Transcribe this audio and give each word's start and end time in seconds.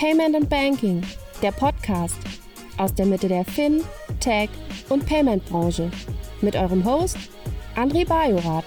Payment 0.00 0.34
and 0.34 0.48
Banking, 0.48 1.02
der 1.42 1.52
Podcast 1.52 2.16
aus 2.78 2.94
der 2.94 3.04
Mitte 3.04 3.28
der 3.28 3.44
Fin, 3.44 3.82
Tech 4.18 4.48
und 4.88 5.04
Payment 5.04 5.44
Branche 5.44 5.90
mit 6.40 6.56
eurem 6.56 6.82
Host 6.86 7.18
André 7.76 8.08
Bajorath. 8.08 8.64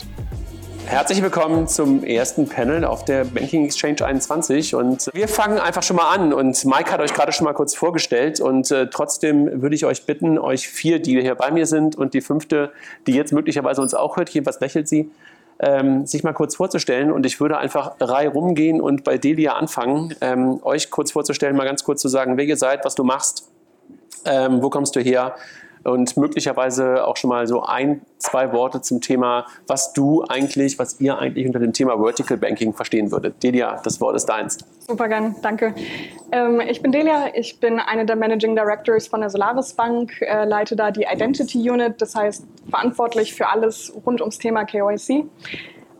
Herzlich 0.85 1.23
willkommen 1.23 1.67
zum 1.67 2.03
ersten 2.03 2.47
Panel 2.47 2.85
auf 2.85 3.03
der 3.05 3.25
Banking 3.25 3.65
Exchange 3.65 4.05
21 4.05 4.75
und 4.75 5.09
wir 5.11 5.27
fangen 5.27 5.57
einfach 5.57 5.81
schon 5.81 5.95
mal 5.95 6.13
an. 6.13 6.33
Und 6.33 6.63
Mike 6.65 6.91
hat 6.91 6.99
euch 6.99 7.15
gerade 7.15 7.31
schon 7.31 7.45
mal 7.45 7.53
kurz 7.53 7.73
vorgestellt. 7.73 8.39
Und 8.39 8.69
äh, 8.69 8.87
trotzdem 8.91 9.63
würde 9.63 9.75
ich 9.75 9.85
euch 9.85 10.05
bitten, 10.05 10.37
euch 10.37 10.67
vier, 10.67 11.01
die 11.01 11.19
hier 11.19 11.33
bei 11.33 11.49
mir 11.49 11.65
sind 11.65 11.95
und 11.95 12.13
die 12.13 12.21
fünfte, 12.21 12.71
die 13.07 13.13
jetzt 13.13 13.33
möglicherweise 13.33 13.81
uns 13.81 13.95
auch 13.95 14.17
hört, 14.17 14.29
jedenfalls 14.29 14.59
lächelt 14.59 14.87
sie, 14.87 15.09
ähm, 15.59 16.05
sich 16.05 16.23
mal 16.23 16.33
kurz 16.33 16.55
vorzustellen. 16.55 17.11
Und 17.11 17.25
ich 17.25 17.39
würde 17.39 17.57
einfach 17.57 17.95
Reihe 17.99 18.29
rumgehen 18.29 18.81
und 18.81 19.03
bei 19.03 19.17
Delia 19.17 19.53
anfangen, 19.53 20.15
ähm, 20.21 20.59
euch 20.63 20.89
kurz 20.89 21.11
vorzustellen, 21.11 21.55
mal 21.55 21.65
ganz 21.65 21.83
kurz 21.83 22.01
zu 22.01 22.07
sagen, 22.07 22.37
wer 22.37 22.45
ihr 22.45 22.57
seid, 22.57 22.85
was 22.85 22.95
du 22.95 23.03
machst, 23.03 23.49
ähm, 24.25 24.61
wo 24.61 24.69
kommst 24.69 24.95
du 24.95 24.99
her 24.99 25.35
und 25.83 26.15
möglicherweise 26.17 27.05
auch 27.05 27.17
schon 27.17 27.29
mal 27.29 27.47
so 27.47 27.63
ein, 27.63 28.01
zwei 28.17 28.51
Worte 28.53 28.81
zum 28.81 29.01
Thema, 29.01 29.45
was 29.67 29.93
du 29.93 30.23
eigentlich, 30.27 30.79
was 30.79 30.99
ihr 30.99 31.17
eigentlich 31.17 31.45
unter 31.45 31.59
dem 31.59 31.73
Thema 31.73 31.97
Vertical 31.97 32.37
Banking 32.37 32.73
verstehen 32.73 33.11
würdet. 33.11 33.41
Delia, 33.43 33.81
das 33.83 33.99
Wort 34.01 34.15
ist 34.15 34.25
deins. 34.25 34.59
Super 34.79 35.07
gern, 35.07 35.35
danke. 35.41 35.73
Ähm, 36.31 36.61
ich 36.61 36.81
bin 36.81 36.91
Delia, 36.91 37.27
ich 37.35 37.59
bin 37.59 37.79
eine 37.79 38.05
der 38.05 38.15
Managing 38.15 38.55
Directors 38.55 39.07
von 39.07 39.21
der 39.21 39.29
Solaris 39.29 39.73
Bank, 39.73 40.21
äh, 40.21 40.45
leite 40.45 40.75
da 40.75 40.91
die 40.91 41.05
Identity 41.11 41.69
Unit, 41.69 42.01
das 42.01 42.15
heißt 42.15 42.45
verantwortlich 42.69 43.33
für 43.33 43.47
alles 43.47 43.93
rund 44.05 44.21
ums 44.21 44.39
Thema 44.39 44.65
KYC. 44.65 45.25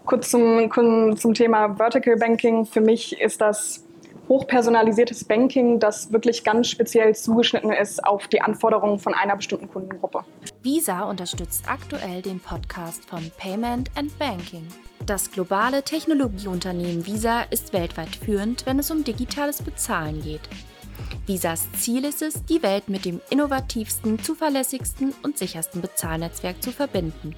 Kurz 0.05 0.31
zum, 0.31 0.69
zum 1.15 1.33
Thema 1.33 1.75
Vertical 1.75 2.17
Banking. 2.17 2.65
Für 2.65 2.81
mich 2.81 3.21
ist 3.21 3.39
das 3.39 3.85
hochpersonalisiertes 4.33 5.25
Banking, 5.25 5.79
das 5.79 6.11
wirklich 6.11 6.43
ganz 6.43 6.67
speziell 6.67 7.13
zugeschnitten 7.13 7.71
ist 7.71 8.03
auf 8.03 8.27
die 8.27 8.41
Anforderungen 8.41 8.97
von 8.97 9.13
einer 9.13 9.35
bestimmten 9.35 9.69
Kundengruppe. 9.69 10.25
Visa 10.63 11.03
unterstützt 11.03 11.65
aktuell 11.67 12.23
den 12.23 12.39
Podcast 12.39 13.05
von 13.05 13.31
Payment 13.37 13.91
and 13.95 14.17
Banking. 14.17 14.67
Das 15.05 15.29
globale 15.29 15.83
Technologieunternehmen 15.83 17.05
Visa 17.05 17.43
ist 17.51 17.73
weltweit 17.73 18.15
führend, 18.15 18.65
wenn 18.65 18.79
es 18.79 18.89
um 18.89 19.03
digitales 19.03 19.61
Bezahlen 19.61 20.23
geht. 20.23 20.41
Visas 21.27 21.71
Ziel 21.73 22.03
ist 22.03 22.23
es, 22.23 22.43
die 22.45 22.63
Welt 22.63 22.89
mit 22.89 23.05
dem 23.05 23.21
innovativsten, 23.29 24.17
zuverlässigsten 24.17 25.13
und 25.21 25.37
sichersten 25.37 25.81
Bezahlnetzwerk 25.81 26.63
zu 26.63 26.71
verbinden. 26.71 27.35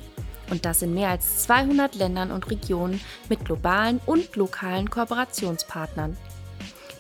Und 0.50 0.64
das 0.64 0.82
in 0.82 0.94
mehr 0.94 1.10
als 1.10 1.44
200 1.44 1.96
Ländern 1.96 2.32
und 2.32 2.50
Regionen 2.50 3.02
mit 3.28 3.44
globalen 3.44 4.00
und 4.06 4.34
lokalen 4.38 4.90
Kooperationspartnern. 4.90 6.16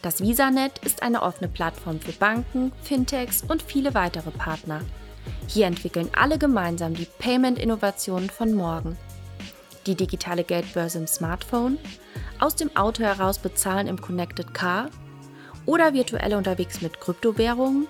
Das 0.05 0.21
VisaNet 0.21 0.77
ist 0.85 1.01
eine 1.01 1.23
offene 1.23 1.47
Plattform 1.47 1.99
für 1.99 2.11
Banken, 2.11 2.71
Fintechs 2.83 3.41
und 3.41 3.63
viele 3.63 3.95
weitere 3.95 4.29
Partner. 4.29 4.81
Hier 5.47 5.65
entwickeln 5.65 6.11
alle 6.15 6.37
gemeinsam 6.37 6.93
die 6.93 7.07
Payment-Innovationen 7.17 8.29
von 8.29 8.53
morgen. 8.53 8.99
Die 9.87 9.95
digitale 9.95 10.43
Geldbörse 10.43 10.99
im 10.99 11.07
Smartphone, 11.07 11.79
aus 12.39 12.55
dem 12.55 12.75
Auto 12.75 13.01
heraus 13.01 13.39
bezahlen 13.39 13.87
im 13.87 13.99
Connected 13.99 14.53
Car 14.53 14.91
oder 15.65 15.95
virtuell 15.95 16.35
unterwegs 16.35 16.81
mit 16.81 17.01
Kryptowährungen? 17.01 17.87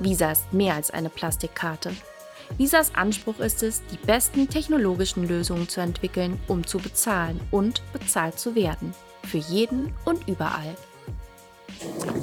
Visa 0.00 0.32
ist 0.32 0.54
mehr 0.54 0.76
als 0.76 0.90
eine 0.90 1.10
Plastikkarte. 1.10 1.90
Visas 2.56 2.94
Anspruch 2.94 3.40
ist 3.40 3.62
es, 3.62 3.82
die 3.92 3.98
besten 3.98 4.48
technologischen 4.48 5.28
Lösungen 5.28 5.68
zu 5.68 5.82
entwickeln, 5.82 6.40
um 6.48 6.66
zu 6.66 6.78
bezahlen 6.78 7.42
und 7.50 7.82
bezahlt 7.92 8.38
zu 8.38 8.54
werden. 8.54 8.94
Für 9.24 9.36
jeden 9.36 9.92
und 10.06 10.26
überall. 10.26 10.74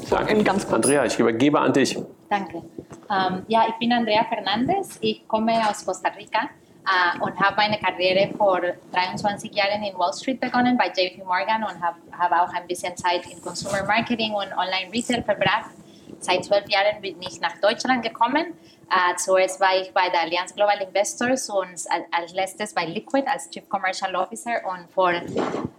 Danke. 0.10 0.44
Ganz 0.44 0.64
kurz. 0.64 0.74
Andrea, 0.74 1.06
ich 1.06 1.20
übergebe 1.20 1.60
an 1.60 1.74
dich. 1.74 1.98
Danke. 2.30 2.64
Ähm, 3.10 3.44
ja, 3.48 3.66
ich 3.68 3.76
bin 3.76 3.92
Andrea 3.92 4.24
Fernandes. 4.24 4.98
Ich 5.02 5.28
komme 5.28 5.54
aus 5.68 5.86
Costa 5.86 6.10
Rica 6.10 6.42
äh, 6.86 7.20
und 7.20 7.40
habe 7.40 7.56
meine 7.58 7.78
Karriere 7.78 8.34
vor 8.36 8.62
23 8.92 9.54
Jahren 9.54 9.84
in 9.84 9.98
Wall 9.98 10.14
Street 10.14 10.40
begonnen 10.40 10.78
bei 10.78 10.88
JP 10.88 11.24
Morgan 11.26 11.64
und 11.64 11.82
habe 11.82 11.98
hab 12.18 12.32
auch 12.32 12.54
ein 12.54 12.68
bisschen 12.68 12.96
Zeit 12.96 13.26
in 13.32 13.42
Consumer 13.42 13.84
Marketing 13.86 14.34
und 14.34 14.52
Online 14.54 14.92
Retail 14.94 15.24
verbracht. 15.24 15.72
Seit 16.20 16.46
zwölf 16.46 16.70
Jahren 16.70 17.02
bin 17.02 17.22
ich 17.22 17.40
nach 17.40 17.58
Deutschland 17.62 18.04
gekommen 18.04 18.54
Uh, 18.90 19.16
zuerst 19.18 19.60
war 19.60 19.80
ich 19.80 19.94
bei 19.94 20.10
der 20.10 20.22
Allianz 20.22 20.56
Global 20.56 20.82
Investors 20.82 21.48
und 21.48 21.80
als 22.12 22.34
letztes 22.34 22.74
bei 22.74 22.86
Liquid 22.86 23.24
als 23.28 23.48
Chief 23.52 23.70
Commercial 23.70 24.16
Officer 24.16 24.62
und 24.66 24.90
vor 24.92 25.14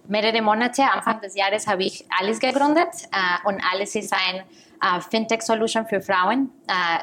mehreren 0.06 0.44
Monaten, 0.44 0.82
Anfang 0.82 1.20
des 1.20 1.34
Jahres, 1.34 1.66
habe 1.66 1.82
ich 1.82 2.04
Alice 2.20 2.38
gegründet 2.38 2.88
uh, 3.12 3.48
und 3.48 3.60
Alice 3.72 3.96
ist 3.96 4.12
ein 4.12 4.42
uh, 4.84 5.00
Fintech-Solution 5.00 5.86
für 5.86 6.00
Frauen. 6.00 6.50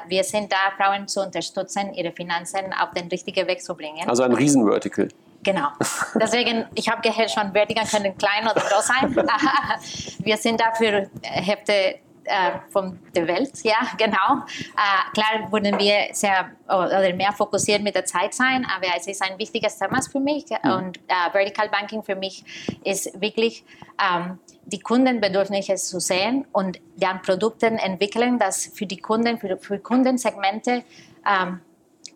wir 0.08 0.24
sind 0.24 0.50
da, 0.50 0.72
Frauen 0.78 1.09
zu 1.09 1.22
unterstützen, 1.22 1.94
ihre 1.94 2.14
Finanzen 2.14 2.74
auf 2.81 2.92
den 2.92 3.09
richtigen 3.09 3.46
Weg 3.46 3.62
zu 3.62 3.75
bringen. 3.75 4.08
Also 4.08 4.24
ein 4.24 4.31
Riesenvertical. 4.31 5.09
Genau. 5.44 5.68
Deswegen, 6.16 6.68
ich 6.74 6.88
habe 6.88 7.02
gehört 7.02 7.31
schon, 7.31 7.52
Vertical 7.52 7.86
können 7.86 8.18
klein 8.18 8.44
oder 8.44 8.62
groß 8.62 8.88
sein. 8.88 9.14
wir 10.19 10.38
sind 10.38 10.62
da 10.62 10.72
für 10.72 11.09
Hälfte 11.22 12.00
äh, 12.27 12.59
von 12.69 12.99
der 13.15 13.27
Welt, 13.27 13.63
ja, 13.63 13.79
genau. 13.97 14.43
Äh, 14.75 15.11
klar 15.13 15.51
würden 15.51 15.79
wir 15.79 16.13
sehr 16.13 16.51
oder 16.67 17.13
mehr 17.13 17.31
fokussiert 17.31 17.81
mit 17.81 17.95
der 17.95 18.05
Zeit 18.05 18.33
sein, 18.33 18.65
aber 18.75 18.88
es 18.97 19.07
ist 19.07 19.21
ein 19.21 19.38
wichtiges 19.39 19.77
Thema 19.77 20.01
für 20.01 20.19
mich 20.19 20.45
und 20.63 20.97
äh, 21.07 21.31
Vertical 21.31 21.69
Banking 21.69 22.03
für 22.03 22.15
mich 22.15 22.43
ist 22.83 23.19
wirklich 23.21 23.63
ähm, 23.99 24.39
die 24.65 24.79
Kundenbedürfnisse 24.79 25.75
zu 25.75 25.99
sehen 25.99 26.45
und 26.51 26.79
dann 26.97 27.21
Produkte 27.21 27.67
entwickeln, 27.67 28.38
das 28.38 28.67
für 28.73 28.85
die 28.85 28.97
Kunden, 28.97 29.38
für, 29.38 29.57
für 29.57 29.79
Kundensegmente 29.79 30.83
ähm, 31.25 31.61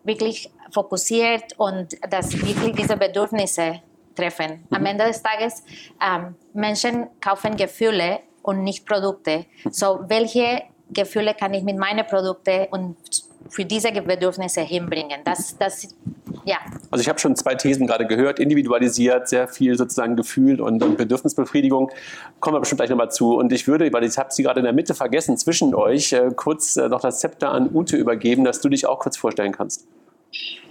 wirklich 0.04 0.50
fokussiert 0.70 1.58
und 1.58 1.96
das 2.10 2.32
wirklich 2.32 2.74
diese 2.74 2.96
Bedürfnisse 2.96 3.80
treffen. 4.14 4.66
Am 4.70 4.80
mhm. 4.80 4.86
Ende 4.86 5.06
des 5.06 5.22
Tages, 5.22 5.62
ähm, 6.00 6.34
Menschen 6.52 7.08
kaufen 7.20 7.56
Gefühle 7.56 8.20
und 8.42 8.62
nicht 8.64 8.86
Produkte. 8.86 9.46
So, 9.70 10.00
welche 10.08 10.62
Gefühle 10.90 11.34
kann 11.34 11.54
ich 11.54 11.62
mit 11.62 11.76
meinen 11.76 12.06
Produkten 12.06 12.66
und 12.70 12.96
für 13.48 13.64
diese 13.64 13.90
Bedürfnisse 13.90 14.60
hinbringen? 14.60 15.20
Das, 15.24 15.56
das, 15.58 15.88
ja. 16.44 16.56
Also 16.90 17.02
ich 17.02 17.08
habe 17.08 17.18
schon 17.18 17.36
zwei 17.36 17.54
Thesen 17.54 17.86
gerade 17.86 18.06
gehört, 18.06 18.38
individualisiert, 18.38 19.28
sehr 19.28 19.48
viel 19.48 19.76
sozusagen 19.76 20.16
Gefühl 20.16 20.60
und, 20.60 20.82
und 20.82 20.96
Bedürfnisbefriedigung. 20.96 21.90
Kommen 22.40 22.56
wir 22.56 22.60
bestimmt 22.60 22.78
gleich 22.78 22.90
nochmal 22.90 23.10
zu. 23.10 23.36
Und 23.36 23.52
ich 23.52 23.66
würde, 23.66 23.92
weil 23.92 24.04
ich 24.04 24.16
habe 24.18 24.32
sie 24.32 24.42
gerade 24.42 24.60
in 24.60 24.64
der 24.64 24.72
Mitte 24.72 24.94
vergessen, 24.94 25.36
zwischen 25.36 25.74
euch 25.74 26.12
äh, 26.12 26.30
kurz 26.34 26.76
äh, 26.76 26.88
noch 26.88 27.00
das 27.00 27.20
Zepter 27.20 27.52
an 27.52 27.70
Ute 27.72 27.96
übergeben, 27.96 28.44
dass 28.44 28.60
du 28.60 28.68
dich 28.68 28.86
auch 28.86 28.98
kurz 28.98 29.16
vorstellen 29.16 29.52
kannst. 29.52 29.86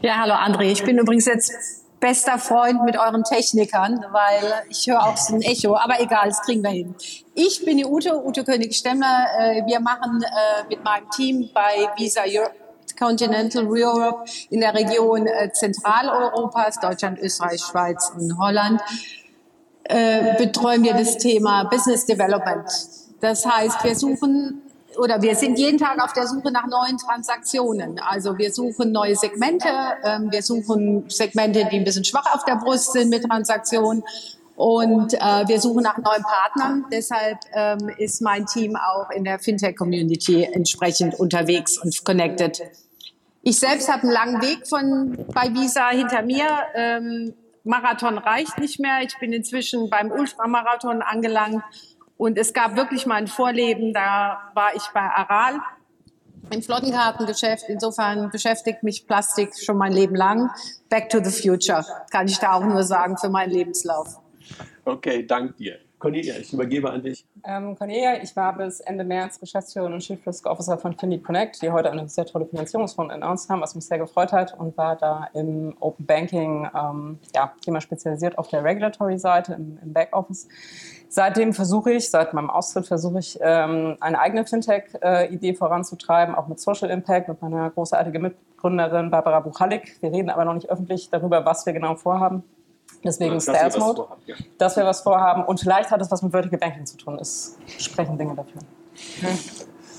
Ja, 0.01 0.17
hallo 0.17 0.33
André. 0.33 0.71
Ich 0.71 0.83
bin 0.83 0.97
übrigens 0.97 1.25
jetzt 1.25 1.53
bester 2.01 2.37
Freund 2.39 2.83
mit 2.83 2.97
euren 2.97 3.23
Technikern, 3.23 4.03
weil 4.11 4.65
ich 4.69 4.87
höre 4.87 5.01
auch 5.01 5.15
so 5.15 5.35
ein 5.35 5.41
Echo. 5.41 5.77
Aber 5.77 6.01
egal, 6.01 6.27
das 6.27 6.41
kriegen 6.41 6.61
wir 6.63 6.71
hin. 6.71 6.95
Ich 7.35 7.63
bin 7.63 7.77
die 7.77 7.85
Ute, 7.85 8.21
Ute 8.25 8.43
König-Stemmler. 8.43 9.27
Äh, 9.39 9.65
wir 9.65 9.79
machen 9.79 10.21
äh, 10.21 10.67
mit 10.67 10.83
meinem 10.83 11.09
Team 11.11 11.49
bei 11.53 11.87
Visa 11.95 12.23
Europe 12.27 12.55
Continental 12.99 13.65
Europe 13.67 14.25
in 14.49 14.59
der 14.59 14.73
Region 14.73 15.25
äh, 15.25 15.51
Zentraleuropas, 15.53 16.79
Deutschland, 16.79 17.19
Österreich, 17.19 17.61
Schweiz 17.61 18.11
und 18.15 18.37
Holland, 18.37 18.81
betreuen 20.37 20.83
wir 20.83 20.93
das 20.93 21.17
Thema 21.17 21.63
Business 21.65 22.05
Development. 22.05 22.69
Das 23.19 23.45
heißt, 23.45 23.83
wir 23.83 23.95
suchen 23.95 24.61
oder 24.97 25.21
wir 25.21 25.35
sind 25.35 25.57
jeden 25.57 25.77
Tag 25.77 26.03
auf 26.03 26.13
der 26.13 26.27
Suche 26.27 26.51
nach 26.51 26.67
neuen 26.67 26.97
Transaktionen. 26.97 27.99
Also 27.99 28.37
wir 28.37 28.51
suchen 28.51 28.91
neue 28.91 29.15
Segmente, 29.15 29.67
ähm, 30.03 30.31
wir 30.31 30.41
suchen 30.41 31.09
Segmente, 31.09 31.65
die 31.71 31.77
ein 31.77 31.83
bisschen 31.83 32.03
schwach 32.03 32.33
auf 32.33 32.45
der 32.45 32.55
Brust 32.55 32.93
sind 32.93 33.09
mit 33.09 33.23
Transaktionen. 33.23 34.03
Und 34.55 35.13
äh, 35.15 35.47
wir 35.47 35.59
suchen 35.59 35.83
nach 35.83 35.97
neuen 35.97 36.23
Partnern. 36.23 36.85
Deshalb 36.91 37.39
ähm, 37.53 37.89
ist 37.97 38.21
mein 38.21 38.45
Team 38.45 38.75
auch 38.75 39.09
in 39.09 39.23
der 39.23 39.39
Fintech-Community 39.39 40.43
entsprechend 40.43 41.19
unterwegs 41.19 41.79
und 41.81 42.03
connected. 42.05 42.61
Ich 43.41 43.57
selbst 43.59 43.91
habe 43.91 44.03
einen 44.03 44.11
langen 44.11 44.41
Weg 44.41 44.67
von 44.67 45.25
bei 45.33 45.51
Visa 45.53 45.89
hinter 45.89 46.21
mir. 46.21 46.45
Ähm, 46.75 47.33
Marathon 47.63 48.17
reicht 48.17 48.59
nicht 48.59 48.79
mehr. 48.79 48.99
Ich 49.01 49.17
bin 49.19 49.33
inzwischen 49.33 49.89
beim 49.89 50.11
Ultramarathon 50.11 51.01
angelangt 51.01 51.63
und 52.21 52.37
es 52.37 52.53
gab 52.53 52.75
wirklich 52.75 53.07
mal 53.07 53.15
ein 53.15 53.25
Vorleben, 53.25 53.93
da 53.93 54.51
war 54.53 54.75
ich 54.75 54.83
bei 54.93 55.01
Aral 55.01 55.55
im 56.51 56.61
Flottenkartengeschäft. 56.61 57.63
Insofern 57.67 58.29
beschäftigt 58.29 58.83
mich 58.83 59.07
Plastik 59.07 59.57
schon 59.57 59.75
mein 59.77 59.91
Leben 59.91 60.13
lang. 60.13 60.51
Back 60.87 61.09
to 61.09 61.17
the 61.23 61.31
future, 61.31 61.83
kann 62.11 62.27
ich 62.27 62.37
da 62.37 62.53
auch 62.53 62.63
nur 62.63 62.83
sagen 62.83 63.17
für 63.17 63.29
meinen 63.29 63.49
Lebenslauf. 63.49 64.19
Okay, 64.85 65.25
danke 65.25 65.53
dir. 65.53 65.79
Cornelia, 66.01 66.33
ich 66.37 66.51
übergebe 66.51 66.89
an 66.89 67.03
dich. 67.03 67.23
Ähm, 67.45 67.75
Cornelia, 67.77 68.21
ich 68.21 68.35
war 68.35 68.57
bis 68.57 68.79
Ende 68.79 69.03
März 69.03 69.39
Geschäftsführerin 69.39 69.93
und 69.93 69.99
Chief 69.99 70.19
Risk 70.25 70.47
Officer 70.47 70.77
von 70.77 70.93
Findy 70.97 71.19
Connect, 71.19 71.61
die 71.61 71.69
heute 71.69 71.91
eine 71.91 72.09
sehr 72.09 72.25
tolle 72.25 72.47
Finanzierungsrunde 72.47 73.13
announced 73.13 73.49
haben, 73.49 73.61
was 73.61 73.75
mich 73.75 73.85
sehr 73.85 73.99
gefreut 73.99 74.33
hat 74.33 74.59
und 74.59 74.75
war 74.77 74.95
da 74.95 75.27
im 75.33 75.75
Open 75.79 76.05
Banking 76.05 76.67
ähm, 76.75 77.19
ja, 77.35 77.53
Thema 77.63 77.79
spezialisiert 77.81 78.37
auf 78.39 78.47
der 78.47 78.63
Regulatory-Seite 78.63 79.53
im, 79.53 79.77
im 79.81 79.93
Backoffice. 79.93 80.47
Seitdem 81.07 81.53
versuche 81.53 81.91
ich, 81.91 82.09
seit 82.09 82.33
meinem 82.33 82.49
Austritt 82.49 82.87
versuche 82.87 83.19
ich, 83.19 83.37
ähm, 83.41 83.97
eine 83.99 84.17
eigene 84.19 84.45
Fintech-Idee 84.45 85.53
voranzutreiben, 85.53 86.33
auch 86.33 86.47
mit 86.47 86.59
Social 86.59 86.89
Impact, 86.89 87.27
mit 87.27 87.41
meiner 87.41 87.69
großartigen 87.69 88.21
Mitgründerin 88.21 89.11
Barbara 89.11 89.41
Buchalik. 89.41 90.01
Wir 90.01 90.11
reden 90.11 90.31
aber 90.31 90.45
noch 90.45 90.55
nicht 90.55 90.69
öffentlich 90.69 91.09
darüber, 91.11 91.45
was 91.45 91.65
wir 91.65 91.73
genau 91.73 91.95
vorhaben. 91.95 92.43
Deswegen 93.03 93.39
Stealth 93.41 93.75
was 93.75 93.77
Mode, 93.77 94.05
ja. 94.27 94.35
dass 94.57 94.77
wir 94.77 94.85
was 94.85 95.01
vorhaben. 95.01 95.43
Und 95.45 95.59
vielleicht 95.59 95.89
hat 95.89 96.01
es 96.01 96.11
was 96.11 96.21
mit 96.21 96.31
Vertical 96.31 96.59
Banking 96.59 96.85
zu 96.85 96.97
tun. 96.97 97.17
Es 97.19 97.57
sprechen 97.77 98.17
Dinge 98.17 98.35
dafür. 98.35 98.61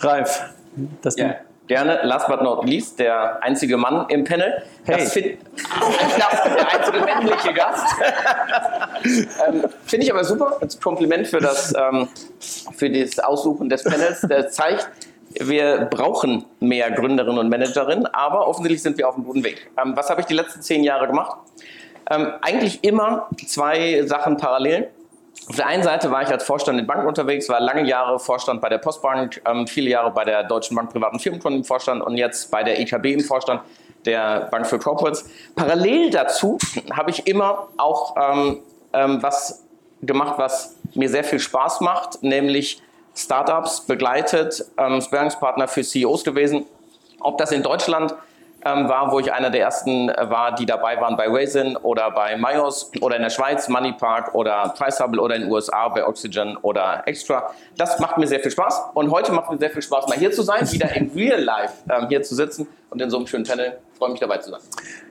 Ralf, 0.00 0.54
das 1.02 1.16
Ja, 1.16 1.34
gerne. 1.66 2.00
Last 2.04 2.28
but 2.28 2.42
not 2.42 2.64
least, 2.64 3.00
der 3.00 3.42
einzige 3.42 3.76
Mann 3.76 4.06
im 4.08 4.24
Panel. 4.24 4.62
Hey. 4.84 4.98
Das 4.98 5.12
find, 5.12 5.26
der 6.56 6.72
einzige 6.72 7.00
männliche 7.00 7.52
Gast. 7.52 7.86
ähm, 9.48 9.64
Finde 9.84 10.06
ich 10.06 10.12
aber 10.12 10.24
super. 10.24 10.58
Als 10.60 10.80
Kompliment 10.80 11.26
für 11.26 11.40
das, 11.40 11.74
ähm, 11.76 12.08
für 12.38 12.88
das 12.88 13.18
Aussuchen 13.18 13.68
des 13.68 13.82
Panels. 13.82 14.20
Das 14.28 14.52
zeigt, 14.52 14.88
wir 15.40 15.86
brauchen 15.90 16.44
mehr 16.60 16.90
Gründerinnen 16.90 17.38
und 17.38 17.48
Managerinnen, 17.48 18.06
aber 18.06 18.46
offensichtlich 18.46 18.82
sind 18.82 18.98
wir 18.98 19.08
auf 19.08 19.16
einem 19.16 19.24
guten 19.24 19.42
Weg. 19.42 19.70
Ähm, 19.82 19.96
was 19.96 20.10
habe 20.10 20.20
ich 20.20 20.26
die 20.26 20.34
letzten 20.34 20.62
zehn 20.62 20.84
Jahre 20.84 21.06
gemacht? 21.06 21.38
Ähm, 22.12 22.32
eigentlich 22.42 22.84
immer 22.84 23.28
zwei 23.46 24.02
Sachen 24.06 24.36
parallel. 24.36 24.90
Auf 25.48 25.56
der 25.56 25.66
einen 25.66 25.82
Seite 25.82 26.10
war 26.10 26.22
ich 26.22 26.28
als 26.28 26.44
Vorstand 26.44 26.78
in 26.78 26.86
Banken 26.86 27.06
unterwegs, 27.06 27.48
war 27.48 27.58
lange 27.58 27.88
Jahre 27.88 28.18
Vorstand 28.18 28.60
bei 28.60 28.68
der 28.68 28.78
Postbank, 28.78 29.40
ähm, 29.46 29.66
viele 29.66 29.90
Jahre 29.90 30.10
bei 30.10 30.24
der 30.24 30.44
Deutschen 30.44 30.76
Bank 30.76 30.92
Privaten 30.92 31.18
Firmenkunden 31.18 31.60
im 31.60 31.64
Vorstand 31.64 32.02
und 32.02 32.16
jetzt 32.16 32.50
bei 32.50 32.62
der 32.62 32.78
EKB 32.78 33.06
im 33.06 33.20
Vorstand 33.20 33.62
der 34.04 34.48
Bank 34.50 34.66
für 34.66 34.78
Corporates. 34.78 35.24
Parallel 35.56 36.10
dazu 36.10 36.58
habe 36.92 37.10
ich 37.10 37.26
immer 37.26 37.68
auch 37.78 38.14
ähm, 38.16 38.58
ähm, 38.92 39.22
was 39.22 39.64
gemacht, 40.02 40.34
was 40.36 40.76
mir 40.94 41.08
sehr 41.08 41.24
viel 41.24 41.38
Spaß 41.38 41.80
macht, 41.80 42.22
nämlich 42.22 42.82
Startups 43.14 43.80
begleitet, 43.80 44.64
ähm, 44.76 45.00
Sparringspartner 45.00 45.66
für 45.66 45.82
CEOs 45.82 46.24
gewesen. 46.24 46.66
Ob 47.20 47.38
das 47.38 47.52
in 47.52 47.62
Deutschland 47.62 48.14
ähm, 48.64 48.88
war, 48.88 49.10
wo 49.10 49.18
ich 49.18 49.32
einer 49.32 49.50
der 49.50 49.60
ersten 49.60 50.08
äh, 50.08 50.30
war, 50.30 50.54
die 50.54 50.66
dabei 50.66 51.00
waren 51.00 51.16
bei 51.16 51.26
Raisin 51.28 51.76
oder 51.76 52.10
bei 52.10 52.36
Myos 52.36 52.90
oder 53.00 53.16
in 53.16 53.22
der 53.22 53.30
Schweiz 53.30 53.68
Moneypark 53.68 54.34
oder 54.34 54.72
Pricehubble 54.76 55.20
oder 55.20 55.34
in 55.36 55.42
den 55.42 55.50
USA 55.50 55.88
bei 55.88 56.06
Oxygen 56.06 56.56
oder 56.62 57.02
Extra. 57.06 57.50
Das 57.76 57.98
macht 57.98 58.18
mir 58.18 58.26
sehr 58.26 58.40
viel 58.40 58.50
Spaß 58.50 58.82
und 58.94 59.10
heute 59.10 59.32
macht 59.32 59.50
mir 59.50 59.58
sehr 59.58 59.70
viel 59.70 59.82
Spaß, 59.82 60.06
mal 60.08 60.16
hier 60.18 60.30
zu 60.30 60.42
sein, 60.42 60.70
wieder 60.70 60.94
in 60.94 61.10
Real 61.14 61.40
Life 61.40 61.74
ähm, 61.90 62.06
hier 62.08 62.22
zu 62.22 62.34
sitzen 62.34 62.66
und 62.90 63.00
in 63.02 63.10
so 63.10 63.16
einem 63.16 63.26
schönen 63.26 63.44
Panel. 63.44 63.78
Freue 63.98 64.10
mich 64.10 64.20
dabei 64.20 64.38
zu 64.38 64.50
sein. 64.50 64.60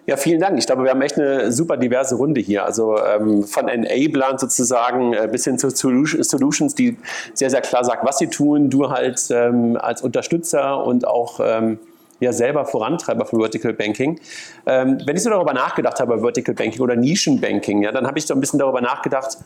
Ja, 0.06 0.18
vielen 0.18 0.42
Dank. 0.42 0.58
Ich 0.58 0.66
glaube, 0.66 0.84
wir 0.84 0.92
haben 0.92 1.02
echt 1.02 1.18
eine 1.18 1.52
super 1.52 1.78
diverse 1.78 2.16
Runde 2.16 2.42
hier. 2.42 2.66
Also 2.66 2.98
ähm, 2.98 3.44
von 3.44 3.68
Enablern 3.70 4.38
sozusagen 4.38 5.14
äh, 5.14 5.30
bis 5.32 5.46
hin 5.46 5.58
zu 5.58 5.68
Solu- 5.68 6.22
Solutions, 6.24 6.76
die 6.76 6.98
sehr, 7.34 7.50
sehr 7.50 7.62
klar 7.62 7.86
sagt, 7.86 8.06
was 8.06 8.18
sie 8.18 8.28
tun. 8.28 8.70
Du 8.70 8.90
halt 8.90 9.22
ähm, 9.30 9.78
als 9.80 10.02
Unterstützer 10.02 10.84
und 10.84 11.08
auch 11.08 11.40
ähm, 11.42 11.80
ja 12.22 12.32
selber 12.32 12.66
Vorantreiber 12.66 13.26
von 13.26 13.40
Vertical 13.40 13.74
Banking. 13.74 14.20
Ähm, 14.66 15.02
wenn 15.06 15.16
ich 15.16 15.24
so 15.24 15.30
darüber 15.30 15.54
nachgedacht 15.54 16.00
habe, 16.00 16.20
Vertical 16.20 16.56
Banking 16.56 16.82
oder 16.82 16.96
Nischenbanking, 16.96 17.84
ja, 17.84 17.92
dann 17.92 18.08
habe 18.08 18.18
ich 18.18 18.26
so 18.26 18.34
ein 18.34 18.40
bisschen 18.40 18.60
darüber 18.60 18.82
nachgedacht, 18.82 19.38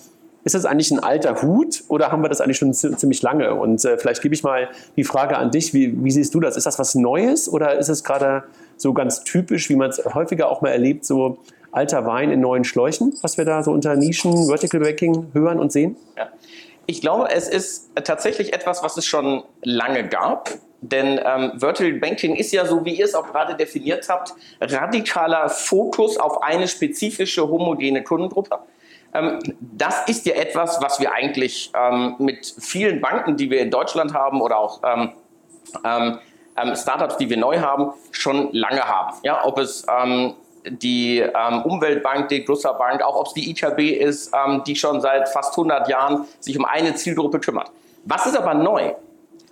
ist 0.44 0.54
das 0.54 0.66
eigentlich 0.66 0.92
ein 0.92 1.00
alter 1.00 1.42
Hut 1.42 1.84
oder 1.88 2.12
haben 2.12 2.22
wir 2.22 2.30
das 2.30 2.40
eigentlich 2.40 2.58
schon 2.58 2.72
zi- 2.72 2.96
ziemlich 2.96 3.24
lange? 3.24 3.56
Und 3.56 3.84
äh, 3.84 3.98
vielleicht 3.98 4.22
gebe 4.22 4.36
ich 4.36 4.44
mal 4.44 4.70
die 4.96 5.04
Frage 5.04 5.38
an 5.38 5.50
dich, 5.50 5.74
wie, 5.74 6.04
wie 6.04 6.12
siehst 6.12 6.36
du 6.36 6.40
das? 6.40 6.56
Ist 6.56 6.68
das 6.68 6.78
was 6.78 6.94
Neues 6.94 7.52
oder 7.52 7.80
ist 7.80 7.90
es 7.90 8.04
gerade 8.04 8.44
so 8.78 8.94
ganz 8.94 9.24
typisch, 9.24 9.70
wie 9.70 9.76
man 9.76 9.90
es 9.90 10.06
häufiger 10.14 10.52
auch 10.52 10.62
mal 10.62 10.70
erlebt, 10.70 11.04
so 11.04 11.40
alter 11.72 12.06
Wein 12.06 12.30
in 12.30 12.42
neuen 12.42 12.64
Schläuchen, 12.64 13.16
was 13.24 13.40
wir 13.40 13.46
da 13.46 13.64
so 13.64 13.72
unter 13.72 13.96
Nischen, 13.96 14.46
Vertical 14.46 14.82
Banking 14.82 15.28
hören 15.34 15.60
und 15.60 15.72
sehen? 15.72 15.98
Ja. 16.16 16.28
Ich 16.86 17.02
glaube, 17.02 17.32
es 17.32 17.50
ist 17.50 17.90
tatsächlich 18.04 18.54
etwas, 18.54 18.84
was 18.84 18.98
es 18.98 19.06
schon 19.08 19.44
lange 19.64 20.08
gab. 20.08 20.52
Denn 20.82 21.20
ähm, 21.24 21.54
Vertical 21.56 21.94
Banking 22.00 22.36
ist 22.36 22.52
ja, 22.52 22.66
so 22.66 22.84
wie 22.86 22.96
ihr 22.96 23.06
es 23.06 23.16
auch 23.16 23.28
gerade 23.32 23.56
definiert 23.56 24.08
habt, 24.10 24.34
radikaler 24.62 25.50
Fokus 25.50 26.18
auf 26.18 26.44
eine 26.44 26.68
spezifische 26.68 27.48
homogene 27.48 28.04
Kundengruppe. 28.04 28.60
Ähm, 29.14 29.40
das 29.60 30.08
ist 30.08 30.26
ja 30.26 30.36
etwas, 30.36 30.82
was 30.82 31.00
wir 31.00 31.14
eigentlich 31.14 31.72
ähm, 31.76 32.16
mit 32.20 32.54
vielen 32.60 33.02
Banken, 33.02 33.38
die 33.38 33.50
wir 33.50 33.62
in 33.62 33.72
Deutschland 33.72 34.14
haben 34.14 34.42
oder 34.42 34.58
auch 34.58 34.82
ähm, 34.84 35.12
ähm, 35.84 36.20
ähm, 36.58 36.76
Startups, 36.76 37.18
die 37.18 37.30
wir 37.30 37.38
neu 37.38 37.60
haben, 37.60 37.94
schon 38.12 38.50
lange 38.52 38.82
haben. 38.82 39.18
Ja, 39.24 39.46
ob 39.46 39.60
es 39.60 39.86
die 40.68 41.20
ähm, 41.20 41.62
Umweltbank, 41.64 42.30
die 42.30 42.44
Grusser 42.44 42.74
Bank, 42.74 43.04
auch 43.04 43.16
ob 43.16 43.28
es 43.28 43.34
die 43.34 43.52
IKB 43.52 44.00
ist, 44.00 44.32
ähm, 44.34 44.64
die 44.66 44.76
schon 44.76 45.00
seit 45.00 45.30
fast 45.30 45.52
100 45.52 45.88
Jahren 45.88 46.26
sich 46.40 46.58
um 46.58 46.66
eine 46.66 46.96
Zielgruppe 46.96 47.40
kümmert. 47.40 47.72
Was 48.06 48.26
ist 48.26 48.38
aber 48.38 48.54
neu? 48.54 48.94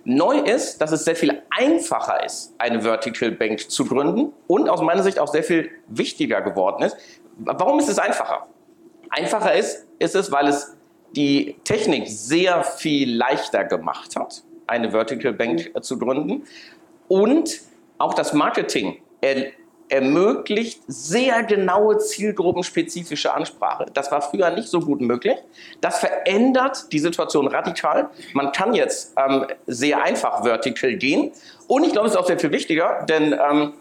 Neu 0.04 0.38
ist, 0.38 0.80
dass 0.80 0.92
es 0.92 1.04
sehr 1.04 1.16
viel 1.16 1.42
einfacher 1.50 2.24
ist, 2.24 2.54
eine 2.58 2.82
Vertical 2.82 3.30
Bank 3.30 3.70
zu 3.70 3.86
gründen 3.86 4.32
und 4.46 4.68
aus 4.68 4.82
meiner 4.82 5.02
Sicht 5.02 5.18
auch 5.18 5.28
sehr 5.28 5.42
viel 5.42 5.70
wichtiger 5.88 6.42
geworden 6.42 6.82
ist. 6.82 6.96
Warum 7.38 7.78
ist 7.78 7.88
es 7.88 7.98
einfacher? 7.98 8.46
Einfacher 9.10 9.54
ist, 9.54 9.86
ist 9.98 10.14
es, 10.14 10.30
weil 10.30 10.48
es 10.48 10.76
die 11.16 11.56
Technik 11.64 12.08
sehr 12.08 12.64
viel 12.64 13.16
leichter 13.16 13.64
gemacht 13.64 14.16
hat, 14.16 14.42
eine 14.66 14.90
Vertical 14.90 15.32
Bank 15.32 15.72
zu 15.80 15.98
gründen. 15.98 16.44
Und 17.08 17.60
auch 17.98 18.14
das 18.14 18.32
Marketing 18.32 18.98
ermöglicht 19.94 20.80
sehr 20.88 21.44
genaue 21.44 21.98
zielgruppenspezifische 21.98 23.32
Ansprache. 23.32 23.86
Das 23.94 24.10
war 24.10 24.20
früher 24.22 24.50
nicht 24.50 24.68
so 24.68 24.80
gut 24.80 25.00
möglich. 25.00 25.36
Das 25.80 26.00
verändert 26.00 26.92
die 26.92 26.98
Situation 26.98 27.46
radikal. 27.46 28.10
Man 28.32 28.50
kann 28.50 28.74
jetzt 28.74 29.14
ähm, 29.16 29.46
sehr 29.66 30.02
einfach 30.02 30.42
vertical 30.42 30.94
gehen. 30.94 31.30
Und 31.68 31.84
ich 31.84 31.92
glaube, 31.92 32.08
es 32.08 32.14
ist 32.14 32.18
auch 32.18 32.26
sehr 32.26 32.38
viel 32.38 32.50
wichtiger, 32.50 33.06
denn 33.08 33.32
ähm, 33.32 33.74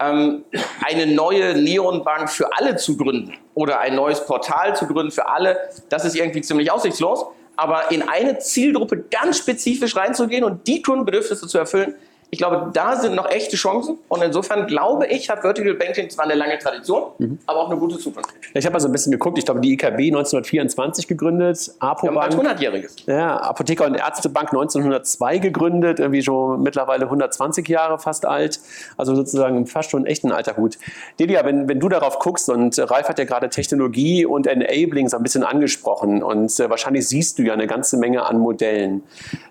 ähm, 0.00 0.44
eine 0.84 1.06
neue 1.06 1.54
Neonbank 1.56 2.30
für 2.30 2.56
alle 2.56 2.74
zu 2.76 2.96
gründen 2.96 3.34
oder 3.54 3.78
ein 3.78 3.94
neues 3.94 4.26
Portal 4.26 4.74
zu 4.74 4.86
gründen 4.86 5.12
für 5.12 5.28
alle, 5.28 5.56
das 5.88 6.04
ist 6.04 6.16
irgendwie 6.16 6.40
ziemlich 6.40 6.72
aussichtslos. 6.72 7.26
Aber 7.54 7.90
in 7.90 8.08
eine 8.08 8.38
Zielgruppe 8.38 9.04
ganz 9.10 9.38
spezifisch 9.38 9.94
reinzugehen 9.94 10.44
und 10.44 10.66
die 10.66 10.80
Kundenbedürfnisse 10.82 11.46
zu 11.46 11.58
erfüllen, 11.58 11.94
ich 12.30 12.38
glaube, 12.38 12.70
da 12.72 12.96
sind 12.96 13.16
noch 13.16 13.28
echte 13.28 13.56
Chancen. 13.56 13.98
Und 14.08 14.22
insofern 14.22 14.66
glaube 14.66 15.06
ich, 15.06 15.28
hat 15.28 15.40
Vertical 15.40 15.74
Banking 15.74 16.08
zwar 16.10 16.26
eine 16.26 16.34
lange 16.34 16.58
Tradition, 16.58 17.38
aber 17.46 17.60
auch 17.60 17.70
eine 17.70 17.78
gute 17.78 17.98
Zukunft. 17.98 18.30
Ich 18.54 18.64
habe 18.64 18.74
mal 18.74 18.80
so 18.80 18.88
ein 18.88 18.92
bisschen 18.92 19.12
geguckt, 19.12 19.38
ich 19.38 19.44
glaube, 19.44 19.60
die 19.60 19.72
IKB 19.72 20.08
1924 20.08 21.08
gegründet, 21.08 21.72
Apobank 21.80 22.34
100-Jähriges. 22.34 23.06
Ja, 23.06 23.36
Apotheker 23.38 23.86
und 23.86 23.94
Ärztebank 23.94 24.50
1902 24.52 25.38
gegründet, 25.38 25.98
irgendwie 25.98 26.22
schon 26.22 26.62
mittlerweile 26.62 27.06
120 27.06 27.66
Jahre 27.68 27.98
fast 27.98 28.26
alt. 28.26 28.60
Also 28.96 29.14
sozusagen 29.14 29.66
fast 29.66 29.90
schon 29.90 30.06
echt 30.06 30.24
ein 30.24 30.32
alter 30.32 30.56
Hut. 30.56 30.78
Delia, 31.18 31.44
wenn, 31.44 31.68
wenn 31.68 31.80
du 31.80 31.88
darauf 31.88 32.18
guckst 32.20 32.48
und 32.48 32.78
Ralf 32.78 33.08
hat 33.08 33.18
ja 33.18 33.24
gerade 33.24 33.48
Technologie 33.48 34.24
und 34.24 34.46
Enabling 34.46 35.08
so 35.08 35.16
ein 35.16 35.22
bisschen 35.22 35.42
angesprochen 35.42 36.22
und 36.22 36.58
äh, 36.60 36.70
wahrscheinlich 36.70 37.08
siehst 37.08 37.38
du 37.38 37.42
ja 37.42 37.54
eine 37.54 37.66
ganze 37.66 37.96
Menge 37.96 38.24
an 38.24 38.38
Modellen. 38.38 39.02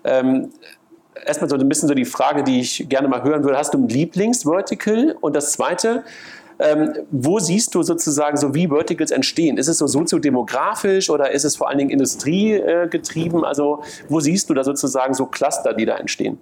Ähm, 0.04 0.50
Erstmal 1.24 1.48
so 1.50 1.56
ein 1.56 1.68
bisschen 1.68 1.88
so 1.88 1.94
die 1.94 2.04
Frage, 2.04 2.42
die 2.44 2.60
ich 2.60 2.86
gerne 2.88 3.08
mal 3.08 3.22
hören 3.22 3.44
würde. 3.44 3.56
Hast 3.58 3.74
du 3.74 3.78
ein 3.78 3.88
Lieblings-Vertical? 3.88 5.16
Und 5.20 5.34
das 5.36 5.52
Zweite, 5.52 6.04
ähm, 6.58 6.92
wo 7.10 7.38
siehst 7.38 7.74
du 7.74 7.82
sozusagen 7.82 8.36
so, 8.36 8.54
wie 8.54 8.68
Verticals 8.68 9.10
entstehen? 9.10 9.56
Ist 9.56 9.68
es 9.68 9.78
so 9.78 9.86
soziodemografisch 9.86 11.08
oder 11.10 11.30
ist 11.30 11.44
es 11.44 11.56
vor 11.56 11.68
allen 11.68 11.78
Dingen 11.78 11.90
industriegetrieben? 11.90 13.42
Äh, 13.44 13.46
also 13.46 13.82
wo 14.08 14.20
siehst 14.20 14.50
du 14.50 14.54
da 14.54 14.64
sozusagen 14.64 15.14
so 15.14 15.26
Cluster, 15.26 15.72
die 15.74 15.86
da 15.86 15.96
entstehen? 15.96 16.38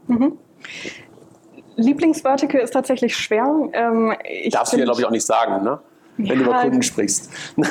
Lieblingsvertical 1.77 2.61
ist 2.61 2.73
tatsächlich 2.73 3.17
schwer. 3.17 3.47
Ähm, 3.73 4.15
Darfst 4.51 4.73
du 4.73 4.79
ja, 4.79 4.85
glaube 4.85 5.01
ich, 5.01 5.07
auch 5.07 5.11
nicht 5.13 5.27
sagen, 5.27 5.63
ne? 5.65 5.79
wenn 6.17 6.27
du 6.27 6.35
Ja. 6.35 6.41
über 6.51 6.61
Kunden 6.63 6.83
sprichst. 6.83 7.31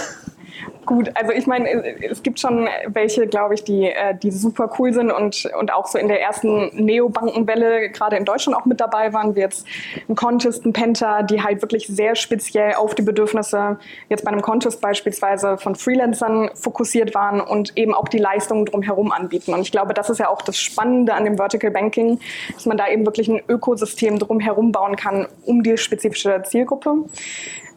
Gut, 0.88 1.12
also 1.16 1.34
ich 1.34 1.48
meine, 1.48 1.68
es 2.02 2.24
gibt 2.24 2.40
schon 2.40 2.70
welche, 2.88 3.28
glaube 3.28 3.56
ich, 3.56 3.66
die, 3.66 3.92
äh, 3.92 4.16
die 4.18 4.32
super 4.32 4.72
cool 4.80 4.94
sind 4.94 5.12
und, 5.12 5.46
und 5.60 5.74
auch 5.74 5.86
so 5.86 5.98
in 5.98 6.08
der 6.08 6.22
ersten 6.22 6.70
Neobankenwelle 6.74 7.90
gerade 7.90 8.16
in 8.16 8.24
Deutschland 8.24 8.58
auch 8.58 8.64
mit 8.64 8.80
dabei 8.80 9.12
waren, 9.12 9.36
wie 9.36 9.42
jetzt 9.42 9.68
ein 10.08 10.16
Contest, 10.16 10.66
ein 10.66 10.72
Penta, 10.72 11.24
die 11.24 11.44
halt 11.44 11.62
wirklich 11.62 11.88
sehr 11.88 12.16
speziell 12.16 12.76
auf 12.76 12.96
die 12.96 13.02
Bedürfnisse 13.02 13.78
jetzt 14.08 14.24
bei 14.24 14.32
einem 14.32 14.42
Contest 14.42 14.80
beispielsweise 14.80 15.58
von 15.58 15.76
Freelancern 15.76 16.52
fokussiert 16.54 17.14
waren 17.14 17.42
und 17.42 17.78
eben 17.78 17.94
auch 17.94 18.08
die 18.08 18.20
Leistungen 18.20 18.64
drumherum 18.64 19.12
anbieten. 19.12 19.54
Und 19.54 19.60
ich 19.60 19.74
glaube, 19.74 19.94
das 19.94 20.10
ist 20.10 20.20
ja 20.20 20.30
auch 20.30 20.42
das 20.42 20.58
Spannende 20.58 21.16
an 21.16 21.26
dem 21.26 21.36
Vertical 21.36 21.70
Banking, 21.70 22.18
dass 22.54 22.66
man 22.66 22.78
da 22.78 22.88
eben 22.88 23.06
wirklich 23.06 23.28
ein 23.28 23.42
Ökosystem 23.50 24.20
drumherum 24.20 24.72
bauen 24.72 24.96
kann 24.96 25.28
um 25.44 25.64
die 25.64 25.78
spezifische 25.78 26.44
Zielgruppe. 26.44 26.96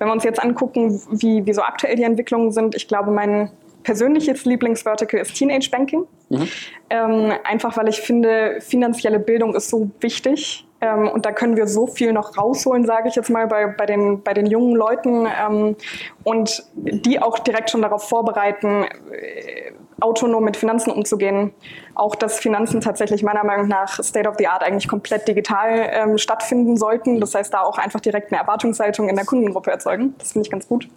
Wenn 0.01 0.09
wir 0.09 0.13
uns 0.13 0.25
jetzt 0.25 0.43
angucken, 0.43 1.01
wie, 1.11 1.45
wie 1.45 1.53
so 1.53 1.61
aktuell 1.63 1.95
die 1.95 2.05
Entwicklungen 2.05 2.53
sind, 2.53 2.75
ich 2.75 2.89
glaube, 2.89 3.11
mein 3.11 3.51
persönliches 3.83 4.47
Lieblingsvertical 4.47 5.21
ist 5.21 5.35
Teenage 5.35 5.71
Banking. 5.71 6.07
Mhm. 6.31 6.49
Ähm, 6.89 7.33
einfach 7.45 7.77
weil 7.77 7.89
ich 7.89 8.01
finde, 8.01 8.61
finanzielle 8.61 9.19
Bildung 9.19 9.55
ist 9.55 9.69
so 9.69 9.91
wichtig. 10.01 10.67
Ähm, 10.81 11.09
und 11.09 11.27
da 11.27 11.33
können 11.33 11.57
wir 11.57 11.67
so 11.67 11.87
viel 11.87 12.15
noch 12.15 12.39
rausholen, 12.39 12.87
sage 12.87 13.09
ich 13.09 13.15
jetzt 13.15 13.29
mal, 13.29 13.47
bei, 13.47 13.67
bei, 13.67 13.85
den, 13.85 14.23
bei 14.23 14.33
den 14.33 14.47
jungen 14.47 14.75
Leuten 14.75 15.27
ähm, 15.27 15.77
und 16.25 16.65
die 16.75 17.21
auch 17.21 17.39
direkt 17.39 17.71
schon 17.71 17.83
darauf 17.83 18.09
vorbereiten, 18.09 18.85
äh, 19.13 19.73
autonom 20.01 20.45
mit 20.45 20.57
Finanzen 20.57 20.91
umzugehen. 20.91 21.53
Auch 21.95 22.15
dass 22.15 22.39
Finanzen 22.39 22.81
tatsächlich 22.81 23.23
meiner 23.23 23.45
Meinung 23.45 23.69
nach 23.69 24.03
State 24.03 24.29
of 24.29 24.37
the 24.39 24.47
Art 24.47 24.63
eigentlich 24.63 24.89
komplett 24.89 25.29
digital 25.29 25.91
ähm, 25.93 26.19
stattfinden 26.19 26.77
sollten. 26.77 27.21
Das 27.21 27.35
heißt, 27.35 27.53
da 27.53 27.63
auch 27.63 27.79
einfach 27.79 28.01
direkt 28.01 28.33
eine 28.33 28.41
Erwartungshaltung 28.41 29.09
in 29.09 29.17
der 29.17 29.25
Kundengruppe 29.25 29.71
erzeugen. 29.71 30.15
Das 30.19 30.33
finde 30.33 30.47
ich 30.47 30.51
ganz 30.51 30.67
gut. 30.69 30.89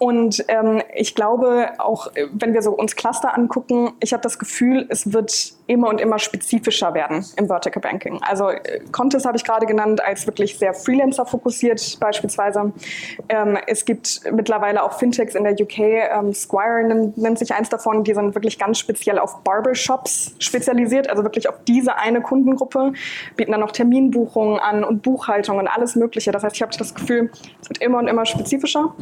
Und 0.00 0.42
ähm, 0.48 0.80
ich 0.94 1.14
glaube, 1.14 1.72
auch 1.76 2.06
äh, 2.14 2.26
wenn 2.32 2.54
wir 2.54 2.62
so 2.62 2.70
uns 2.70 2.96
Cluster 2.96 3.36
angucken, 3.36 3.92
ich 4.00 4.14
habe 4.14 4.22
das 4.22 4.38
Gefühl, 4.38 4.86
es 4.88 5.12
wird 5.12 5.52
immer 5.66 5.88
und 5.88 6.00
immer 6.00 6.18
spezifischer 6.18 6.94
werden 6.94 7.22
im 7.36 7.48
Vertical 7.48 7.82
Banking. 7.82 8.18
Also 8.22 8.48
äh, 8.48 8.80
Contest 8.92 9.26
habe 9.26 9.36
ich 9.36 9.44
gerade 9.44 9.66
genannt 9.66 10.02
als 10.02 10.26
wirklich 10.26 10.58
sehr 10.58 10.72
Freelancer 10.72 11.26
fokussiert 11.26 11.98
beispielsweise. 12.00 12.72
Ähm, 13.28 13.58
es 13.66 13.84
gibt 13.84 14.22
mittlerweile 14.32 14.82
auch 14.84 14.94
Fintechs 14.94 15.34
in 15.34 15.44
der 15.44 15.52
UK, 15.52 15.78
ähm, 15.78 16.32
Squire 16.32 16.82
nennt, 17.16 17.38
sich 17.38 17.52
eins 17.52 17.68
davon, 17.68 18.02
die 18.02 18.14
sind 18.14 18.34
wirklich 18.34 18.58
ganz 18.58 18.78
speziell 18.78 19.18
auf 19.18 19.44
Barbershops 19.44 20.34
spezialisiert, 20.38 21.10
also 21.10 21.24
wirklich 21.24 21.46
auf 21.46 21.56
diese 21.68 21.96
eine 21.96 22.22
Kundengruppe, 22.22 22.94
bieten 23.36 23.52
dann 23.52 23.60
noch 23.60 23.72
Terminbuchungen 23.72 24.58
an 24.58 24.82
und 24.82 25.02
Buchhaltung 25.02 25.58
und 25.58 25.68
alles 25.68 25.94
Mögliche. 25.94 26.32
Das 26.32 26.42
heißt, 26.42 26.56
ich 26.56 26.62
habe 26.62 26.72
das 26.74 26.94
Gefühl, 26.94 27.30
es 27.60 27.68
wird 27.68 27.82
immer 27.82 27.98
und 27.98 28.08
immer 28.08 28.24
spezifischer. 28.24 28.94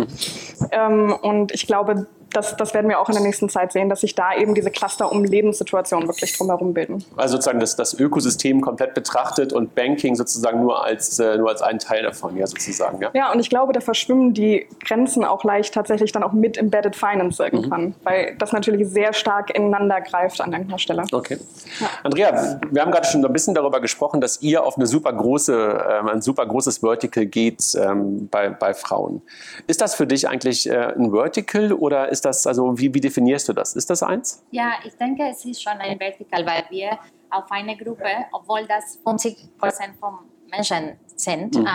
Ähm, 0.72 0.87
ähm, 0.87 0.87
und 0.88 1.52
ich 1.52 1.66
glaube, 1.66 2.06
das, 2.32 2.56
das 2.56 2.74
werden 2.74 2.88
wir 2.88 3.00
auch 3.00 3.08
in 3.08 3.14
der 3.14 3.22
nächsten 3.22 3.48
Zeit 3.48 3.72
sehen, 3.72 3.88
dass 3.88 4.00
sich 4.00 4.14
da 4.14 4.34
eben 4.34 4.54
diese 4.54 4.70
Cluster 4.70 5.10
um 5.10 5.24
Lebenssituationen 5.24 6.08
wirklich 6.08 6.36
drumherum 6.36 6.74
bilden. 6.74 7.04
Also 7.16 7.32
sozusagen 7.36 7.60
das, 7.60 7.76
das 7.76 7.98
Ökosystem 7.98 8.60
komplett 8.60 8.94
betrachtet 8.94 9.52
und 9.52 9.74
Banking 9.74 10.14
sozusagen 10.14 10.60
nur 10.60 10.84
als, 10.84 11.18
äh, 11.18 11.36
nur 11.36 11.48
als 11.48 11.62
einen 11.62 11.78
Teil 11.78 12.02
davon, 12.02 12.36
ja 12.36 12.46
sozusagen. 12.46 13.00
Ja? 13.00 13.10
ja, 13.14 13.32
und 13.32 13.40
ich 13.40 13.48
glaube, 13.48 13.72
da 13.72 13.80
verschwimmen 13.80 14.34
die 14.34 14.66
Grenzen 14.84 15.24
auch 15.24 15.44
leicht 15.44 15.74
tatsächlich 15.74 16.12
dann 16.12 16.22
auch 16.22 16.32
mit 16.32 16.56
Embedded 16.58 16.96
Finance 16.96 17.42
irgendwann, 17.42 17.84
mhm. 17.84 17.94
weil 18.04 18.36
das 18.38 18.52
natürlich 18.52 18.88
sehr 18.88 19.12
stark 19.12 19.56
ineinander 19.56 20.00
greift 20.00 20.40
an 20.40 20.52
irgendeiner 20.52 20.78
Stelle. 20.78 21.04
Okay. 21.12 21.38
Ja. 21.80 21.86
Andrea, 22.02 22.60
wir 22.70 22.82
haben 22.82 22.90
gerade 22.90 23.06
schon 23.06 23.24
ein 23.24 23.32
bisschen 23.32 23.54
darüber 23.54 23.80
gesprochen, 23.80 24.20
dass 24.20 24.42
ihr 24.42 24.64
auf 24.64 24.76
eine 24.76 24.86
super 24.86 25.12
große, 25.12 25.84
ähm, 25.90 26.08
ein 26.08 26.22
super 26.22 26.46
großes 26.46 26.78
Vertical 26.78 27.26
geht 27.26 27.62
ähm, 27.74 28.28
bei, 28.28 28.50
bei 28.50 28.74
Frauen. 28.74 29.22
Ist 29.66 29.80
das 29.80 29.94
für 29.94 30.06
dich 30.06 30.28
eigentlich 30.28 30.68
äh, 30.68 30.92
ein 30.96 31.10
Vertical 31.12 31.72
oder 31.72 32.08
ist 32.08 32.17
ist 32.18 32.24
das, 32.24 32.46
also 32.46 32.76
wie, 32.78 32.92
wie 32.92 33.00
definierst 33.00 33.48
du 33.48 33.52
das? 33.52 33.76
Ist 33.76 33.88
das 33.90 34.02
eins? 34.02 34.42
Ja, 34.50 34.72
ich 34.84 34.94
denke, 34.96 35.22
es 35.30 35.44
ist 35.44 35.62
schon 35.62 35.78
ein 35.78 35.98
Vertical, 35.98 36.44
weil 36.44 36.64
wir 36.70 36.98
auf 37.30 37.50
eine 37.50 37.76
Gruppe, 37.76 38.10
obwohl 38.32 38.66
das 38.66 38.98
50 39.04 39.58
Prozent 39.58 39.96
von 40.00 40.18
Menschen 40.50 40.98
sind, 41.14 41.54
mhm. 41.54 41.66
äh, 41.66 41.70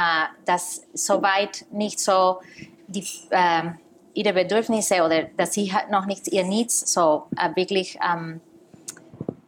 das 0.46 0.84
soweit 0.94 1.66
nicht 1.72 2.00
so 2.00 2.40
die, 2.88 3.06
äh, 3.30 3.72
ihre 4.14 4.34
Bedürfnisse 4.34 5.04
oder 5.04 5.24
dass 5.38 5.54
sie 5.54 5.72
noch 5.90 6.06
nicht 6.06 6.28
ihr 6.28 6.44
Needs 6.44 6.94
so 6.94 7.24
äh, 7.38 7.56
wirklich 7.56 7.98
ähm, 8.04 8.42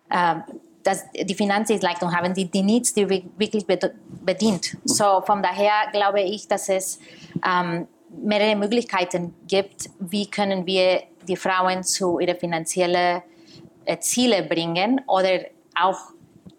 äh, 0.09 0.35
dass 0.83 1.03
die 1.11 1.33
Finanzdienstleistung 1.33 2.15
haben, 2.15 2.35
die 2.35 2.45
die 2.45 2.61
Needs, 2.61 2.93
die 2.93 3.09
wirklich 3.09 3.65
bedient. 3.65 4.75
Mhm. 4.75 4.79
So 4.87 5.21
von 5.25 5.41
daher 5.41 5.89
glaube 5.91 6.21
ich, 6.21 6.47
dass 6.47 6.69
es 6.69 6.99
ähm, 7.43 7.87
mehrere 8.23 8.55
Möglichkeiten 8.55 9.33
gibt, 9.47 9.89
wie 9.99 10.29
können 10.29 10.65
wir 10.65 11.03
die 11.27 11.35
Frauen 11.35 11.83
zu 11.83 12.19
ihren 12.19 12.37
finanziellen 12.37 13.21
äh, 13.85 13.97
Ziele 13.99 14.43
bringen 14.43 15.01
oder 15.07 15.39
auch 15.75 15.99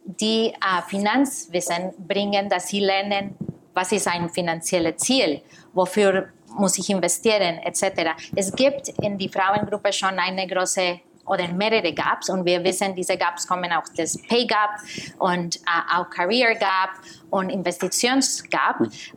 die 0.04 0.48
äh, 0.48 0.82
Finanzwissen 0.88 1.92
bringen, 1.98 2.48
dass 2.48 2.68
sie 2.68 2.80
lernen, 2.80 3.36
was 3.74 3.92
ist 3.92 4.08
ein 4.08 4.28
finanzielles 4.30 4.96
Ziel, 4.98 5.42
wofür 5.74 6.28
muss 6.56 6.78
ich 6.78 6.88
investieren, 6.88 7.58
etc. 7.58 8.12
Es 8.34 8.54
gibt 8.54 8.88
in 9.00 9.18
die 9.18 9.28
Frauengruppe 9.28 9.92
schon 9.92 10.18
eine 10.18 10.46
große 10.46 11.00
oder 11.26 11.48
mehrere 11.48 11.92
Gaps 11.92 12.30
und 12.30 12.44
wir 12.44 12.62
wissen, 12.64 12.94
diese 12.94 13.16
Gaps 13.16 13.46
kommen 13.46 13.72
auch 13.72 13.84
das 13.96 14.16
Pay 14.22 14.46
Gap 14.46 14.70
und 15.18 15.56
äh, 15.56 15.96
auch 15.96 16.08
Career 16.10 16.54
Gap 16.54 16.90
und 17.30 17.50
Investitionsgap. 17.50 18.76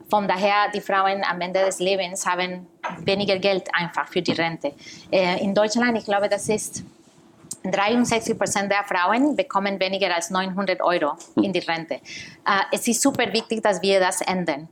Von 0.09 0.27
daher, 0.27 0.69
die 0.73 0.81
Frauen 0.81 1.23
am 1.23 1.39
Ende 1.41 1.65
des 1.65 1.79
Lebens 1.79 2.25
haben 2.25 2.67
weniger 2.99 3.37
Geld 3.37 3.67
einfach 3.73 4.07
für 4.07 4.21
die 4.21 4.33
Rente. 4.33 4.73
Äh, 5.11 5.43
in 5.43 5.53
Deutschland, 5.53 5.97
ich 5.97 6.05
glaube, 6.05 6.29
das 6.29 6.49
ist 6.49 6.83
63 7.63 8.37
Prozent 8.37 8.71
der 8.71 8.83
Frauen 8.83 9.35
bekommen 9.35 9.79
weniger 9.79 10.13
als 10.13 10.29
900 10.29 10.81
Euro 10.81 11.13
in 11.35 11.51
die 11.51 11.59
Rente. 11.59 11.95
Äh, 11.95 11.99
es 12.71 12.87
ist 12.87 13.01
super 13.01 13.31
wichtig, 13.31 13.61
dass 13.61 13.81
wir 13.81 13.99
das 13.99 14.21
ändern. 14.21 14.69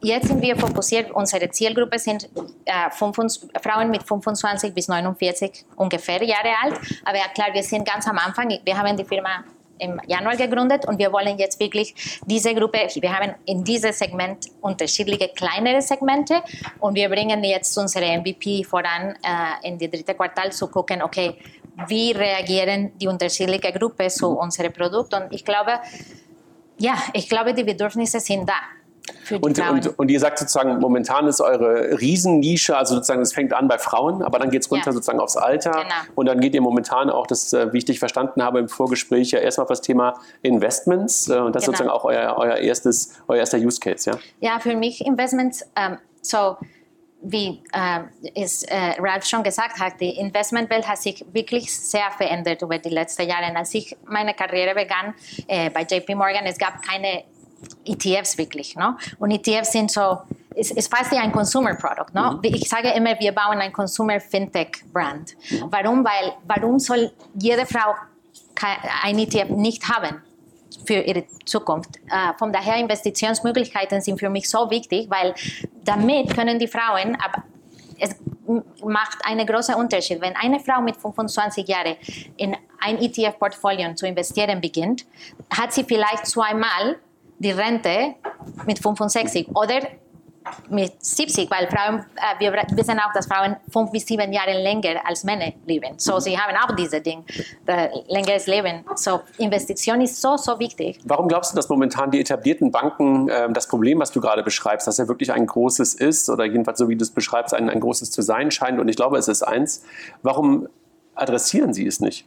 Jetzt 0.00 0.28
sind 0.28 0.40
wir 0.40 0.56
fokussiert, 0.56 1.10
unsere 1.10 1.50
Zielgruppe 1.50 1.98
sind 1.98 2.28
äh, 2.64 2.90
25, 2.90 3.50
Frauen 3.60 3.90
mit 3.90 4.04
25 4.04 4.72
bis 4.72 4.86
49 4.86 5.64
ungefähr 5.74 6.22
Jahre 6.22 6.54
alt. 6.62 6.78
Aber 7.04 7.18
ja, 7.18 7.26
klar, 7.34 7.48
wir 7.52 7.64
sind 7.64 7.86
ganz 7.86 8.06
am 8.06 8.16
Anfang. 8.16 8.48
Wir 8.64 8.78
haben 8.78 8.96
die 8.96 9.04
Firma 9.04 9.44
im 9.80 10.00
Januar 10.06 10.36
gegründet 10.36 10.86
und 10.86 10.98
wir 10.98 11.12
wollen 11.12 11.38
jetzt 11.38 11.58
wirklich 11.60 11.94
diese 12.26 12.54
Gruppe, 12.54 12.78
wir 13.00 13.16
haben 13.16 13.34
in 13.44 13.64
diesem 13.64 13.92
Segment 13.92 14.46
unterschiedliche 14.60 15.28
kleinere 15.28 15.82
Segmente 15.82 16.42
und 16.80 16.94
wir 16.94 17.08
bringen 17.08 17.42
jetzt 17.44 17.76
unsere 17.76 18.18
MVP 18.18 18.64
voran 18.64 19.16
äh, 19.22 19.68
in 19.68 19.78
die 19.78 19.90
dritte 19.90 20.14
Quartal 20.14 20.52
zu 20.52 20.68
gucken, 20.68 21.02
okay, 21.02 21.36
wie 21.86 22.12
reagieren 22.12 22.92
die 22.98 23.06
unterschiedlichen 23.06 23.72
Gruppen 23.72 24.10
zu 24.10 24.28
unserem 24.38 24.72
Produkt 24.72 25.14
und 25.14 25.32
ich 25.32 25.44
glaube, 25.44 25.80
ja, 26.78 26.96
ich 27.12 27.28
glaube, 27.28 27.54
die 27.54 27.64
Bedürfnisse 27.64 28.20
sind 28.20 28.48
da. 28.48 28.77
Und, 29.40 29.58
und, 29.58 29.98
und, 29.98 30.10
ihr 30.10 30.20
sagt 30.20 30.38
sozusagen, 30.38 30.78
momentan 30.78 31.26
ist 31.26 31.40
eure 31.40 32.00
Riesennische, 32.00 32.76
also 32.76 32.94
sozusagen, 32.94 33.22
es 33.22 33.32
fängt 33.32 33.52
an 33.52 33.68
bei 33.68 33.78
Frauen, 33.78 34.22
aber 34.22 34.38
dann 34.38 34.50
geht 34.50 34.62
es 34.62 34.70
runter 34.70 34.86
ja. 34.86 34.92
sozusagen 34.92 35.20
aufs 35.20 35.36
Alter. 35.36 35.72
Genau. 35.72 35.94
Und 36.14 36.26
dann 36.26 36.40
geht 36.40 36.54
ihr 36.54 36.60
momentan 36.60 37.10
auch, 37.10 37.26
das, 37.26 37.52
äh, 37.52 37.72
wie 37.72 37.78
ich 37.78 37.84
dich 37.84 37.98
verstanden 37.98 38.42
habe 38.42 38.58
im 38.58 38.68
Vorgespräch, 38.68 39.30
ja 39.30 39.38
erstmal 39.38 39.64
auf 39.64 39.68
das 39.68 39.80
Thema 39.80 40.14
Investments. 40.42 41.28
Äh, 41.28 41.38
und 41.38 41.54
das 41.54 41.64
genau. 41.64 41.72
ist 41.72 41.78
sozusagen 41.78 41.90
auch 41.90 42.04
euer, 42.04 42.34
euer, 42.36 42.56
erstes, 42.56 43.14
euer 43.28 43.38
erster 43.38 43.58
Use 43.58 43.80
Case, 43.80 44.10
ja? 44.10 44.18
Ja, 44.40 44.60
für 44.60 44.76
mich 44.76 45.04
Investments, 45.04 45.64
ähm, 45.76 45.98
so 46.22 46.56
wie 47.22 47.62
äh, 47.72 48.00
es, 48.34 48.62
äh, 48.64 48.94
Ralph 48.98 49.24
schon 49.24 49.42
gesagt 49.42 49.80
hat, 49.80 50.00
die 50.00 50.10
Investmentwelt 50.18 50.86
hat 50.86 50.98
sich 50.98 51.24
wirklich 51.32 51.74
sehr 51.74 52.10
verändert 52.16 52.62
über 52.62 52.78
die 52.78 52.90
letzten 52.90 53.28
Jahre. 53.28 53.54
Als 53.56 53.74
ich 53.74 53.96
meine 54.06 54.34
Karriere 54.34 54.74
begann 54.74 55.14
äh, 55.48 55.70
bei 55.70 55.82
JP 55.82 56.14
Morgan, 56.14 56.46
es 56.46 56.58
gab 56.58 56.80
keine 56.82 57.24
ETFs 57.84 58.36
wirklich. 58.38 58.76
No? 58.76 58.96
Und 59.18 59.30
ETFs 59.30 59.72
sind 59.72 59.90
so, 59.90 60.18
ist, 60.54 60.72
ist 60.72 60.94
fast 60.94 61.10
wie 61.10 61.16
ein 61.16 61.32
Consumer 61.32 61.74
Product. 61.74 62.12
No? 62.14 62.32
Mhm. 62.32 62.40
Ich 62.42 62.68
sage 62.68 62.90
immer, 62.90 63.18
wir 63.18 63.32
bauen 63.32 63.58
ein 63.58 63.72
Consumer 63.72 64.20
Fintech 64.20 64.84
Brand. 64.92 65.34
Mhm. 65.50 65.66
Warum? 65.70 66.04
Weil, 66.04 66.34
warum 66.46 66.78
soll 66.78 67.10
jede 67.34 67.66
Frau 67.66 67.94
ein 69.02 69.18
ETF 69.18 69.50
nicht 69.50 69.88
haben? 69.88 70.22
für 70.86 71.00
ihre 71.00 71.24
Zukunft. 71.44 71.96
Äh, 72.06 72.32
von 72.38 72.52
daher 72.52 72.76
Investitionsmöglichkeiten 72.76 74.00
sind 74.00 74.18
für 74.18 74.30
mich 74.30 74.48
so 74.48 74.70
wichtig, 74.70 75.10
weil 75.10 75.34
damit 75.84 76.34
können 76.34 76.58
die 76.58 76.68
Frauen, 76.68 77.16
aber 77.22 77.42
es 77.98 78.16
macht 78.82 79.18
einen 79.24 79.46
großen 79.46 79.74
Unterschied. 79.74 80.20
Wenn 80.20 80.34
eine 80.36 80.60
Frau 80.60 80.80
mit 80.80 80.96
25 80.96 81.68
Jahren 81.68 81.96
in 82.36 82.56
ein 82.80 82.98
ETF-Portfolio 82.98 83.94
zu 83.94 84.06
investieren 84.06 84.60
beginnt, 84.60 85.04
hat 85.50 85.72
sie 85.72 85.84
vielleicht 85.84 86.26
zweimal 86.26 86.98
die 87.38 87.50
Rente 87.50 88.14
mit 88.66 88.78
65 88.78 89.48
oder 89.54 89.80
mit 90.70 91.04
70, 91.04 91.50
weil 91.50 91.66
Frauen, 91.68 92.04
äh, 92.16 92.38
wir 92.38 92.52
wissen 92.52 92.98
auch, 92.98 93.12
dass 93.12 93.26
Frauen 93.26 93.56
fünf 93.70 93.90
bis 93.90 94.06
sieben 94.06 94.32
Jahre 94.32 94.62
länger 94.62 95.00
als 95.04 95.24
Männer 95.24 95.52
leben. 95.66 95.94
So, 95.98 96.18
sie 96.20 96.38
haben 96.38 96.56
auch 96.56 96.74
diese 96.74 97.00
Ding, 97.00 97.24
äh, 97.66 97.88
längeres 98.08 98.46
Leben. 98.46 98.84
So, 98.94 99.20
Investition 99.38 100.00
ist 100.00 100.20
so, 100.20 100.36
so 100.36 100.58
wichtig. 100.58 101.00
Warum 101.04 101.28
glaubst 101.28 101.52
du, 101.52 101.56
dass 101.56 101.68
momentan 101.68 102.10
die 102.10 102.20
etablierten 102.20 102.70
Banken 102.70 103.28
äh, 103.28 103.50
das 103.52 103.68
Problem, 103.68 104.00
was 104.00 104.10
du 104.10 104.20
gerade 104.20 104.42
beschreibst, 104.42 104.86
dass 104.86 104.98
ja 104.98 105.08
wirklich 105.08 105.32
ein 105.32 105.46
großes 105.46 105.94
ist 105.94 106.28
oder 106.28 106.44
jedenfalls 106.44 106.78
so 106.78 106.88
wie 106.88 106.96
du 106.96 107.02
es 107.02 107.10
beschreibst, 107.10 107.54
ein, 107.54 107.68
ein 107.68 107.80
großes 107.80 108.10
zu 108.10 108.22
sein 108.22 108.50
scheint 108.50 108.78
und 108.78 108.88
ich 108.88 108.96
glaube, 108.96 109.18
es 109.18 109.28
ist 109.28 109.42
eins. 109.42 109.84
Warum 110.22 110.68
adressieren 111.14 111.72
sie 111.72 111.86
es 111.86 112.00
nicht? 112.00 112.26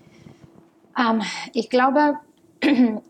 Ähm, 0.97 1.21
ich 1.53 1.69
glaube, 1.69 2.17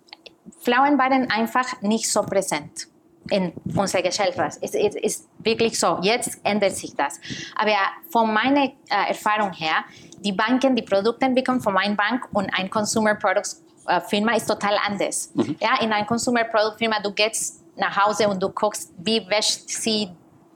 Frauen 0.63 0.97
waren 0.97 1.29
einfach 1.31 1.81
nicht 1.81 2.09
so 2.09 2.21
präsent 2.21 2.87
in 3.29 3.53
unserer 3.75 4.01
Gesellschaft. 4.01 4.59
Es 4.61 4.73
ist, 4.73 4.95
ist, 4.95 5.29
wirklich 5.39 5.79
so. 5.79 5.99
Jetzt 6.01 6.39
ändert 6.43 6.75
sich 6.75 6.95
das. 6.95 7.19
Aber 7.55 7.71
von 8.09 8.33
meiner 8.33 8.65
äh, 8.65 9.09
Erfahrung 9.09 9.53
her, 9.53 9.85
die 10.19 10.31
Banken, 10.31 10.75
die 10.75 10.81
Produkte 10.81 11.25
entwickeln 11.25 11.61
von 11.61 11.77
einer 11.77 11.95
Bank 11.95 12.27
und 12.33 12.49
ein 12.57 12.69
Consumer 12.69 13.15
Products 13.15 13.63
äh, 13.87 14.01
Firma 14.01 14.35
ist 14.35 14.47
total 14.47 14.77
anders. 14.85 15.31
Mhm. 15.33 15.55
Ja, 15.59 15.81
in 15.81 15.91
einer 15.91 16.05
Consumer 16.05 16.43
Product 16.43 16.77
Firma, 16.77 16.99
du 17.01 17.11
gehst 17.11 17.63
nach 17.75 18.05
Hause 18.05 18.27
und 18.27 18.41
du 18.41 18.49
guckst, 18.49 18.91
wie 18.97 19.27
wäscht 19.29 19.69
sie 19.69 20.09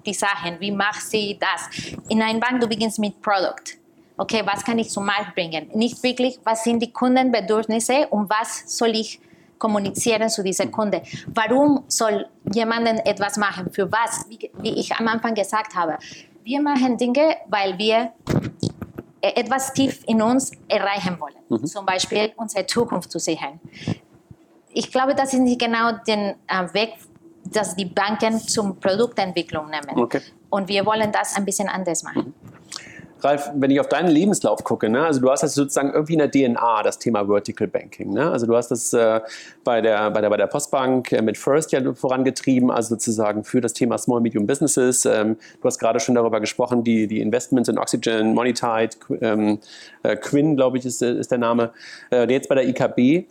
die 0.06 0.14
Sachen, 0.14 0.60
wie 0.60 0.72
macht 0.72 1.02
sie 1.02 1.40
das. 1.40 1.70
In 2.10 2.22
einer 2.22 2.40
Bank, 2.40 2.62
du 2.62 2.68
beginnst 2.68 3.00
mit 3.00 3.22
Produkt. 3.22 3.78
okay, 4.18 4.42
was 4.46 4.64
kann 4.64 4.80
ich 4.80 4.90
zum 4.90 5.06
Markt 5.06 5.34
bringen? 5.34 5.70
Nicht 5.74 6.02
wirklich, 6.04 6.40
was 6.44 6.64
sind 6.64 6.80
die 6.80 6.92
Kundenbedürfnisse 6.92 8.08
und 8.08 8.30
was 8.30 8.64
soll 8.78 8.96
ich 8.96 9.20
kommunizieren 9.58 10.30
zu 10.30 10.44
dieser 10.44 10.68
Kunde. 10.68 11.02
Warum 11.28 11.84
soll 11.88 12.28
jemanden 12.54 12.98
etwas 13.00 13.38
machen? 13.38 13.72
Für 13.72 13.92
was? 13.92 14.26
Wie, 14.30 14.52
wie 14.60 14.80
ich 14.80 14.94
am 14.94 15.08
Anfang 15.08 15.34
gesagt 15.34 15.76
habe. 15.76 15.98
Wir 16.44 16.62
machen 16.62 16.98
Dinge, 16.98 17.38
weil 17.48 17.78
wir 17.78 18.14
äh, 19.22 19.40
etwas 19.40 19.74
tief 19.74 20.04
in 20.08 20.22
uns 20.22 20.52
erreichen 20.68 21.20
wollen. 21.20 21.36
Mhm. 21.50 21.66
Zum 21.66 21.86
Beispiel 21.86 22.32
unsere 22.36 22.66
Zukunft 22.66 23.12
zu 23.12 23.20
sichern. 23.20 23.60
Ich 24.70 24.92
glaube, 24.92 25.16
das 25.16 25.34
ist 25.34 25.40
nicht 25.40 25.60
genau 25.60 25.94
der 26.06 26.36
äh, 26.48 26.74
Weg, 26.74 26.94
dass 27.46 27.76
die 27.76 27.86
Banken 27.86 28.40
zum 28.40 28.80
Produktentwicklung 28.80 29.70
nehmen. 29.70 29.98
Okay. 29.98 30.22
Und 30.50 30.68
wir 30.68 30.86
wollen 30.86 31.12
das 31.12 31.36
ein 31.36 31.46
bisschen 31.46 31.70
anders 31.70 32.04
machen. 32.04 32.34
Mhm. 32.38 32.45
Ralf, 33.25 33.51
wenn 33.55 33.72
ich 33.72 33.79
auf 33.79 33.89
deinen 33.89 34.08
Lebenslauf 34.08 34.63
gucke, 34.63 34.89
ne, 34.89 35.05
also 35.05 35.20
du 35.20 35.29
hast 35.29 35.41
das 35.41 35.55
sozusagen 35.55 35.91
irgendwie 35.91 36.13
in 36.13 36.20
der 36.20 36.32
DNA, 36.32 36.84
das 36.84 37.00
Thema 37.00 37.27
Vertical 37.27 37.67
Banking. 37.67 38.13
Ne? 38.13 38.29
Also 38.29 38.46
du 38.46 38.55
hast 38.55 38.70
das 38.70 38.94
äh, 38.94 39.20
bei, 39.63 39.82
der, 39.82 40.12
bei, 40.12 40.22
der, 40.22 40.29
bei 40.29 40.38
der 40.38 40.48
Postbank 40.48 41.12
äh, 41.12 41.22
mit 41.22 41.38
First 41.38 41.72
ja 41.72 41.82
vorangetrieben, 41.94 42.72
also 42.72 42.96
sozusagen 42.96 43.44
für 43.44 43.62
das 43.62 43.74
Thema 43.74 43.98
Small 43.98 44.22
Medium 44.22 44.46
Businesses. 44.46 45.05
Ähm, 45.05 45.38
du 45.62 45.67
hast 45.67 45.79
gerade 45.79 46.00
schon 46.00 46.15
darüber 46.15 46.39
gesprochen, 46.39 46.84
die, 46.84 47.08
die 47.08 47.20
Investments 47.20 47.67
in 47.67 47.77
Oxygen, 47.77 48.34
Monetide, 48.34 48.91
ähm, 49.22 49.60
äh, 50.03 50.15
Quinn, 50.15 50.55
glaube 50.55 50.77
ich, 50.77 50.86
ist, 50.86 51.01
ist 51.01 51.32
der 51.32 51.39
Name, 51.39 51.72
äh, 52.12 52.32
jetzt 52.32 52.48
bei 52.48 52.55
der 52.55 52.67
IKB. 52.67 53.27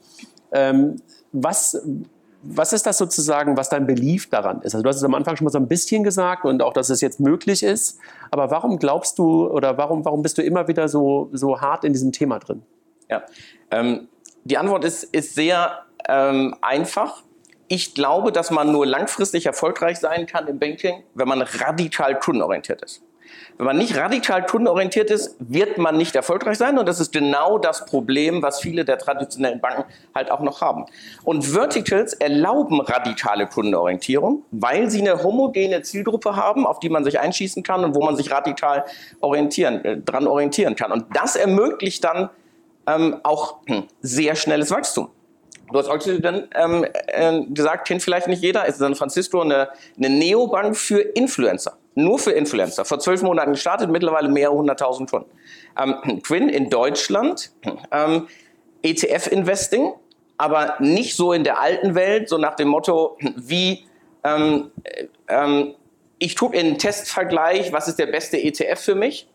Ähm, 0.52 0.96
was, 1.32 1.80
was 2.46 2.72
ist 2.72 2.86
das 2.86 2.98
sozusagen, 2.98 3.56
was 3.56 3.68
dein 3.68 3.86
Belief 3.86 4.28
daran 4.28 4.60
ist? 4.62 4.74
Also 4.74 4.82
du 4.82 4.88
hast 4.88 4.96
es 4.96 5.04
am 5.04 5.14
Anfang 5.14 5.36
schon 5.36 5.44
mal 5.44 5.50
so 5.50 5.58
ein 5.58 5.68
bisschen 5.68 6.04
gesagt 6.04 6.44
und 6.44 6.62
auch, 6.62 6.72
dass 6.72 6.90
es 6.90 7.00
jetzt 7.00 7.20
möglich 7.20 7.62
ist. 7.62 7.98
Aber 8.30 8.50
warum 8.50 8.78
glaubst 8.78 9.18
du 9.18 9.46
oder 9.48 9.78
warum, 9.78 10.04
warum 10.04 10.22
bist 10.22 10.38
du 10.38 10.42
immer 10.42 10.68
wieder 10.68 10.88
so, 10.88 11.30
so 11.32 11.60
hart 11.60 11.84
in 11.84 11.92
diesem 11.92 12.12
Thema 12.12 12.38
drin? 12.38 12.62
Ja, 13.10 13.22
ähm, 13.70 14.08
die 14.44 14.58
Antwort 14.58 14.84
ist, 14.84 15.04
ist 15.04 15.34
sehr 15.34 15.84
ähm, 16.08 16.54
einfach. 16.60 17.22
Ich 17.68 17.94
glaube, 17.94 18.30
dass 18.30 18.50
man 18.50 18.70
nur 18.70 18.86
langfristig 18.86 19.46
erfolgreich 19.46 19.98
sein 19.98 20.26
kann 20.26 20.46
im 20.46 20.58
Banking, 20.58 21.02
wenn 21.14 21.28
man 21.28 21.40
radikal 21.40 22.18
kundenorientiert 22.18 22.82
ist. 22.82 23.02
Wenn 23.56 23.66
man 23.66 23.78
nicht 23.78 23.96
radikal 23.96 24.44
kundenorientiert 24.44 25.10
ist, 25.10 25.36
wird 25.38 25.78
man 25.78 25.96
nicht 25.96 26.16
erfolgreich 26.16 26.58
sein. 26.58 26.78
Und 26.78 26.86
das 26.86 27.00
ist 27.00 27.12
genau 27.12 27.58
das 27.58 27.84
Problem, 27.84 28.42
was 28.42 28.60
viele 28.60 28.84
der 28.84 28.98
traditionellen 28.98 29.60
Banken 29.60 29.84
halt 30.14 30.30
auch 30.30 30.40
noch 30.40 30.60
haben. 30.60 30.86
Und 31.22 31.42
Verticals 31.42 32.14
erlauben 32.14 32.80
radikale 32.80 33.46
Kundenorientierung, 33.46 34.44
weil 34.50 34.90
sie 34.90 35.00
eine 35.00 35.22
homogene 35.22 35.82
Zielgruppe 35.82 36.34
haben, 36.36 36.66
auf 36.66 36.80
die 36.80 36.88
man 36.88 37.04
sich 37.04 37.20
einschießen 37.20 37.62
kann 37.62 37.84
und 37.84 37.94
wo 37.94 38.02
man 38.02 38.16
sich 38.16 38.30
radikal 38.30 38.84
orientieren, 39.20 39.84
äh, 39.84 39.96
dran 39.98 40.26
orientieren 40.26 40.74
kann. 40.74 40.90
Und 40.90 41.06
das 41.14 41.36
ermöglicht 41.36 42.02
dann 42.02 42.30
ähm, 42.86 43.20
auch 43.22 43.56
hm, 43.66 43.84
sehr 44.00 44.34
schnelles 44.34 44.70
Wachstum. 44.70 45.10
Du 45.72 45.78
hast 45.78 45.88
Oxygen 45.88 46.48
ähm, 46.54 46.84
äh, 47.06 47.42
gesagt, 47.46 47.88
kennt 47.88 48.02
vielleicht 48.02 48.28
nicht 48.28 48.42
jeder, 48.42 48.66
ist 48.66 48.78
San 48.78 48.94
Francisco 48.94 49.40
eine, 49.40 49.68
eine 49.96 50.10
Neobank 50.10 50.76
für 50.76 51.00
Influencer 51.00 51.78
nur 51.94 52.18
für 52.18 52.32
Influencer. 52.32 52.84
Vor 52.84 52.98
zwölf 52.98 53.22
Monaten 53.22 53.52
gestartet, 53.52 53.90
mittlerweile 53.90 54.28
mehrere 54.28 54.56
hunderttausend 54.56 55.10
Kunden. 55.10 55.30
Ähm, 55.80 56.22
Quinn 56.22 56.48
in 56.48 56.70
Deutschland, 56.70 57.52
ähm, 57.90 58.28
ETF-Investing, 58.82 59.92
aber 60.36 60.74
nicht 60.80 61.16
so 61.16 61.32
in 61.32 61.44
der 61.44 61.60
alten 61.60 61.94
Welt, 61.94 62.28
so 62.28 62.38
nach 62.38 62.56
dem 62.56 62.68
Motto, 62.68 63.16
wie 63.36 63.86
ähm, 64.24 64.70
ähm, 65.28 65.74
ich 66.18 66.34
tue 66.34 66.54
in 66.54 66.66
einen 66.66 66.78
Testvergleich, 66.78 67.72
was 67.72 67.88
ist 67.88 67.98
der 67.98 68.06
beste 68.06 68.42
ETF 68.42 68.80
für 68.80 68.94
mich? 68.94 69.28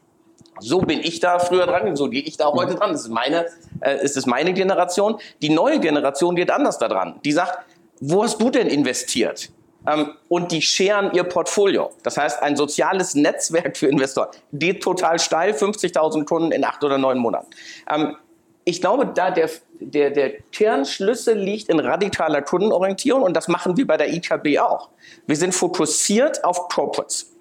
So 0.60 0.80
bin 0.80 1.00
ich 1.00 1.20
da 1.20 1.40
früher 1.40 1.66
dran, 1.66 1.96
so 1.96 2.10
gehe 2.10 2.22
ich 2.22 2.38
da 2.38 2.52
heute 2.52 2.76
dran. 2.76 2.92
Das 2.92 3.02
ist 3.02 3.10
meine, 3.10 3.46
äh, 3.82 4.04
ist 4.04 4.26
meine 4.28 4.54
Generation. 4.54 5.20
Die 5.42 5.50
neue 5.50 5.80
Generation 5.80 6.36
geht 6.36 6.52
anders 6.52 6.80
da 6.80 6.88
dran. 6.88 7.20
Die 7.24 7.32
sagt, 7.32 7.60
wo 8.02 8.24
hast 8.24 8.42
du 8.42 8.50
denn 8.50 8.68
investiert? 8.68 9.52
Ähm, 9.88 10.14
und 10.28 10.52
die 10.52 10.62
scheren 10.62 11.12
ihr 11.14 11.24
Portfolio. 11.24 11.92
Das 12.04 12.18
heißt, 12.18 12.42
ein 12.42 12.56
soziales 12.56 13.16
Netzwerk 13.16 13.78
für 13.78 13.88
Investoren 13.88 14.30
geht 14.54 14.84
total 14.84 15.20
steil, 15.20 15.52
50.000 15.52 16.26
Kunden 16.26 16.52
in 16.52 16.64
acht 16.64 16.84
oder 16.84 16.98
neun 16.98 17.18
Monaten. 17.18 17.48
Ähm, 17.90 18.16
ich 18.66 18.82
glaube, 18.82 19.08
da 19.08 19.32
der, 19.32 19.50
der, 19.80 20.12
der 20.12 20.42
Kernschlüssel 20.52 21.36
liegt 21.36 21.70
in 21.70 21.80
radikaler 21.80 22.42
Kundenorientierung 22.42 23.24
und 23.24 23.34
das 23.34 23.48
machen 23.48 23.78
wir 23.78 23.88
bei 23.88 23.98
der 23.98 24.14
IKB 24.14 24.60
auch. 24.60 24.90
Wir 25.26 25.36
sind 25.36 25.56
fokussiert 25.56 26.44
auf 26.44 26.68
Corporates. 26.70 27.32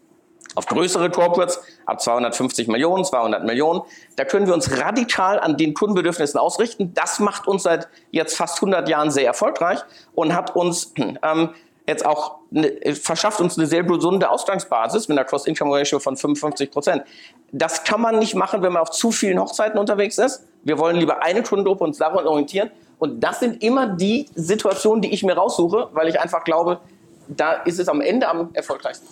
Auf 0.55 0.67
größere 0.67 1.11
Corporates 1.11 1.61
ab 1.85 2.01
250 2.01 2.69
Millionen, 2.69 3.05
200 3.05 3.45
Millionen. 3.45 3.83
Da 4.17 4.25
können 4.25 4.47
wir 4.47 4.55
uns 4.55 4.79
radikal 4.79 5.39
an 5.39 5.57
den 5.57 5.75
Kundenbedürfnissen 5.75 6.41
ausrichten. 6.41 6.95
Das 6.95 7.21
macht 7.21 7.47
uns 7.47 7.65
seit 7.65 7.89
jetzt 8.11 8.37
fast 8.37 8.57
100 8.57 8.89
Jahren 8.89 9.11
sehr 9.11 9.27
erfolgreich 9.27 9.81
und 10.15 10.35
hat 10.35 10.57
uns 10.57 10.95
ähm, 10.97 11.51
jetzt 11.89 12.05
auch 12.05 12.37
eine, 12.55 12.95
verschafft 12.95 13.41
uns 13.41 13.59
eine 13.59 13.67
sehr 13.67 13.83
gesunde 13.83 14.29
Ausgangsbasis 14.29 15.09
mit 15.09 15.19
einer 15.19 15.27
Cross-Income-Ratio 15.27 15.99
von 15.99 16.17
55 16.17 16.71
Prozent. 16.71 17.03
Das 17.51 17.83
kann 17.83 18.01
man 18.01 18.19
nicht 18.19 18.35
machen, 18.35 18.63
wenn 18.63 18.75
man 18.75 18.83
auf 18.83 18.91
zu 18.91 19.11
vielen 19.11 19.41
Hochzeiten 19.41 19.79
unterwegs 19.79 20.19
ist. 20.19 20.45
Wir 20.65 20.79
wollen 20.79 20.97
lieber 20.97 21.23
eine 21.23 21.43
Kundengruppe 21.43 21.85
uns 21.85 21.97
daran 21.97 22.27
orientieren. 22.27 22.71
Und 22.99 23.21
das 23.21 23.41
sind 23.41 23.63
immer 23.63 23.87
die 23.87 24.29
Situationen, 24.35 25.01
die 25.01 25.13
ich 25.13 25.23
mir 25.23 25.35
raussuche, 25.35 25.89
weil 25.93 26.09
ich 26.09 26.21
einfach 26.21 26.45
glaube, 26.45 26.81
da 27.27 27.53
ist 27.53 27.79
es 27.79 27.89
am 27.89 28.03
Ende 28.03 28.29
am 28.29 28.51
erfolgreichsten. 28.53 29.07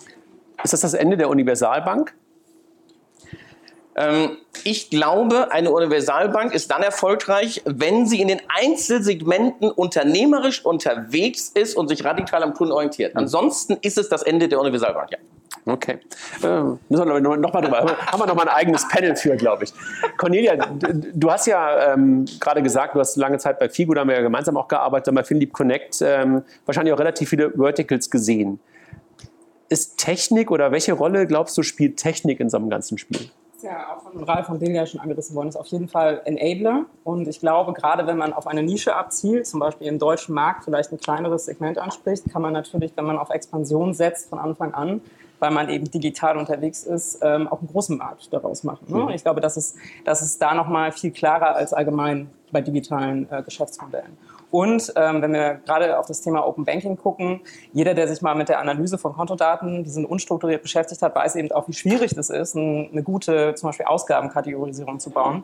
Ist 0.63 0.73
das 0.73 0.81
das 0.81 0.93
Ende 0.93 1.17
der 1.17 1.29
Universalbank? 1.29 2.13
Ähm, 3.97 4.37
ich 4.63 4.89
glaube, 4.89 5.51
eine 5.51 5.71
Universalbank 5.71 6.53
ist 6.53 6.69
dann 6.69 6.83
erfolgreich, 6.83 7.63
wenn 7.65 8.05
sie 8.05 8.21
in 8.21 8.27
den 8.27 8.41
Einzelsegmenten 8.47 9.71
unternehmerisch 9.71 10.63
unterwegs 10.63 11.49
ist 11.49 11.75
und 11.75 11.87
sich 11.87 12.05
radikal 12.05 12.43
am 12.43 12.53
Kunden 12.53 12.73
orientiert. 12.73 13.15
Mhm. 13.15 13.21
Ansonsten 13.21 13.77
ist 13.81 13.97
es 13.97 14.07
das 14.07 14.21
Ende 14.21 14.47
der 14.47 14.59
Universalbank, 14.59 15.11
ja. 15.11 15.17
Okay. 15.65 15.97
Äh, 16.43 16.61
müssen 16.87 17.09
wir 17.09 17.19
noch 17.19 17.53
mal 17.53 17.61
drüber. 17.61 17.97
Haben 18.05 18.21
wir 18.21 18.25
noch 18.25 18.35
mal 18.35 18.43
ein 18.43 18.55
eigenes 18.55 18.87
Panel 18.87 19.15
für, 19.17 19.35
glaube 19.35 19.65
ich. 19.65 19.73
Cornelia, 20.17 20.55
du 20.55 21.29
hast 21.29 21.45
ja 21.47 21.93
ähm, 21.93 22.25
gerade 22.39 22.61
gesagt, 22.61 22.95
du 22.95 22.99
hast 22.99 23.17
lange 23.17 23.37
Zeit 23.37 23.59
bei 23.59 23.67
Figo, 23.67 23.93
da 23.93 24.01
haben 24.01 24.07
wir 24.07 24.15
ja 24.15 24.21
gemeinsam 24.21 24.55
auch 24.55 24.69
gearbeitet, 24.69 25.13
bei 25.13 25.23
Finlieb 25.23 25.51
Connect, 25.51 26.01
ähm, 26.01 26.43
wahrscheinlich 26.65 26.93
auch 26.93 26.99
relativ 26.99 27.29
viele 27.29 27.51
Verticals 27.51 28.09
gesehen. 28.09 28.61
Ist 29.67 29.97
Technik 29.97 30.51
oder 30.51 30.71
welche 30.71 30.93
Rolle, 30.93 31.27
glaubst 31.27 31.57
du, 31.57 31.63
spielt 31.63 31.97
Technik 31.97 32.39
in 32.39 32.49
so 32.49 32.55
einem 32.55 32.69
ganzen 32.69 32.97
Spiel? 32.97 33.29
Ja 33.63 33.95
auch 33.95 34.01
von 34.01 34.23
Ralf 34.23 34.49
und 34.49 34.61
Delia 34.61 34.85
schon 34.85 34.99
angerissen 34.99 35.35
worden, 35.35 35.49
ist 35.49 35.55
auf 35.55 35.67
jeden 35.67 35.87
Fall 35.87 36.21
Enabler. 36.25 36.85
Und 37.03 37.27
ich 37.27 37.39
glaube, 37.39 37.73
gerade 37.73 38.07
wenn 38.07 38.17
man 38.17 38.33
auf 38.33 38.47
eine 38.47 38.63
Nische 38.63 38.95
abzielt, 38.95 39.47
zum 39.47 39.59
Beispiel 39.59 39.87
im 39.87 39.99
deutschen 39.99 40.33
Markt 40.35 40.63
vielleicht 40.65 40.91
ein 40.91 40.99
kleineres 40.99 41.45
Segment 41.45 41.77
anspricht, 41.77 42.29
kann 42.31 42.41
man 42.41 42.53
natürlich, 42.53 42.91
wenn 42.95 43.05
man 43.05 43.17
auf 43.17 43.29
Expansion 43.29 43.93
setzt 43.93 44.29
von 44.29 44.39
Anfang 44.39 44.73
an, 44.73 45.01
weil 45.39 45.51
man 45.51 45.69
eben 45.69 45.89
digital 45.89 46.37
unterwegs 46.37 46.83
ist, 46.83 47.19
ähm, 47.21 47.47
auch 47.47 47.59
einen 47.59 47.69
großen 47.69 47.97
Markt 47.97 48.31
daraus 48.33 48.63
machen. 48.63 48.85
Ne? 48.87 49.03
Mhm. 49.03 49.09
Ich 49.09 49.23
glaube, 49.23 49.41
das 49.41 49.57
ist, 49.57 49.75
das 50.03 50.21
ist 50.21 50.41
da 50.41 50.53
nochmal 50.53 50.91
viel 50.91 51.11
klarer 51.11 51.55
als 51.55 51.73
allgemein 51.73 52.29
bei 52.51 52.61
digitalen 52.61 53.27
äh, 53.31 53.43
Geschäftsmodellen. 53.43 54.17
Und 54.49 54.93
ähm, 54.95 55.21
wenn 55.21 55.33
wir 55.33 55.59
gerade 55.65 55.99
auf 55.99 56.05
das 56.05 56.21
Thema 56.21 56.47
Open 56.47 56.63
Banking 56.63 56.95
gucken, 56.95 57.41
jeder, 57.73 57.93
der 57.93 58.07
sich 58.07 58.21
mal 58.21 58.35
mit 58.35 58.49
der 58.49 58.59
Analyse 58.59 58.97
von 58.97 59.13
Kontodaten, 59.13 59.83
die 59.83 59.89
sind 59.89 60.05
unstrukturiert 60.05 60.61
beschäftigt 60.61 61.01
hat, 61.01 61.15
weiß 61.15 61.35
eben 61.35 61.51
auch, 61.51 61.67
wie 61.67 61.73
schwierig 61.73 62.15
das 62.15 62.29
ist, 62.29 62.55
eine 62.55 63.03
gute 63.03 63.55
zum 63.55 63.69
Beispiel 63.69 63.85
Ausgabenkategorisierung 63.85 64.99
zu 64.99 65.09
bauen. 65.09 65.43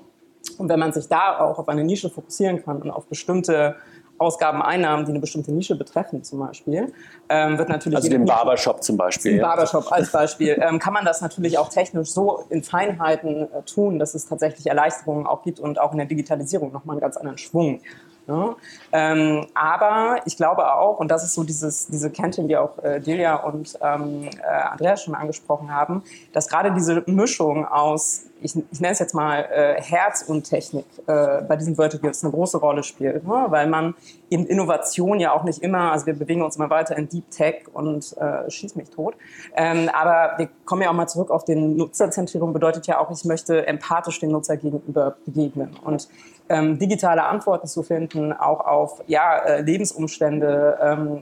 Und 0.57 0.69
wenn 0.69 0.79
man 0.79 0.93
sich 0.93 1.07
da 1.07 1.39
auch 1.39 1.59
auf 1.59 1.67
eine 1.69 1.83
Nische 1.83 2.09
fokussieren 2.09 2.63
kann 2.63 2.81
und 2.81 2.91
auf 2.91 3.05
bestimmte 3.07 3.75
Ausgaben, 4.19 4.61
Einnahmen, 4.61 5.05
die 5.05 5.11
eine 5.11 5.19
bestimmte 5.19 5.51
Nische 5.51 5.75
betreffen, 5.75 6.23
zum 6.23 6.39
Beispiel, 6.39 6.93
ähm, 7.29 7.57
wird 7.57 7.69
natürlich. 7.69 7.97
Also 7.97 8.09
den 8.09 8.25
Barbershop 8.25 8.83
zum 8.83 8.95
Beispiel. 8.95 9.33
Den 9.33 9.39
ja. 9.39 9.47
Barbershop 9.47 9.91
als 9.91 10.11
Beispiel. 10.11 10.57
ähm, 10.61 10.79
kann 10.79 10.93
man 10.93 11.03
das 11.03 11.21
natürlich 11.21 11.57
auch 11.57 11.69
technisch 11.69 12.11
so 12.11 12.43
in 12.49 12.63
Feinheiten 12.63 13.51
äh, 13.51 13.63
tun, 13.63 13.99
dass 13.99 14.13
es 14.13 14.27
tatsächlich 14.27 14.67
Erleichterungen 14.67 15.25
auch 15.25 15.43
gibt 15.43 15.59
und 15.59 15.79
auch 15.79 15.91
in 15.91 15.97
der 15.97 16.07
Digitalisierung 16.07 16.71
nochmal 16.71 16.95
einen 16.95 17.01
ganz 17.01 17.17
anderen 17.17 17.37
Schwung 17.37 17.81
Ne? 18.27 18.55
Ähm, 18.91 19.47
aber 19.53 20.21
ich 20.25 20.37
glaube 20.37 20.73
auch, 20.73 20.99
und 20.99 21.09
das 21.09 21.23
ist 21.23 21.33
so 21.33 21.43
dieses, 21.43 21.87
diese 21.87 22.09
Kentin, 22.09 22.47
die 22.47 22.55
auch 22.55 22.77
äh, 22.83 22.99
Delia 22.99 23.35
und 23.35 23.77
ähm, 23.81 24.29
äh, 24.41 24.45
Andreas 24.45 25.03
schon 25.03 25.15
angesprochen 25.15 25.73
haben, 25.73 26.03
dass 26.31 26.47
gerade 26.47 26.71
diese 26.71 27.03
Mischung 27.05 27.65
aus, 27.65 28.23
ich, 28.43 28.55
ich 28.71 28.81
nenne 28.81 28.93
es 28.93 28.99
jetzt 28.99 29.15
mal 29.15 29.45
äh, 29.51 29.81
Herz 29.81 30.23
und 30.23 30.43
Technik 30.43 30.85
äh, 31.07 31.41
bei 31.41 31.55
diesen 31.55 31.75
Verticals 31.75 32.23
eine 32.23 32.31
große 32.31 32.57
Rolle 32.57 32.83
spielt, 32.83 33.25
ne? 33.25 33.45
weil 33.47 33.67
man 33.67 33.95
in 34.29 34.45
Innovation 34.45 35.19
ja 35.19 35.31
auch 35.31 35.43
nicht 35.43 35.63
immer, 35.63 35.91
also 35.91 36.05
wir 36.05 36.13
bewegen 36.13 36.41
uns 36.41 36.57
immer 36.57 36.69
weiter 36.69 36.97
in 36.97 37.07
Deep 37.07 37.31
Tech 37.31 37.63
und 37.73 38.15
äh, 38.17 38.49
schieß 38.49 38.75
mich 38.75 38.89
tot, 38.89 39.15
ähm, 39.55 39.89
aber 39.93 40.37
wir 40.37 40.49
kommen 40.65 40.81
ja 40.81 40.89
auch 40.89 40.93
mal 40.93 41.07
zurück 41.07 41.31
auf 41.31 41.45
den 41.45 41.77
Nutzerzentrierung, 41.77 42.53
bedeutet 42.53 42.85
ja 42.87 42.99
auch, 42.99 43.09
ich 43.11 43.25
möchte 43.25 43.65
empathisch 43.65 44.19
dem 44.19 44.31
Nutzer 44.31 44.57
gegenüber 44.57 45.15
begegnen 45.25 45.75
und 45.83 46.09
ähm, 46.49 46.77
digitale 46.77 47.23
Antworten 47.23 47.67
zu 47.67 47.83
finden, 47.83 48.33
auch 48.33 48.59
auf 48.59 49.01
ja, 49.07 49.37
äh, 49.39 49.61
Lebensumstände 49.61 50.77
ähm, 50.81 51.21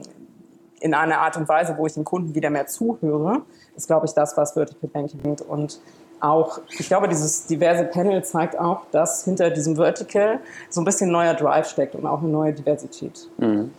in 0.80 0.94
einer 0.94 1.18
Art 1.20 1.36
und 1.36 1.48
Weise, 1.48 1.76
wo 1.78 1.86
ich 1.86 1.94
dem 1.94 2.04
Kunden 2.04 2.34
wieder 2.34 2.50
mehr 2.50 2.66
zuhöre, 2.66 3.42
ist, 3.76 3.86
glaube 3.86 4.06
ich, 4.06 4.12
das, 4.12 4.36
was 4.36 4.52
Vertical 4.52 4.90
Banking. 4.90 5.36
Und 5.48 5.80
auch, 6.22 6.60
ich 6.78 6.86
glaube, 6.86 7.08
dieses 7.08 7.46
diverse 7.46 7.84
Panel 7.84 8.22
zeigt 8.24 8.58
auch, 8.58 8.82
dass 8.92 9.24
hinter 9.24 9.50
diesem 9.50 9.76
Vertical 9.76 10.38
so 10.70 10.80
ein 10.80 10.84
bisschen 10.84 11.10
neuer 11.10 11.34
Drive 11.34 11.68
steckt 11.68 11.94
und 11.96 12.06
auch 12.06 12.20
eine 12.20 12.28
neue 12.28 12.52
Diversität. 12.52 13.28
Mhm. 13.38 13.72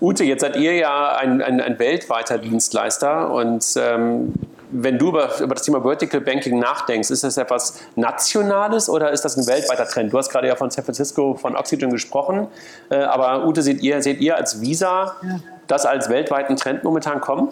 Ute, 0.00 0.24
jetzt 0.24 0.40
seid 0.40 0.56
ihr 0.56 0.74
ja 0.74 1.16
ein, 1.16 1.40
ein, 1.40 1.60
ein 1.60 1.78
weltweiter 1.78 2.38
Dienstleister 2.38 3.32
und 3.32 3.64
ähm, 3.76 4.34
wenn 4.76 4.98
du 4.98 5.08
über, 5.08 5.40
über, 5.40 5.54
das 5.54 5.62
Thema 5.62 5.82
Vertical 5.82 6.20
Banking 6.20 6.58
nachdenkst, 6.58 7.10
ist 7.10 7.22
das 7.22 7.36
etwas 7.36 7.78
Nationales 7.94 8.88
oder 8.88 9.12
ist 9.12 9.24
das 9.24 9.36
ein 9.36 9.46
weltweiter 9.46 9.86
Trend? 9.86 10.12
Du 10.12 10.18
hast 10.18 10.30
gerade 10.30 10.48
ja 10.48 10.56
von 10.56 10.70
San 10.70 10.82
Francisco, 10.82 11.34
von 11.34 11.54
Oxygen 11.54 11.90
gesprochen, 11.90 12.48
äh, 12.90 12.96
aber 12.96 13.46
Ute, 13.46 13.62
seht 13.62 13.82
ihr, 13.82 14.02
seht 14.02 14.20
ihr 14.20 14.36
als 14.36 14.60
Visa 14.60 15.14
ja. 15.22 15.38
das 15.68 15.86
als 15.86 16.08
weltweiten 16.08 16.56
Trend 16.56 16.82
momentan 16.82 17.20
kommen? 17.20 17.50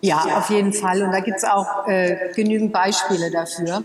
Ja, 0.00 0.38
auf 0.38 0.50
jeden 0.50 0.72
Fall. 0.72 1.02
Und 1.02 1.12
da 1.12 1.20
gibt 1.20 1.38
es 1.38 1.44
auch 1.44 1.88
äh, 1.88 2.32
genügend 2.34 2.72
Beispiele 2.72 3.30
dafür. 3.30 3.82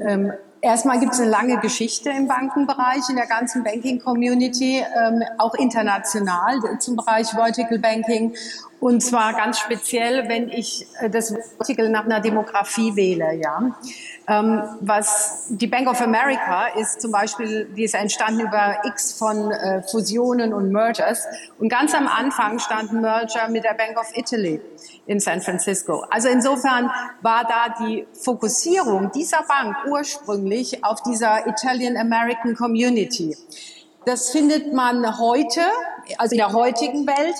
Ähm, 0.00 0.32
Erstmal 0.64 0.98
gibt 0.98 1.12
es 1.12 1.20
eine 1.20 1.28
lange 1.28 1.58
Geschichte 1.58 2.08
im 2.08 2.26
Bankenbereich, 2.26 3.10
in 3.10 3.16
der 3.16 3.26
ganzen 3.26 3.62
Banking-Community, 3.62 4.78
ähm, 4.78 5.22
auch 5.36 5.52
international 5.52 6.58
zum 6.78 6.96
Bereich 6.96 7.28
Vertical 7.32 7.78
Banking. 7.78 8.34
Und 8.80 9.02
zwar 9.02 9.34
ganz 9.34 9.58
speziell, 9.58 10.26
wenn 10.30 10.48
ich 10.48 10.86
äh, 11.00 11.10
das 11.10 11.34
Vertical 11.58 11.90
nach 11.90 12.06
einer 12.06 12.20
Demografie 12.20 12.96
wähle. 12.96 13.34
Ja. 13.34 13.76
Ähm, 14.26 14.62
was 14.80 15.48
die 15.50 15.66
Bank 15.66 15.86
of 15.86 16.00
America 16.00 16.68
ist 16.80 17.02
zum 17.02 17.12
Beispiel, 17.12 17.66
die 17.76 17.84
ist 17.84 17.94
entstanden 17.94 18.40
über 18.40 18.78
X 18.84 19.18
von 19.18 19.50
äh, 19.50 19.82
Fusionen 19.82 20.54
und 20.54 20.72
Mergers. 20.72 21.26
Und 21.58 21.68
ganz 21.68 21.94
am 21.94 22.08
Anfang 22.08 22.58
stand 22.58 22.90
ein 22.90 23.02
Merger 23.02 23.48
mit 23.48 23.64
der 23.64 23.74
Bank 23.74 24.00
of 24.00 24.10
Italy 24.14 24.62
in 25.06 25.20
San 25.20 25.40
Francisco. 25.40 26.04
Also 26.10 26.28
insofern 26.28 26.90
war 27.22 27.44
da 27.44 27.84
die 27.84 28.06
Fokussierung 28.12 29.10
dieser 29.12 29.42
Bank 29.42 29.76
ursprünglich 29.88 30.84
auf 30.84 31.02
dieser 31.02 31.46
Italian 31.46 31.96
American 31.96 32.54
Community. 32.54 33.36
Das 34.06 34.30
findet 34.30 34.72
man 34.72 35.18
heute, 35.18 35.60
also 36.18 36.32
in 36.32 36.38
der 36.38 36.52
heutigen 36.52 37.06
Welt, 37.06 37.36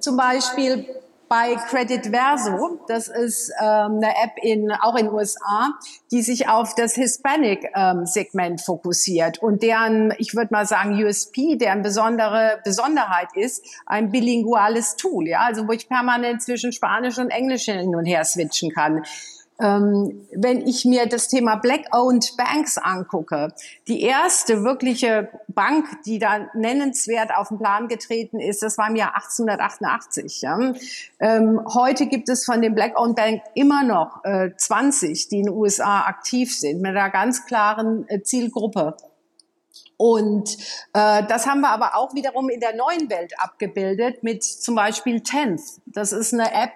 zum 0.00 0.16
Beispiel 0.16 0.86
bei 1.30 1.54
Credit 1.54 2.08
Verso. 2.08 2.80
Das 2.88 3.06
ist 3.06 3.52
ähm, 3.62 4.00
eine 4.02 4.08
App 4.08 4.32
in, 4.42 4.72
auch 4.72 4.96
in 4.96 5.06
den 5.06 5.14
USA, 5.14 5.78
die 6.10 6.22
sich 6.22 6.48
auf 6.48 6.74
das 6.74 6.94
Hispanic-Segment 6.94 8.50
ähm, 8.50 8.58
fokussiert 8.58 9.38
und 9.38 9.62
deren, 9.62 10.12
ich 10.18 10.34
würde 10.34 10.52
mal 10.52 10.66
sagen, 10.66 10.92
USP, 11.02 11.56
deren 11.56 11.82
besondere 11.82 12.58
Besonderheit 12.64 13.28
ist, 13.36 13.64
ein 13.86 14.10
bilinguales 14.10 14.96
Tool, 14.96 15.28
ja, 15.28 15.42
also 15.42 15.68
wo 15.68 15.72
ich 15.72 15.88
permanent 15.88 16.42
zwischen 16.42 16.72
Spanisch 16.72 17.16
und 17.18 17.30
Englisch 17.30 17.66
hin 17.66 17.94
und 17.94 18.06
her 18.06 18.24
switchen 18.24 18.72
kann. 18.72 19.04
Ähm, 19.60 20.26
wenn 20.34 20.66
ich 20.66 20.84
mir 20.84 21.06
das 21.06 21.28
Thema 21.28 21.56
Black-Owned 21.56 22.36
Banks 22.36 22.78
angucke, 22.78 23.52
die 23.88 24.02
erste 24.02 24.64
wirkliche 24.64 25.28
Bank, 25.48 25.84
die 26.06 26.18
da 26.18 26.48
nennenswert 26.54 27.34
auf 27.34 27.48
den 27.48 27.58
Plan 27.58 27.88
getreten 27.88 28.40
ist, 28.40 28.62
das 28.62 28.78
war 28.78 28.88
im 28.88 28.96
Jahr 28.96 29.14
1888. 29.16 30.42
Ja. 30.42 30.58
Ähm, 31.18 31.60
heute 31.74 32.06
gibt 32.06 32.28
es 32.28 32.44
von 32.44 32.62
den 32.62 32.74
Black-Owned 32.74 33.16
Bank 33.16 33.42
immer 33.54 33.82
noch 33.82 34.24
äh, 34.24 34.50
20, 34.56 35.28
die 35.28 35.40
in 35.40 35.46
den 35.46 35.54
USA 35.54 36.02
aktiv 36.02 36.56
sind, 36.56 36.80
mit 36.80 36.90
einer 36.90 37.10
ganz 37.10 37.44
klaren 37.46 38.08
äh, 38.08 38.22
Zielgruppe. 38.22 38.96
Und 40.00 40.56
äh, 40.94 41.24
das 41.28 41.46
haben 41.46 41.60
wir 41.60 41.68
aber 41.68 41.94
auch 41.94 42.14
wiederum 42.14 42.48
in 42.48 42.58
der 42.58 42.74
neuen 42.74 43.10
Welt 43.10 43.34
abgebildet 43.38 44.22
mit 44.22 44.42
zum 44.42 44.74
Beispiel 44.74 45.20
Tenth. 45.20 45.60
Das 45.84 46.12
ist 46.12 46.32
eine 46.32 46.50
App, 46.54 46.72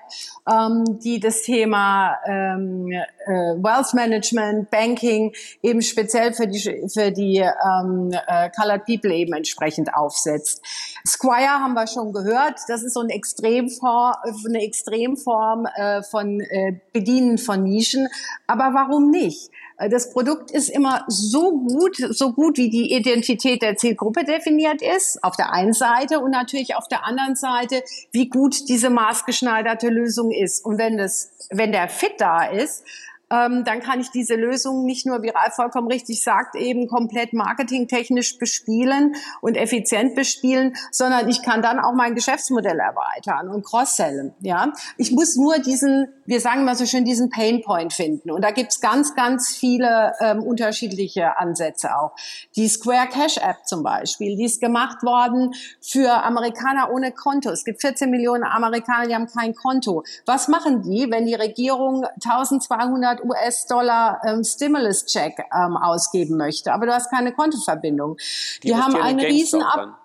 ähm, 0.47 0.99
die 1.03 1.21
das 1.21 1.41
Thema 1.41 2.19
ähm, 2.27 2.93
äh, 2.93 3.31
Wealth 3.31 3.95
Management, 3.95 4.71
Banking 4.71 5.33
eben 5.63 5.81
speziell 5.81 6.35
für 6.35 6.47
die 6.47 6.61
für 6.93 7.13
die 7.13 7.39
ähm, 7.39 8.11
äh, 8.27 8.51
Colored 8.51 8.85
People 8.85 9.15
eben 9.15 9.33
entsprechend 9.33 9.95
aufsetzt. 9.95 10.63
Squire 11.07 11.49
haben 11.49 11.73
wir 11.73 11.87
schon 11.87 12.13
gehört. 12.13 12.61
Das 12.69 12.83
ist 12.83 12.93
so 12.93 13.01
eine 13.01 13.15
Extremform, 13.15 14.17
eine 14.47 14.63
Extremform 14.63 15.67
äh, 15.77 16.03
von 16.03 16.41
äh, 16.41 16.79
Bedienen 16.93 17.39
von 17.39 17.63
Nischen. 17.63 18.07
Aber 18.47 18.75
warum 18.75 19.11
nicht? 19.11 19.51
Äh, 19.79 19.89
das 19.89 20.13
Produkt 20.13 20.51
ist 20.51 20.69
immer 20.69 21.05
so 21.09 21.59
gut, 21.59 21.97
so 21.97 22.33
gut 22.33 22.57
wie 22.57 22.71
die 22.71 22.93
Identität 22.93 23.63
der 23.63 23.77
Zielgruppe 23.77 24.25
definiert 24.25 24.83
ist, 24.83 25.23
auf 25.23 25.37
der 25.37 25.53
einen 25.53 25.73
Seite 25.73 26.21
und 26.21 26.31
natürlich 26.31 26.77
auf 26.77 26.89
der 26.89 27.05
anderen 27.05 27.37
Seite, 27.37 27.83
wie 28.13 28.29
gut 28.29 28.69
diese 28.69 28.91
maßgeschneiderte 28.91 29.89
Lösung 29.89 30.31
ist. 30.31 30.65
Und 30.65 30.79
wenn 30.79 30.97
das, 30.97 31.33
wenn 31.51 31.73
der 31.73 31.89
Fit 31.89 32.15
da 32.19 32.45
ist, 32.45 32.85
ähm, 33.31 33.65
dann 33.65 33.81
kann 33.81 34.01
ich 34.01 34.11
diese 34.11 34.35
Lösung 34.35 34.85
nicht 34.85 35.07
nur, 35.07 35.23
wie 35.23 35.31
Ralf 35.31 35.55
vollkommen 35.55 35.89
richtig 35.89 36.23
sagt, 36.23 36.57
eben 36.57 36.89
komplett 36.89 37.33
marketingtechnisch 37.33 38.39
bespielen 38.39 39.17
und 39.41 39.57
effizient 39.57 40.15
bespielen, 40.15 40.75
sondern 40.91 41.29
ich 41.29 41.43
kann 41.43 41.63
dann 41.63 41.79
auch 41.79 41.95
mein 41.95 42.15
Geschäftsmodell 42.15 42.79
erweitern 42.79 43.49
und 43.49 43.65
cross-sellen. 43.65 44.35
Ja, 44.41 44.73
ich 44.97 45.13
muss 45.13 45.37
nur 45.37 45.59
diesen, 45.59 46.09
wir 46.27 46.41
sagen 46.41 46.63
immer 46.63 46.75
so 46.75 46.87
schön, 46.87 47.05
diesen 47.05 47.31
Painpoint 47.31 47.93
finden. 47.93 48.31
Und 48.31 48.43
da 48.43 48.51
gibt's 48.51 48.81
ganz, 48.81 49.15
ganz 49.15 49.55
viele 49.57 50.13
ähm, 50.21 50.43
unterschiedliche 50.43 51.39
Ansätze 51.39 51.97
auch. 51.97 52.13
Die 52.57 52.69
Square 52.69 53.09
Cash 53.09 53.39
App 53.39 53.67
zum 53.67 53.83
Beispiel, 53.83 54.37
die 54.37 54.45
ist 54.45 54.61
gemacht 54.61 55.03
worden 55.03 55.55
für 55.81 56.13
Amerikaner 56.25 56.91
ohne 56.93 57.13
Konto. 57.13 57.51
Es 57.51 57.65
gibt 57.65 57.81
14 57.81 58.11
Millionen 58.11 58.45
Amerikaner, 58.45 59.07
die 59.07 59.15
haben 59.15 59.27
kein 59.27 59.55
Konto. 59.55 60.05
Was 60.27 60.49
machen 60.49 60.83
die, 60.83 61.11
wenn 61.11 61.27
die 61.27 61.35
Regierung 61.35 62.05
1200 62.23 63.24
US-Dollar 63.25 64.21
ähm, 64.27 64.45
Stimulus-Check 64.45 65.39
ähm, 65.53 65.77
ausgeben 65.77 66.37
möchte, 66.37 66.73
aber 66.73 66.87
du 66.87 66.93
hast 66.93 67.11
keine 67.11 67.33
Kontoverbindung. 67.33 68.17
Die, 68.63 68.69
die 68.69 68.77
haben 68.77 68.97
einen 68.97 69.21
riesen 69.21 69.63
Ab 69.63 70.01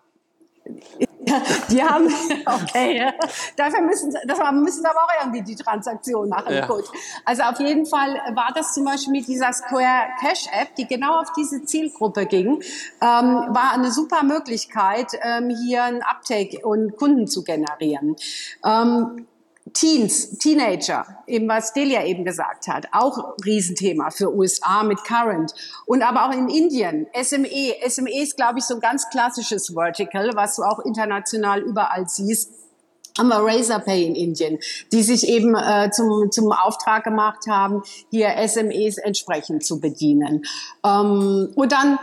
die 1.72 1.84
haben, 1.84 2.08
okay, 2.46 3.12
dafür 3.56 3.82
müssen, 3.82 4.14
das 4.26 4.40
müssen 4.54 4.86
aber 4.86 5.00
auch 5.00 5.22
irgendwie 5.22 5.42
die 5.42 5.56
Transaktion 5.56 6.30
machen. 6.30 6.54
Ja. 6.54 6.66
Gut. 6.66 6.86
Also 7.26 7.44
auf 7.44 7.60
jeden 7.60 7.86
Fall 7.86 8.16
war 8.34 8.52
das 8.56 8.74
zum 8.74 8.86
Beispiel 8.86 9.14
mit 9.14 9.28
dieser 9.28 9.52
Square 9.54 10.08
Cash 10.22 10.48
App, 10.52 10.76
die 10.76 10.88
genau 10.88 11.20
auf 11.20 11.32
diese 11.34 11.64
Zielgruppe 11.64 12.26
ging, 12.26 12.62
ähm, 13.02 13.46
war 13.50 13.74
eine 13.74 13.92
super 13.92 14.24
Möglichkeit, 14.24 15.08
ähm, 15.22 15.50
hier 15.50 15.84
ein 15.84 16.02
Uptake 16.02 16.66
und 16.66 16.96
Kunden 16.98 17.28
zu 17.28 17.44
generieren. 17.44 18.16
Ähm, 18.66 19.28
Teens, 19.74 20.38
Teenager, 20.38 21.06
eben 21.28 21.48
was 21.48 21.74
Delia 21.74 22.06
eben 22.06 22.26
gesagt 22.26 22.68
hat, 22.68 22.88
auch 22.92 23.36
Riesenthema 23.46 24.10
für 24.10 24.34
USA 24.34 24.84
mit 24.84 25.04
Current 25.04 25.54
und 25.86 26.02
aber 26.02 26.26
auch 26.26 26.34
in 26.34 26.50
Indien, 26.50 27.08
SME. 27.14 27.76
SME 27.88 28.22
ist, 28.22 28.38
glaube 28.38 28.60
ich, 28.60 28.66
so 28.66 28.76
ein 28.76 28.82
ganz 28.82 29.10
klassisches 29.10 29.74
Vertical, 29.74 30.32
was 30.36 30.56
du 30.56 30.64
auch 30.64 30.80
international 30.80 31.62
überall 31.62 32.08
siehst 32.08 32.52
haben 33.18 33.30
wir 33.30 33.44
Razorpay 33.44 34.06
in 34.06 34.16
Indien, 34.16 34.60
die 34.94 35.04
sich 35.04 35.28
eben 35.28 35.56
äh, 35.56 35.90
zum, 35.92 36.32
zum 36.32 36.52
Auftrag 36.52 37.04
gemacht 37.04 37.48
haben, 37.50 37.84
hier 38.10 38.30
SMEs 38.48 38.98
entsprechend 38.98 39.66
zu 39.66 39.80
bedienen. 39.82 40.46
Ähm, 40.86 41.52
und 41.54 41.72
dann 41.72 42.00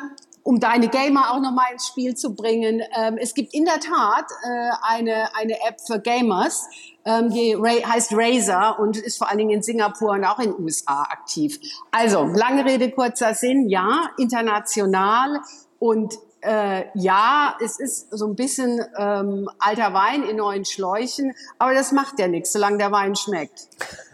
um 0.47 0.61
deine 0.61 0.87
Gamer 0.87 1.33
auch 1.33 1.41
nochmal 1.41 1.73
ins 1.73 1.89
Spiel 1.89 2.15
zu 2.15 2.35
bringen. 2.35 2.81
Ähm, 2.97 3.19
es 3.19 3.35
gibt 3.35 3.53
in 3.53 3.65
der 3.65 3.81
Tat 3.81 4.27
äh, 4.45 4.71
eine, 4.83 5.35
eine 5.35 5.55
App 5.67 5.81
für 5.85 5.99
Gamers, 5.99 6.69
ähm, 7.05 7.31
die 7.31 7.55
Ray, 7.55 7.83
heißt 7.83 8.13
Razer 8.15 8.79
und 8.79 8.97
ist 8.97 9.19
vor 9.19 9.29
allen 9.29 9.39
Dingen 9.39 9.51
in 9.51 9.63
Singapur 9.63 10.11
und 10.11 10.25
auch 10.25 10.39
in 10.39 10.53
den 10.53 10.63
USA 10.63 11.03
aktiv. 11.03 11.59
Also, 11.91 12.23
lange 12.27 12.65
Rede, 12.65 12.93
kurzer 12.93 13.35
Sinn, 13.35 13.69
ja, 13.69 14.11
international 14.19 15.41
und 15.81 16.15
äh, 16.43 16.85
ja, 16.95 17.57
es 17.61 17.81
ist 17.81 18.17
so 18.17 18.29
ein 18.29 18.37
bisschen 18.37 18.81
ähm, 18.97 19.51
alter 19.59 19.95
Wein 19.95 20.23
in 20.23 20.37
neuen 20.37 20.65
Schläuchen, 20.65 21.35
aber 21.59 21.75
das 21.75 21.91
macht 21.91 22.21
ja 22.21 22.29
nichts, 22.29 22.53
solange 22.53 22.79
der 22.79 22.93
Wein 22.93 23.17
schmeckt. 23.17 23.67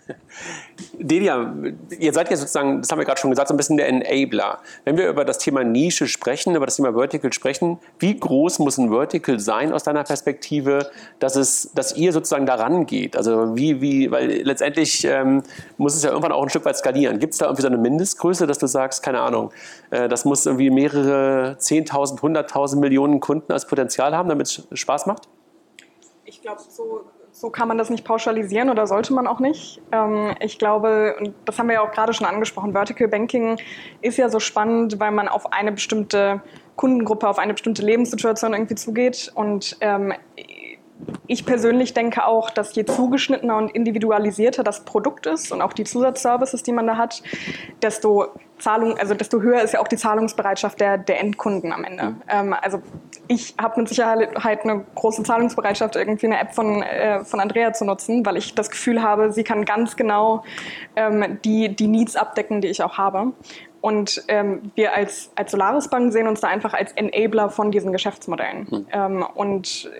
Delia, 1.02 1.54
ihr 1.98 2.12
seid 2.12 2.30
ja 2.30 2.36
sozusagen, 2.36 2.80
das 2.80 2.90
haben 2.90 2.98
wir 2.98 3.04
gerade 3.04 3.20
schon 3.20 3.30
gesagt, 3.30 3.48
so 3.48 3.54
ein 3.54 3.56
bisschen 3.56 3.76
der 3.76 3.88
Enabler. 3.88 4.58
Wenn 4.84 4.96
wir 4.96 5.08
über 5.08 5.24
das 5.24 5.38
Thema 5.38 5.64
Nische 5.64 6.06
sprechen, 6.06 6.54
über 6.54 6.66
das 6.66 6.76
Thema 6.76 6.92
Vertical 6.94 7.32
sprechen, 7.32 7.78
wie 7.98 8.18
groß 8.18 8.60
muss 8.60 8.78
ein 8.78 8.90
Vertical 8.90 9.38
sein 9.40 9.72
aus 9.72 9.82
deiner 9.82 10.04
Perspektive, 10.04 10.90
dass, 11.18 11.36
es, 11.36 11.70
dass 11.74 11.96
ihr 11.96 12.12
sozusagen 12.12 12.46
daran 12.46 12.86
geht? 12.86 13.16
Also 13.16 13.56
wie, 13.56 13.80
wie, 13.80 14.10
weil 14.10 14.42
letztendlich 14.42 15.04
ähm, 15.04 15.42
muss 15.76 15.94
es 15.94 16.02
ja 16.02 16.10
irgendwann 16.10 16.32
auch 16.32 16.42
ein 16.42 16.48
Stück 16.48 16.64
weit 16.64 16.76
skalieren. 16.76 17.18
Gibt 17.18 17.32
es 17.32 17.38
da 17.38 17.46
irgendwie 17.46 17.62
so 17.62 17.68
eine 17.68 17.78
Mindestgröße, 17.78 18.46
dass 18.46 18.58
du 18.58 18.66
sagst, 18.66 19.02
keine 19.02 19.20
Ahnung, 19.20 19.50
äh, 19.90 20.08
das 20.08 20.24
muss 20.24 20.46
irgendwie 20.46 20.70
mehrere 20.70 21.56
10.000, 21.58 22.20
100.000 22.20 22.76
Millionen 22.76 23.20
Kunden 23.20 23.52
als 23.52 23.66
Potenzial 23.66 24.16
haben, 24.16 24.28
damit 24.28 24.46
es 24.46 24.78
Spaß 24.78 25.06
macht? 25.06 25.28
Ich 26.24 26.40
glaube, 26.40 26.60
so 26.68 27.04
so 27.42 27.50
kann 27.50 27.66
man 27.66 27.76
das 27.76 27.90
nicht 27.90 28.04
pauschalisieren 28.04 28.70
oder 28.70 28.86
sollte 28.86 29.12
man 29.12 29.26
auch 29.26 29.40
nicht. 29.40 29.82
Ähm, 29.90 30.32
ich 30.38 30.60
glaube, 30.60 31.16
und 31.18 31.34
das 31.44 31.58
haben 31.58 31.66
wir 31.66 31.74
ja 31.74 31.80
auch 31.80 31.90
gerade 31.90 32.12
schon 32.12 32.24
angesprochen, 32.24 32.70
Vertical 32.70 33.08
Banking 33.08 33.56
ist 34.00 34.16
ja 34.16 34.28
so 34.28 34.38
spannend, 34.38 35.00
weil 35.00 35.10
man 35.10 35.26
auf 35.26 35.52
eine 35.52 35.72
bestimmte 35.72 36.40
Kundengruppe, 36.76 37.28
auf 37.28 37.40
eine 37.40 37.54
bestimmte 37.54 37.82
Lebenssituation 37.82 38.52
irgendwie 38.52 38.76
zugeht. 38.76 39.32
Und 39.34 39.76
ähm, 39.80 40.14
ich 41.26 41.44
persönlich 41.44 41.94
denke 41.94 42.28
auch, 42.28 42.48
dass 42.48 42.76
je 42.76 42.84
zugeschnittener 42.84 43.56
und 43.56 43.72
individualisierter 43.74 44.62
das 44.62 44.84
Produkt 44.84 45.26
ist 45.26 45.50
und 45.50 45.62
auch 45.62 45.72
die 45.72 45.82
Zusatzservices, 45.82 46.62
die 46.62 46.70
man 46.70 46.86
da 46.86 46.96
hat, 46.96 47.24
desto 47.82 48.28
Zahlung, 48.62 48.96
also 48.96 49.14
desto 49.14 49.40
höher 49.40 49.60
ist 49.60 49.74
ja 49.74 49.80
auch 49.80 49.88
die 49.88 49.96
Zahlungsbereitschaft 49.96 50.80
der, 50.80 50.96
der 50.96 51.18
Endkunden 51.18 51.72
am 51.72 51.82
Ende. 51.82 52.14
Ähm, 52.28 52.54
also 52.60 52.80
ich 53.26 53.54
habe 53.60 53.80
mit 53.80 53.88
Sicherheit 53.88 54.64
eine 54.64 54.84
große 54.94 55.24
Zahlungsbereitschaft, 55.24 55.96
irgendwie 55.96 56.26
eine 56.26 56.38
App 56.38 56.54
von, 56.54 56.80
äh, 56.82 57.24
von 57.24 57.40
Andrea 57.40 57.72
zu 57.72 57.84
nutzen, 57.84 58.24
weil 58.24 58.36
ich 58.36 58.54
das 58.54 58.70
Gefühl 58.70 59.02
habe, 59.02 59.32
sie 59.32 59.42
kann 59.42 59.64
ganz 59.64 59.96
genau 59.96 60.44
ähm, 60.94 61.38
die, 61.44 61.74
die 61.74 61.88
Needs 61.88 62.14
abdecken, 62.14 62.60
die 62.60 62.68
ich 62.68 62.84
auch 62.84 62.98
habe. 62.98 63.32
Und 63.80 64.22
ähm, 64.28 64.70
wir 64.76 64.94
als, 64.94 65.32
als 65.34 65.50
Solaris 65.50 65.88
Bank 65.88 66.12
sehen 66.12 66.28
uns 66.28 66.40
da 66.40 66.46
einfach 66.46 66.72
als 66.72 66.92
Enabler 66.92 67.50
von 67.50 67.72
diesen 67.72 67.90
Geschäftsmodellen. 67.90 68.68
Hm. 68.70 68.86
Ähm, 68.92 69.26
und 69.34 69.90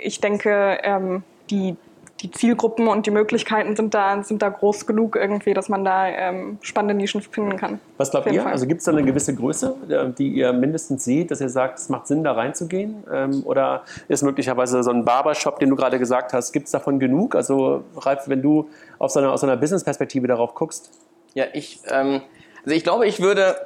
ich 0.00 0.20
denke, 0.20 0.78
ähm, 0.84 1.24
die, 1.50 1.76
die 2.22 2.30
Zielgruppen 2.30 2.86
und 2.88 3.06
die 3.06 3.10
Möglichkeiten 3.10 3.74
sind 3.74 3.94
da, 3.94 4.22
sind 4.22 4.42
da 4.42 4.48
groß 4.48 4.86
genug 4.86 5.16
irgendwie, 5.16 5.54
dass 5.54 5.68
man 5.68 5.84
da 5.84 6.06
ähm, 6.06 6.58
spannende 6.62 6.94
Nischen 6.94 7.20
finden 7.20 7.56
kann. 7.56 7.80
Was 7.96 8.10
glaubt 8.10 8.30
ihr? 8.30 8.42
Fall. 8.42 8.52
Also 8.52 8.66
gibt 8.66 8.78
es 8.78 8.84
da 8.84 8.92
eine 8.92 9.02
gewisse 9.02 9.34
Größe, 9.34 9.74
äh, 9.88 10.10
die 10.16 10.28
ihr 10.28 10.52
mindestens 10.52 11.04
seht, 11.04 11.30
dass 11.30 11.40
ihr 11.40 11.48
sagt, 11.48 11.78
es 11.78 11.88
macht 11.88 12.06
Sinn, 12.06 12.22
da 12.22 12.32
reinzugehen? 12.32 13.02
Ähm, 13.12 13.42
oder 13.44 13.82
ist 14.08 14.22
möglicherweise 14.22 14.82
so 14.82 14.90
ein 14.90 15.04
Barbershop, 15.04 15.58
den 15.58 15.70
du 15.70 15.76
gerade 15.76 15.98
gesagt 15.98 16.32
hast, 16.32 16.52
gibt 16.52 16.66
es 16.66 16.72
davon 16.72 17.00
genug? 17.00 17.34
Also 17.34 17.84
Ralf, 17.96 18.28
wenn 18.28 18.42
du 18.42 18.68
auf 18.98 19.10
so 19.10 19.18
einer, 19.18 19.32
aus 19.32 19.42
einer 19.42 19.56
Business-Perspektive 19.56 20.26
darauf 20.26 20.54
guckst? 20.54 20.90
Ja, 21.34 21.46
ich... 21.52 21.80
Ähm 21.90 22.22
also 22.64 22.76
ich 22.76 22.84
glaube, 22.84 23.06
ich 23.06 23.20
würde 23.20 23.56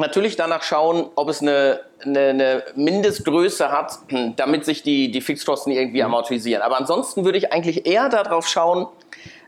natürlich 0.00 0.36
danach 0.36 0.62
schauen, 0.62 1.10
ob 1.14 1.28
es 1.28 1.40
eine, 1.40 1.80
eine, 2.04 2.20
eine 2.28 2.64
Mindestgröße 2.74 3.70
hat, 3.70 3.98
damit 4.36 4.64
sich 4.64 4.82
die, 4.82 5.10
die 5.10 5.20
Fixkosten 5.20 5.72
irgendwie 5.72 6.00
mhm. 6.00 6.06
amortisieren. 6.06 6.62
Aber 6.62 6.78
ansonsten 6.78 7.24
würde 7.24 7.38
ich 7.38 7.52
eigentlich 7.52 7.86
eher 7.86 8.08
darauf 8.08 8.48
schauen, 8.48 8.86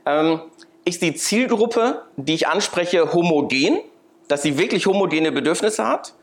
ähm, 0.07 0.41
ist 0.85 1.03
die 1.03 1.15
Zielgruppe, 1.15 2.03
die 2.17 2.35
ich 2.35 2.49
anspreche, 2.49 3.13
homogen, 3.13 3.81
dass 4.29 4.43
sie 4.43 4.59
wirklich 4.59 4.87
homogene 4.87 5.31
Bedürfnisse 5.33 5.87
hat? 5.87 6.15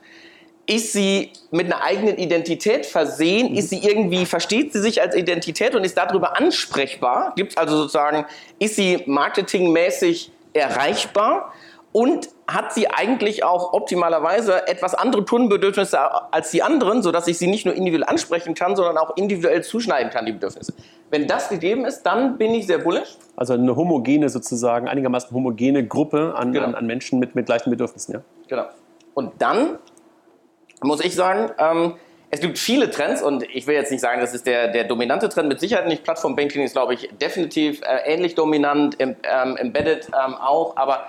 Ist 0.65 0.93
sie 0.93 1.31
mit 1.49 1.65
einer 1.65 1.81
eigenen 1.83 2.17
Identität 2.17 2.85
versehen? 2.85 3.51
Mhm. 3.51 3.57
Ist 3.57 3.69
sie 3.69 3.79
irgendwie, 3.79 4.25
versteht 4.25 4.73
sie 4.73 4.81
sich 4.81 5.01
als 5.01 5.15
Identität 5.15 5.75
und 5.75 5.83
ist 5.83 5.97
darüber 5.97 6.37
ansprechbar? 6.37 7.33
Gibt 7.35 7.51
es 7.51 7.57
also 7.57 7.77
sozusagen, 7.77 8.25
ist 8.59 8.75
sie 8.75 9.03
marketingmäßig 9.05 10.31
erreichbar? 10.53 11.53
Und 11.91 12.29
hat 12.47 12.73
sie 12.73 12.89
eigentlich 12.89 13.43
auch 13.43 13.73
optimalerweise 13.73 14.67
etwas 14.67 14.93
andere 14.93 15.23
Kundenbedürfnisse 15.23 15.99
als 16.31 16.51
die 16.51 16.61
anderen, 16.61 17.01
sodass 17.01 17.27
ich 17.27 17.37
sie 17.37 17.47
nicht 17.47 17.65
nur 17.65 17.73
individuell 17.73 18.09
ansprechen 18.09 18.53
kann, 18.53 18.75
sondern 18.75 18.97
auch 18.97 19.15
individuell 19.17 19.63
zuschneiden 19.63 20.11
kann, 20.11 20.25
die 20.25 20.33
Bedürfnisse. 20.33 20.73
Wenn 21.09 21.27
das 21.27 21.49
gegeben 21.49 21.85
ist, 21.85 22.03
dann 22.03 22.37
bin 22.37 22.53
ich 22.53 22.67
sehr 22.67 22.79
bullish. 22.79 23.17
Also 23.35 23.53
eine 23.53 23.75
homogene 23.75 24.29
sozusagen, 24.29 24.87
einigermaßen 24.87 25.31
homogene 25.31 25.85
Gruppe 25.87 26.35
an, 26.35 26.53
genau. 26.53 26.67
an, 26.67 26.75
an, 26.75 26.85
Menschen 26.85 27.19
mit, 27.19 27.35
mit 27.35 27.47
gleichen 27.47 27.71
Bedürfnissen, 27.71 28.15
ja? 28.15 28.21
Genau. 28.47 28.65
Und 29.15 29.41
dann 29.41 29.79
muss 30.81 31.03
ich 31.03 31.15
sagen, 31.15 31.51
ähm, 31.57 31.95
es 32.31 32.41
gibt 32.41 32.59
viele 32.59 32.91
Trends 32.91 33.23
und 33.23 33.43
ich 33.43 33.65
will 33.65 33.73
jetzt 33.73 33.91
nicht 33.91 34.01
sagen, 34.01 34.21
das 34.21 34.35
ist 34.35 34.45
der, 34.45 34.67
der 34.67 34.83
dominante 34.83 35.29
Trend, 35.29 35.49
mit 35.49 35.59
Sicherheit 35.59 35.87
nicht. 35.87 36.03
Plattform-Banking 36.03 36.63
ist, 36.63 36.73
glaube 36.73 36.93
ich, 36.93 37.09
definitiv 37.19 37.81
äh, 37.81 38.13
ähnlich 38.13 38.35
dominant, 38.35 38.95
im, 38.99 39.15
ähm, 39.23 39.57
Embedded 39.57 40.07
ähm, 40.07 40.35
auch, 40.35 40.77
aber 40.77 41.07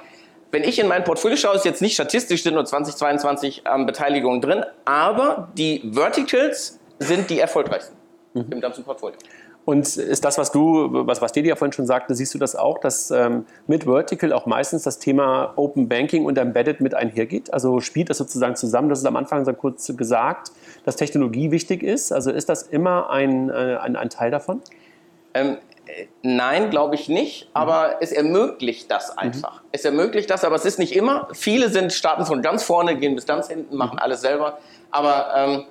wenn 0.51 0.65
ich 0.65 0.79
in 0.79 0.89
mein 0.89 1.05
Portfolio 1.05 1.37
schaue, 1.37 1.57
ist 1.57 1.65
jetzt 1.65 1.83
nicht 1.83 1.95
statistisch 1.95 2.43
sind 2.43 2.55
nur 2.55 2.65
2022 2.65 3.63
ähm, 3.73 3.87
Beteiligungen 3.87 4.41
drin, 4.41 4.65
aber 4.85 5.49
die 5.57 5.91
Verticals 5.93 6.79
sind 6.99 7.31
die 7.31 7.39
erfolgreichsten 7.39 7.97
mhm. 8.35 8.47
im 8.51 8.61
ganzen 8.61 8.85
Portfolio. 8.85 9.17
Und 9.65 9.97
ist 9.97 10.25
das, 10.25 10.39
was 10.39 10.51
du, 10.51 10.89
was, 11.07 11.21
was 11.21 11.33
Delia 11.33 11.55
vorhin 11.55 11.73
schon 11.73 11.87
sagte, 11.87 12.15
siehst 12.15 12.35
du 12.35 12.39
das 12.39 12.57
auch, 12.57 12.79
dass 12.79 13.11
ähm, 13.11 13.45
mit 13.67 13.85
Vertical 13.85 14.33
auch 14.33 14.47
meistens 14.47 14.83
das 14.83 14.99
Thema 14.99 15.53
Open 15.57 15.89
Banking 15.89 16.25
und 16.25 16.39
Embedded 16.39 16.81
mit 16.81 16.95
einhergeht? 16.95 17.53
Also 17.53 17.81
spielt 17.81 18.11
das 18.11 18.19
sozusagen 18.19 18.57
zusammen? 18.57 18.89
Das 18.89 19.01
ist 19.01 19.05
am 19.05 19.17
Anfang 19.17 19.45
so 19.45 19.53
kurz 19.53 19.95
gesagt, 19.97 20.51
dass 20.85 20.97
Technologie 20.97 21.51
wichtig 21.51 21.83
ist. 21.83 22.11
Also 22.11 22.31
ist 22.31 22.49
das 22.49 22.63
immer 22.63 23.11
ein, 23.11 23.51
äh, 23.51 23.77
ein, 23.81 23.97
ein 23.97 24.09
Teil 24.09 24.31
davon? 24.31 24.63
Ähm, 25.35 25.59
Nein, 26.23 26.71
glaube 26.71 26.95
ich 26.95 27.09
nicht, 27.09 27.49
aber 27.55 27.89
mhm. 27.89 27.95
es 28.01 28.13
ermöglicht 28.13 28.91
das 28.91 29.17
einfach. 29.17 29.63
Mhm. 29.63 29.69
Es 29.73 29.85
ermöglicht 29.85 30.31
das, 30.31 30.45
aber 30.45 30.57
es 30.57 30.65
ist 30.65 30.79
nicht 30.79 30.95
immer. 30.95 31.29
Viele 31.33 31.69
sind 31.69 31.93
starten 31.93 32.27
von 32.27 32.43
ganz 32.43 32.63
vorne, 32.63 32.97
gehen 32.97 33.15
bis 33.15 33.27
ganz 33.27 33.49
hinten, 33.49 33.77
machen 33.77 33.95
mhm. 33.95 34.03
alles 34.03 34.21
selber. 34.21 34.59
Aber 34.91 35.33
ähm, 35.35 35.65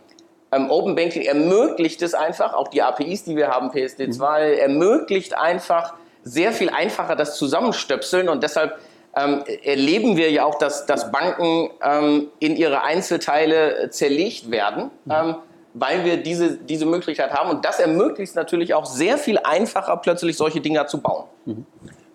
ähm, 0.51 0.69
Open 0.69 0.95
Banking 0.95 1.23
ermöglicht 1.23 2.01
es 2.01 2.13
einfach, 2.13 2.53
auch 2.53 2.69
die 2.69 2.82
APIs, 2.82 3.23
die 3.23 3.36
wir 3.36 3.49
haben, 3.49 3.69
PSD2, 3.69 4.53
mhm. 4.53 4.60
ermöglicht 4.60 5.38
einfach 5.38 5.93
sehr 6.23 6.51
viel 6.51 6.69
einfacher 6.69 7.15
das 7.15 7.38
Zusammenstöpseln 7.38 8.29
und 8.29 8.43
deshalb 8.43 8.77
ähm, 9.15 9.43
erleben 9.63 10.17
wir 10.17 10.32
ja 10.32 10.45
auch, 10.45 10.55
dass, 10.55 10.86
dass 10.86 11.12
Banken 11.12 11.71
ähm, 11.84 12.27
in 12.39 12.55
ihre 12.55 12.84
Einzelteile 12.84 13.89
zerlegt 13.89 14.51
werden. 14.51 14.91
Mhm. 15.05 15.12
Ähm, 15.12 15.36
weil 15.73 16.03
wir 16.05 16.17
diese, 16.17 16.58
diese 16.58 16.86
Möglichkeit 16.86 17.32
haben. 17.32 17.49
Und 17.49 17.65
das 17.65 17.79
ermöglicht 17.79 18.32
es 18.32 18.36
natürlich 18.36 18.73
auch 18.73 18.86
sehr 18.86 19.17
viel 19.17 19.38
einfacher, 19.38 19.97
plötzlich 19.97 20.38
solche 20.38 20.62
Dinger 20.62 20.88
zu 20.88 21.01
bauen. 21.01 21.25
Mhm. 21.45 21.65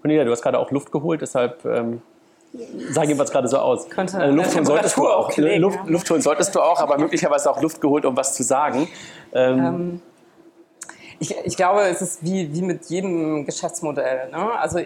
Cornelia, 0.03 0.25
du 0.25 0.31
hast 0.31 0.43
gerade 0.43 0.59
auch 0.59 0.71
Luft 0.71 0.93
geholt, 0.93 1.23
deshalb 1.23 1.65
ähm, 1.65 2.03
sah 2.91 3.03
jedenfalls 3.03 3.31
gerade 3.31 3.49
so 3.49 3.59
aus. 3.59 3.89
Könnte 3.89 4.19
äh, 4.19 4.31
Luft 4.31 4.55
holen 4.55 4.67
solltest 4.67 4.97
du 4.97 5.09
auch. 5.09 5.35
Gelegen, 5.35 5.63
Luft, 5.63 5.79
ja. 5.85 5.91
Luft 5.91 6.11
holen 6.11 6.21
solltest 6.21 6.55
du 6.55 6.61
auch, 6.61 6.79
aber 6.81 6.99
möglicherweise 6.99 7.51
auch 7.51 7.61
Luft 7.63 7.81
geholt, 7.81 8.05
um 8.05 8.17
was 8.17 8.35
zu 8.35 8.43
sagen. 8.43 8.89
Ähm, 9.33 9.59
ähm, 9.59 10.03
ich, 11.21 11.35
ich, 11.45 11.57
glaube, 11.57 11.83
es 11.83 12.03
ist 12.03 12.25
wie, 12.25 12.53
wie 12.53 12.63
mit 12.63 12.85
jedem 12.87 13.47
Geschäftsmodell. 13.47 14.31
Ne? 14.31 14.53
Also 14.59 14.81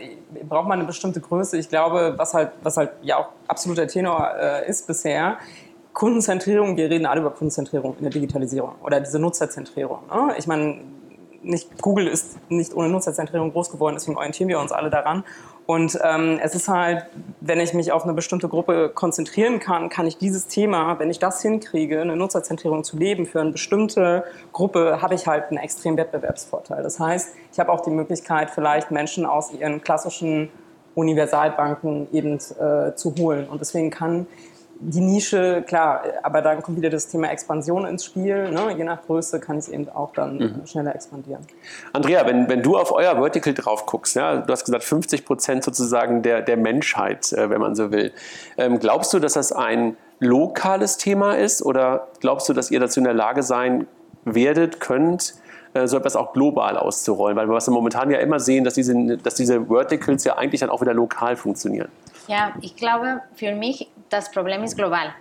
braucht 0.48 0.68
man 0.68 0.78
eine 0.78 0.86
bestimmte 0.86 1.20
Größe. 1.20 1.56
Ich 1.58 1.68
glaube, 1.68 2.14
was 2.16 2.34
halt, 2.34 2.50
was 2.62 2.76
halt 2.76 2.90
ja 3.02 3.16
auch 3.16 3.30
absoluter 3.48 3.86
Tenor 3.86 4.34
äh, 4.38 4.68
ist 4.68 4.86
bisher, 4.86 5.38
Kundenzentrierung, 5.98 6.76
wir 6.76 6.88
reden 6.88 7.06
alle 7.06 7.22
über 7.22 7.30
Kundenzentrierung 7.30 7.96
in 7.96 8.04
der 8.04 8.12
Digitalisierung 8.12 8.76
oder 8.84 9.00
diese 9.00 9.18
Nutzerzentrierung. 9.18 9.98
Ne? 10.08 10.32
Ich 10.38 10.46
meine, 10.46 10.78
nicht, 11.42 11.82
Google 11.82 12.06
ist 12.06 12.38
nicht 12.48 12.72
ohne 12.72 12.88
Nutzerzentrierung 12.88 13.50
groß 13.50 13.68
geworden, 13.72 13.96
deswegen 13.96 14.16
orientieren 14.16 14.48
wir 14.48 14.60
uns 14.60 14.70
alle 14.70 14.90
daran. 14.90 15.24
Und 15.66 15.98
ähm, 16.04 16.38
es 16.40 16.54
ist 16.54 16.68
halt, 16.68 17.06
wenn 17.40 17.58
ich 17.58 17.74
mich 17.74 17.90
auf 17.90 18.04
eine 18.04 18.14
bestimmte 18.14 18.48
Gruppe 18.48 18.90
konzentrieren 18.94 19.58
kann, 19.58 19.88
kann 19.88 20.06
ich 20.06 20.16
dieses 20.18 20.46
Thema, 20.46 21.00
wenn 21.00 21.10
ich 21.10 21.18
das 21.18 21.42
hinkriege, 21.42 22.00
eine 22.00 22.14
Nutzerzentrierung 22.14 22.84
zu 22.84 22.96
leben 22.96 23.26
für 23.26 23.40
eine 23.40 23.50
bestimmte 23.50 24.22
Gruppe, 24.52 25.02
habe 25.02 25.16
ich 25.16 25.26
halt 25.26 25.48
einen 25.48 25.58
extremen 25.58 25.96
Wettbewerbsvorteil. 25.96 26.84
Das 26.84 27.00
heißt, 27.00 27.34
ich 27.52 27.58
habe 27.58 27.72
auch 27.72 27.80
die 27.80 27.90
Möglichkeit, 27.90 28.50
vielleicht 28.50 28.92
Menschen 28.92 29.26
aus 29.26 29.52
ihren 29.52 29.82
klassischen 29.82 30.48
Universalbanken 30.94 32.06
eben 32.12 32.34
äh, 32.34 32.94
zu 32.94 33.14
holen. 33.18 33.48
Und 33.48 33.60
deswegen 33.60 33.90
kann 33.90 34.28
die 34.80 35.00
Nische, 35.00 35.64
klar, 35.66 36.02
aber 36.22 36.40
dann 36.40 36.62
kommt 36.62 36.76
wieder 36.76 36.90
das 36.90 37.08
Thema 37.08 37.30
Expansion 37.30 37.84
ins 37.84 38.04
Spiel. 38.04 38.50
Ne? 38.50 38.74
Je 38.76 38.84
nach 38.84 39.02
Größe 39.02 39.40
kann 39.40 39.56
es 39.56 39.68
eben 39.68 39.88
auch 39.88 40.12
dann 40.12 40.36
mhm. 40.36 40.66
schneller 40.66 40.94
expandieren. 40.94 41.44
Andrea, 41.92 42.26
wenn, 42.26 42.48
wenn 42.48 42.62
du 42.62 42.76
auf 42.76 42.92
euer 42.92 43.16
Vertical 43.16 43.54
drauf 43.54 43.86
guckst, 43.86 44.14
ja, 44.14 44.36
du 44.36 44.52
hast 44.52 44.64
gesagt 44.64 44.84
50 44.84 45.24
Prozent 45.24 45.64
sozusagen 45.64 46.22
der, 46.22 46.42
der 46.42 46.56
Menschheit, 46.56 47.32
äh, 47.32 47.50
wenn 47.50 47.60
man 47.60 47.74
so 47.74 47.90
will. 47.90 48.12
Ähm, 48.56 48.78
glaubst 48.78 49.12
du, 49.12 49.18
dass 49.18 49.32
das 49.32 49.52
ein 49.52 49.96
lokales 50.20 50.96
Thema 50.96 51.36
ist 51.36 51.62
oder 51.62 52.08
glaubst 52.20 52.48
du, 52.48 52.52
dass 52.52 52.70
ihr 52.70 52.78
dazu 52.80 53.00
in 53.00 53.04
der 53.04 53.14
Lage 53.14 53.42
sein 53.42 53.86
werdet, 54.24 54.80
könnt, 54.80 55.34
äh, 55.74 55.86
so 55.88 55.96
etwas 55.96 56.14
auch 56.14 56.32
global 56.32 56.76
auszurollen? 56.76 57.36
Weil 57.36 57.48
wir 57.48 57.54
was 57.54 57.66
wir 57.66 57.72
momentan 57.72 58.10
ja 58.10 58.18
immer 58.18 58.38
sehen, 58.38 58.62
dass 58.62 58.74
diese, 58.74 59.16
dass 59.16 59.34
diese 59.34 59.66
Verticals 59.66 60.22
ja 60.22 60.36
eigentlich 60.36 60.60
dann 60.60 60.70
auch 60.70 60.80
wieder 60.80 60.94
lokal 60.94 61.34
funktionieren. 61.34 61.88
Ja, 62.28 62.52
ich 62.60 62.76
glaube, 62.76 63.22
für 63.34 63.52
mich 63.52 63.88
das 64.10 64.30
Problem 64.30 64.62
ist 64.62 64.76
global. 64.76 65.14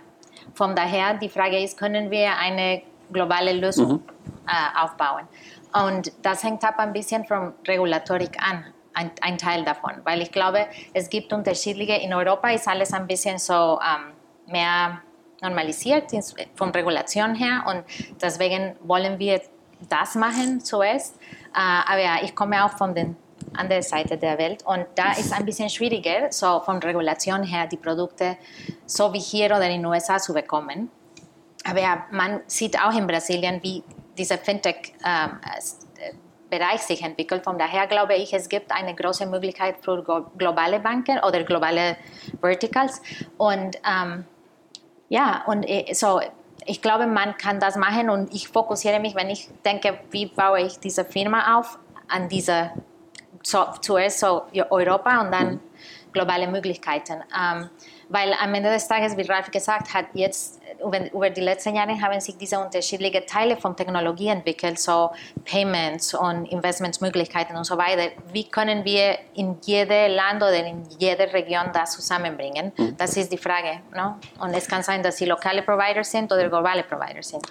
Von 0.54 0.76
daher 0.76 1.14
die 1.14 1.28
Frage 1.28 1.58
ist, 1.58 1.76
können 1.78 2.10
wir 2.10 2.36
eine 2.36 2.82
globale 3.12 3.52
Lösung 3.52 3.92
mhm. 3.92 4.02
äh, 4.46 4.82
aufbauen? 4.82 5.26
Und 5.86 6.12
das 6.22 6.44
hängt 6.44 6.62
ab 6.64 6.74
ein 6.78 6.92
bisschen 6.92 7.24
von 7.24 7.54
Regulatorik 7.66 8.36
an, 8.42 8.64
ein, 8.94 9.10
ein, 9.22 9.38
Teil 9.38 9.64
davon, 9.64 9.92
weil 10.04 10.22
ich 10.22 10.32
glaube, 10.32 10.66
es 10.92 11.08
gibt 11.08 11.32
unterschiedliche, 11.32 11.94
in 11.94 12.12
Europa 12.12 12.50
ist 12.50 12.68
alles 12.68 12.92
ein 12.92 13.06
bisschen 13.06 13.38
so 13.38 13.78
ähm, 13.80 14.12
mehr 14.52 15.00
normalisiert 15.40 16.10
von 16.56 16.70
Regulation 16.70 17.34
her 17.34 17.64
und 17.68 17.84
deswegen 18.20 18.76
wollen 18.82 19.18
wir 19.18 19.40
das 19.88 20.14
machen 20.14 20.60
zuerst. 20.60 21.16
Äh, 21.54 21.90
aber 21.90 22.02
ja, 22.02 22.16
ich 22.22 22.34
komme 22.34 22.64
auch 22.64 22.72
von 22.76 22.94
den 22.94 23.16
andere 23.54 23.82
Seite 23.82 24.16
der 24.16 24.38
Welt. 24.38 24.64
Und 24.64 24.86
da 24.94 25.12
ist 25.12 25.32
ein 25.32 25.44
bisschen 25.44 25.68
schwieriger, 25.68 26.30
so 26.30 26.60
von 26.60 26.78
Regulation 26.78 27.42
her, 27.42 27.66
die 27.66 27.76
Produkte 27.76 28.36
so 28.86 29.12
wie 29.12 29.20
hier 29.20 29.46
oder 29.46 29.66
in 29.66 29.82
den 29.82 29.86
USA 29.86 30.18
zu 30.18 30.32
bekommen. 30.32 30.90
Aber 31.64 32.04
man 32.10 32.40
sieht 32.46 32.80
auch 32.80 32.96
in 32.96 33.06
Brasilien, 33.06 33.62
wie 33.62 33.82
dieser 34.16 34.38
Fintech-Bereich 34.38 35.52
ähm, 36.52 36.78
sich 36.78 37.02
entwickelt. 37.02 37.44
Von 37.44 37.58
daher 37.58 37.86
glaube 37.86 38.14
ich, 38.14 38.32
es 38.32 38.48
gibt 38.48 38.72
eine 38.72 38.94
große 38.94 39.26
Möglichkeit 39.26 39.76
für 39.82 40.02
globale 40.36 40.80
Banken 40.80 41.18
oder 41.18 41.44
globale 41.44 41.96
Verticals. 42.40 43.02
Und 43.36 43.76
ähm, 43.84 44.24
ja, 45.08 45.42
und 45.46 45.64
äh, 45.64 45.92
so 45.94 46.20
ich 46.68 46.82
glaube, 46.82 47.06
man 47.06 47.36
kann 47.38 47.60
das 47.60 47.76
machen 47.76 48.10
und 48.10 48.34
ich 48.34 48.48
fokussiere 48.48 49.00
mich, 49.00 49.14
wenn 49.14 49.30
ich 49.30 49.48
denke, 49.64 49.98
wie 50.10 50.26
baue 50.26 50.60
ich 50.60 50.78
diese 50.78 51.04
Firma 51.04 51.58
auf, 51.58 51.78
an 52.08 52.28
diese, 52.28 52.70
so, 53.42 53.66
zuerst 53.80 54.20
so 54.20 54.42
Europa 54.70 55.20
und 55.20 55.32
dann 55.32 55.60
globale 56.12 56.48
Möglichkeiten. 56.48 57.22
Ähm, 57.38 57.68
weil 58.08 58.32
am 58.42 58.54
Ende 58.54 58.70
des 58.70 58.88
Tages, 58.88 59.16
wie 59.16 59.22
Ralf 59.22 59.50
gesagt 59.50 59.92
hat, 59.92 60.06
jetzt 60.14 60.60
über, 60.82 61.12
über, 61.12 61.30
die 61.30 61.40
letzten 61.40 61.74
Jahre 61.74 62.00
haben 62.00 62.20
sich 62.20 62.36
diese 62.36 62.58
unterschiedlichen 62.58 63.26
Teile 63.26 63.56
von 63.56 63.76
Technologie 63.76 64.28
entwickelt, 64.28 64.78
so 64.78 65.10
Payments 65.44 66.14
und 66.14 66.46
Investmentsmöglichkeiten 66.46 67.56
und 67.56 67.64
so 67.64 67.76
weiter. 67.76 68.10
Wie 68.32 68.48
können 68.48 68.84
wir 68.84 69.18
in 69.34 69.58
jedem 69.62 70.12
Land 70.12 70.36
oder 70.36 70.64
in 70.64 70.84
jeder 70.98 71.32
Region 71.32 71.70
das 71.72 71.92
zusammenbringen? 71.92 72.72
Mhm. 72.76 72.96
Das 72.96 73.16
ist 73.16 73.30
die 73.30 73.38
Frage. 73.38 73.80
No? 73.94 74.16
Und 74.40 74.54
es 74.54 74.66
kann 74.66 74.82
sein, 74.82 75.02
dass 75.02 75.16
sie 75.18 75.26
lokale 75.26 75.62
Provider 75.62 76.04
sind 76.04 76.32
oder 76.32 76.48
globale 76.48 76.84
Provider 76.84 77.22
sind. 77.22 77.44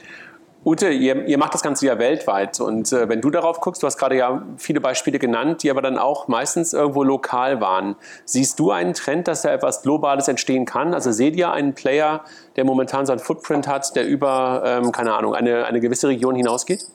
Ute, 0.68 0.90
ihr, 0.90 1.26
ihr, 1.28 1.38
macht 1.38 1.54
das 1.54 1.62
Ganze 1.62 1.86
ja 1.86 1.98
weltweit 1.98 2.60
und 2.60 2.92
äh, 2.92 3.08
wenn 3.08 3.22
du 3.22 3.30
darauf 3.30 3.62
guckst, 3.62 3.82
du 3.82 3.88
hast 3.88 3.98
gerade 3.98 4.18
ja 4.18 4.44
viele 4.58 4.82
Beispiele 4.82 5.18
genannt, 5.18 5.64
die 5.64 5.72
aber 5.72 5.82
dann 5.82 5.98
auch 5.98 6.28
meistens 6.28 6.74
irgendwo 6.74 7.04
lokal 7.04 7.62
waren. 7.62 7.96
Siehst 8.26 8.60
du 8.60 8.72
einen 8.72 8.94
Trend, 8.94 9.30
dass 9.30 9.44
da 9.44 9.54
etwas 9.54 9.82
Globales 9.82 10.28
entstehen 10.28 10.66
kann? 10.66 10.94
Also 10.94 11.14
seht 11.14 11.38
ihr 11.38 11.52
einen 11.52 11.74
Player, 11.74 12.26
der 12.58 12.66
momentan 12.66 13.06
so 13.06 13.14
einen 13.14 13.22
Footprint 13.22 13.66
hat, 13.66 13.96
der 13.96 14.06
über, 14.06 14.62
ähm, 14.66 14.92
keine 14.92 15.14
Ahnung, 15.14 15.34
eine, 15.34 15.66
eine 15.66 15.80
gewisse 15.80 16.10
Region 16.10 16.36
hinausgeht? 16.36 16.86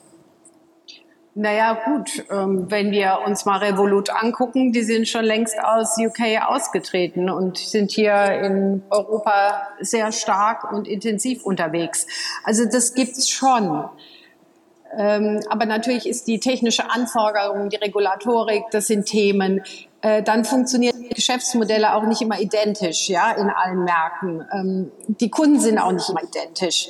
Naja, 1.35 1.79
gut, 1.85 2.25
ähm, 2.29 2.69
wenn 2.69 2.91
wir 2.91 3.21
uns 3.25 3.45
mal 3.45 3.57
Revolut 3.57 4.11
angucken, 4.11 4.71
die 4.71 4.83
sind 4.83 5.07
schon 5.07 5.25
längst 5.25 5.55
aus 5.63 5.97
UK 5.97 6.45
ausgetreten 6.45 7.27
und 7.27 7.57
sind 7.57 7.89
hier 7.89 8.13
in 8.39 8.83
Europa 8.91 9.67
sehr 9.79 10.11
stark 10.11 10.71
und 10.71 10.87
intensiv 10.87 11.43
unterwegs. 11.43 12.05
Also 12.43 12.65
das 12.65 12.93
gibt's 12.93 13.29
schon. 13.29 13.89
Ähm, 14.95 15.39
aber 15.49 15.65
natürlich 15.65 16.07
ist 16.07 16.27
die 16.27 16.39
technische 16.39 16.91
Anforderung, 16.91 17.69
die 17.69 17.77
Regulatorik, 17.77 18.65
das 18.69 18.85
sind 18.85 19.07
Themen, 19.07 19.63
dann 20.03 20.43
funktionieren 20.43 21.03
Geschäftsmodelle 21.13 21.93
auch 21.93 22.03
nicht 22.03 22.21
immer 22.21 22.39
identisch, 22.39 23.09
ja, 23.09 23.31
in 23.31 23.49
allen 23.49 23.83
Märkten. 23.83 24.45
Ähm, 24.51 24.91
die 25.07 25.29
Kunden 25.29 25.59
sind 25.59 25.77
auch 25.77 25.91
nicht 25.91 26.09
immer 26.09 26.23
identisch. 26.23 26.89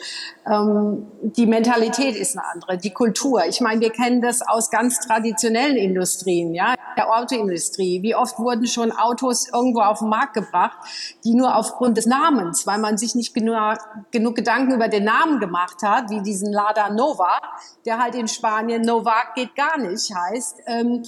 Ähm, 0.49 1.07
die 1.21 1.45
Mentalität 1.45 2.15
ist 2.15 2.37
eine 2.37 2.47
andere, 2.47 2.77
die 2.77 2.91
Kultur. 2.91 3.45
Ich 3.47 3.61
meine, 3.61 3.81
wir 3.81 3.91
kennen 3.91 4.21
das 4.21 4.41
aus 4.41 4.71
ganz 4.71 4.99
traditionellen 4.99 5.77
Industrien, 5.77 6.53
ja, 6.53 6.75
der 6.97 7.13
Autoindustrie. 7.13 8.01
Wie 8.01 8.15
oft 8.15 8.39
wurden 8.39 8.67
schon 8.67 8.91
Autos 8.91 9.47
irgendwo 9.53 9.81
auf 9.81 9.99
den 9.99 10.09
Markt 10.09 10.33
gebracht, 10.33 10.77
die 11.23 11.35
nur 11.35 11.55
aufgrund 11.55 11.97
des 11.97 12.05
Namens, 12.05 12.65
weil 12.65 12.79
man 12.79 12.97
sich 12.97 13.15
nicht 13.15 13.33
genug, 13.33 13.77
genug 14.11 14.35
Gedanken 14.35 14.73
über 14.73 14.87
den 14.87 15.03
Namen 15.03 15.39
gemacht 15.39 15.83
hat, 15.83 16.09
wie 16.09 16.21
diesen 16.21 16.51
Lada 16.51 16.89
Nova, 16.89 17.39
der 17.85 18.01
halt 18.01 18.15
in 18.15 18.27
Spanien 18.27 18.81
Novak 18.81 19.35
geht 19.35 19.55
gar 19.55 19.77
nicht 19.77 20.13
heißt, 20.13 20.61
ähm, 20.67 21.03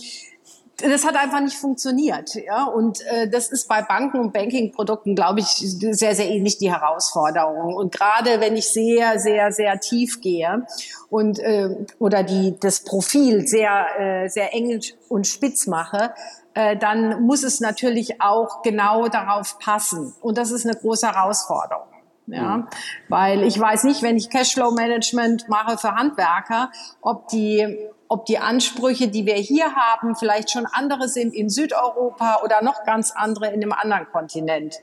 das 0.77 1.05
hat 1.05 1.15
einfach 1.15 1.41
nicht 1.41 1.57
funktioniert. 1.57 2.35
Ja? 2.35 2.65
Und 2.65 3.01
äh, 3.07 3.29
das 3.29 3.49
ist 3.49 3.67
bei 3.67 3.81
Banken 3.81 4.19
und 4.19 4.33
Banking-Produkten, 4.33 5.15
glaube 5.15 5.39
ich, 5.39 5.47
sehr, 5.47 6.15
sehr 6.15 6.29
ähnlich 6.29 6.57
die 6.57 6.71
Herausforderung. 6.71 7.75
Und 7.75 7.93
gerade 7.93 8.39
wenn 8.41 8.55
ich 8.55 8.69
sehr, 8.69 9.19
sehr, 9.19 9.51
sehr 9.51 9.79
tief 9.79 10.21
gehe 10.21 10.65
und 11.09 11.39
äh, 11.39 11.69
oder 11.99 12.23
die 12.23 12.57
das 12.59 12.81
Profil 12.81 13.47
sehr, 13.47 13.85
äh, 13.99 14.27
sehr 14.27 14.53
eng 14.53 14.81
und 15.09 15.27
spitz 15.27 15.67
mache, 15.67 16.13
äh, 16.53 16.75
dann 16.77 17.23
muss 17.23 17.43
es 17.43 17.59
natürlich 17.59 18.21
auch 18.21 18.61
genau 18.61 19.07
darauf 19.07 19.59
passen. 19.59 20.13
Und 20.21 20.37
das 20.37 20.51
ist 20.51 20.65
eine 20.65 20.75
große 20.75 21.07
Herausforderung. 21.07 21.94
Ja, 22.27 22.57
mhm. 22.57 22.67
weil 23.07 23.43
ich 23.43 23.59
weiß 23.59 23.83
nicht, 23.83 24.01
wenn 24.01 24.17
ich 24.17 24.29
Cashflow 24.29 24.71
Management 24.71 25.47
mache 25.47 25.77
für 25.77 25.95
Handwerker, 25.95 26.71
ob 27.01 27.27
die 27.27 27.89
ob 28.07 28.25
die 28.25 28.37
Ansprüche, 28.37 29.07
die 29.07 29.25
wir 29.25 29.35
hier 29.35 29.75
haben, 29.75 30.15
vielleicht 30.15 30.51
schon 30.51 30.67
andere 30.67 31.07
sind 31.07 31.33
in 31.33 31.49
Südeuropa 31.49 32.41
oder 32.43 32.61
noch 32.61 32.83
ganz 32.83 33.11
andere 33.11 33.47
in 33.47 33.63
einem 33.63 33.71
anderen 33.71 34.07
Kontinent. 34.11 34.75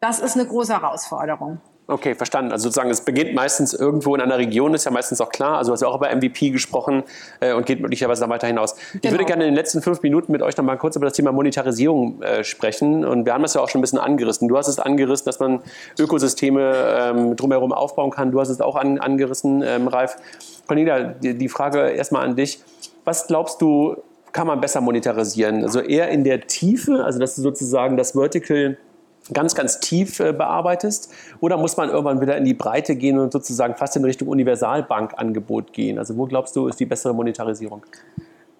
Das 0.00 0.18
ist 0.18 0.36
eine 0.36 0.46
große 0.46 0.72
Herausforderung. 0.72 1.60
Okay, 1.86 2.14
verstanden. 2.14 2.50
Also 2.50 2.64
sozusagen, 2.64 2.88
es 2.88 3.02
beginnt 3.02 3.34
meistens 3.34 3.74
irgendwo 3.74 4.14
in 4.14 4.22
einer 4.22 4.38
Region, 4.38 4.72
ist 4.72 4.84
ja 4.84 4.90
meistens 4.90 5.20
auch 5.20 5.28
klar. 5.28 5.58
Also 5.58 5.68
du 5.68 5.72
hast 5.74 5.82
ja 5.82 5.88
auch 5.88 5.96
über 5.96 6.14
MVP 6.14 6.48
gesprochen 6.48 7.02
äh, 7.40 7.52
und 7.52 7.66
geht 7.66 7.80
möglicherweise 7.80 8.22
dann 8.22 8.30
weiter 8.30 8.46
hinaus. 8.46 8.74
Genau. 8.74 9.00
Ich 9.02 9.10
würde 9.10 9.26
gerne 9.26 9.44
in 9.44 9.50
den 9.50 9.54
letzten 9.54 9.82
fünf 9.82 10.02
Minuten 10.02 10.32
mit 10.32 10.40
euch 10.40 10.56
noch 10.56 10.64
mal 10.64 10.78
kurz 10.78 10.96
über 10.96 11.04
das 11.04 11.12
Thema 11.12 11.30
Monetarisierung 11.32 12.22
äh, 12.22 12.42
sprechen. 12.42 13.04
Und 13.04 13.26
wir 13.26 13.34
haben 13.34 13.42
das 13.42 13.52
ja 13.52 13.60
auch 13.60 13.68
schon 13.68 13.80
ein 13.80 13.82
bisschen 13.82 13.98
angerissen. 13.98 14.48
Du 14.48 14.56
hast 14.56 14.68
es 14.68 14.78
angerissen, 14.78 15.26
dass 15.26 15.40
man 15.40 15.60
Ökosysteme 15.98 16.72
ähm, 16.98 17.36
drumherum 17.36 17.72
aufbauen 17.72 18.10
kann. 18.10 18.32
Du 18.32 18.40
hast 18.40 18.48
es 18.48 18.62
auch 18.62 18.76
an, 18.76 18.98
angerissen, 18.98 19.62
ähm, 19.62 19.86
Ralf. 19.86 20.16
Cornelia, 20.66 21.02
die, 21.02 21.36
die 21.36 21.48
Frage 21.50 21.90
erstmal 21.90 22.24
an 22.24 22.34
dich. 22.34 22.60
Was 23.04 23.26
glaubst 23.26 23.60
du, 23.60 23.96
kann 24.32 24.46
man 24.46 24.62
besser 24.62 24.80
monetarisieren? 24.80 25.62
Also 25.62 25.80
eher 25.80 26.08
in 26.08 26.24
der 26.24 26.46
Tiefe, 26.46 27.04
also 27.04 27.18
dass 27.18 27.36
du 27.36 27.42
sozusagen 27.42 27.98
das 27.98 28.12
Vertical 28.12 28.78
ganz, 29.32 29.54
ganz 29.54 29.80
tief 29.80 30.20
äh, 30.20 30.32
bearbeitest? 30.32 31.12
Oder 31.40 31.56
muss 31.56 31.76
man 31.76 31.88
irgendwann 31.88 32.20
wieder 32.20 32.36
in 32.36 32.44
die 32.44 32.54
Breite 32.54 32.96
gehen 32.96 33.18
und 33.18 33.32
sozusagen 33.32 33.74
fast 33.76 33.96
in 33.96 34.04
Richtung 34.04 34.28
Universalbankangebot 34.28 35.72
gehen? 35.72 35.98
Also 35.98 36.16
wo 36.16 36.26
glaubst 36.26 36.54
du, 36.56 36.68
ist 36.68 36.78
die 36.80 36.86
bessere 36.86 37.14
Monetarisierung? 37.14 37.84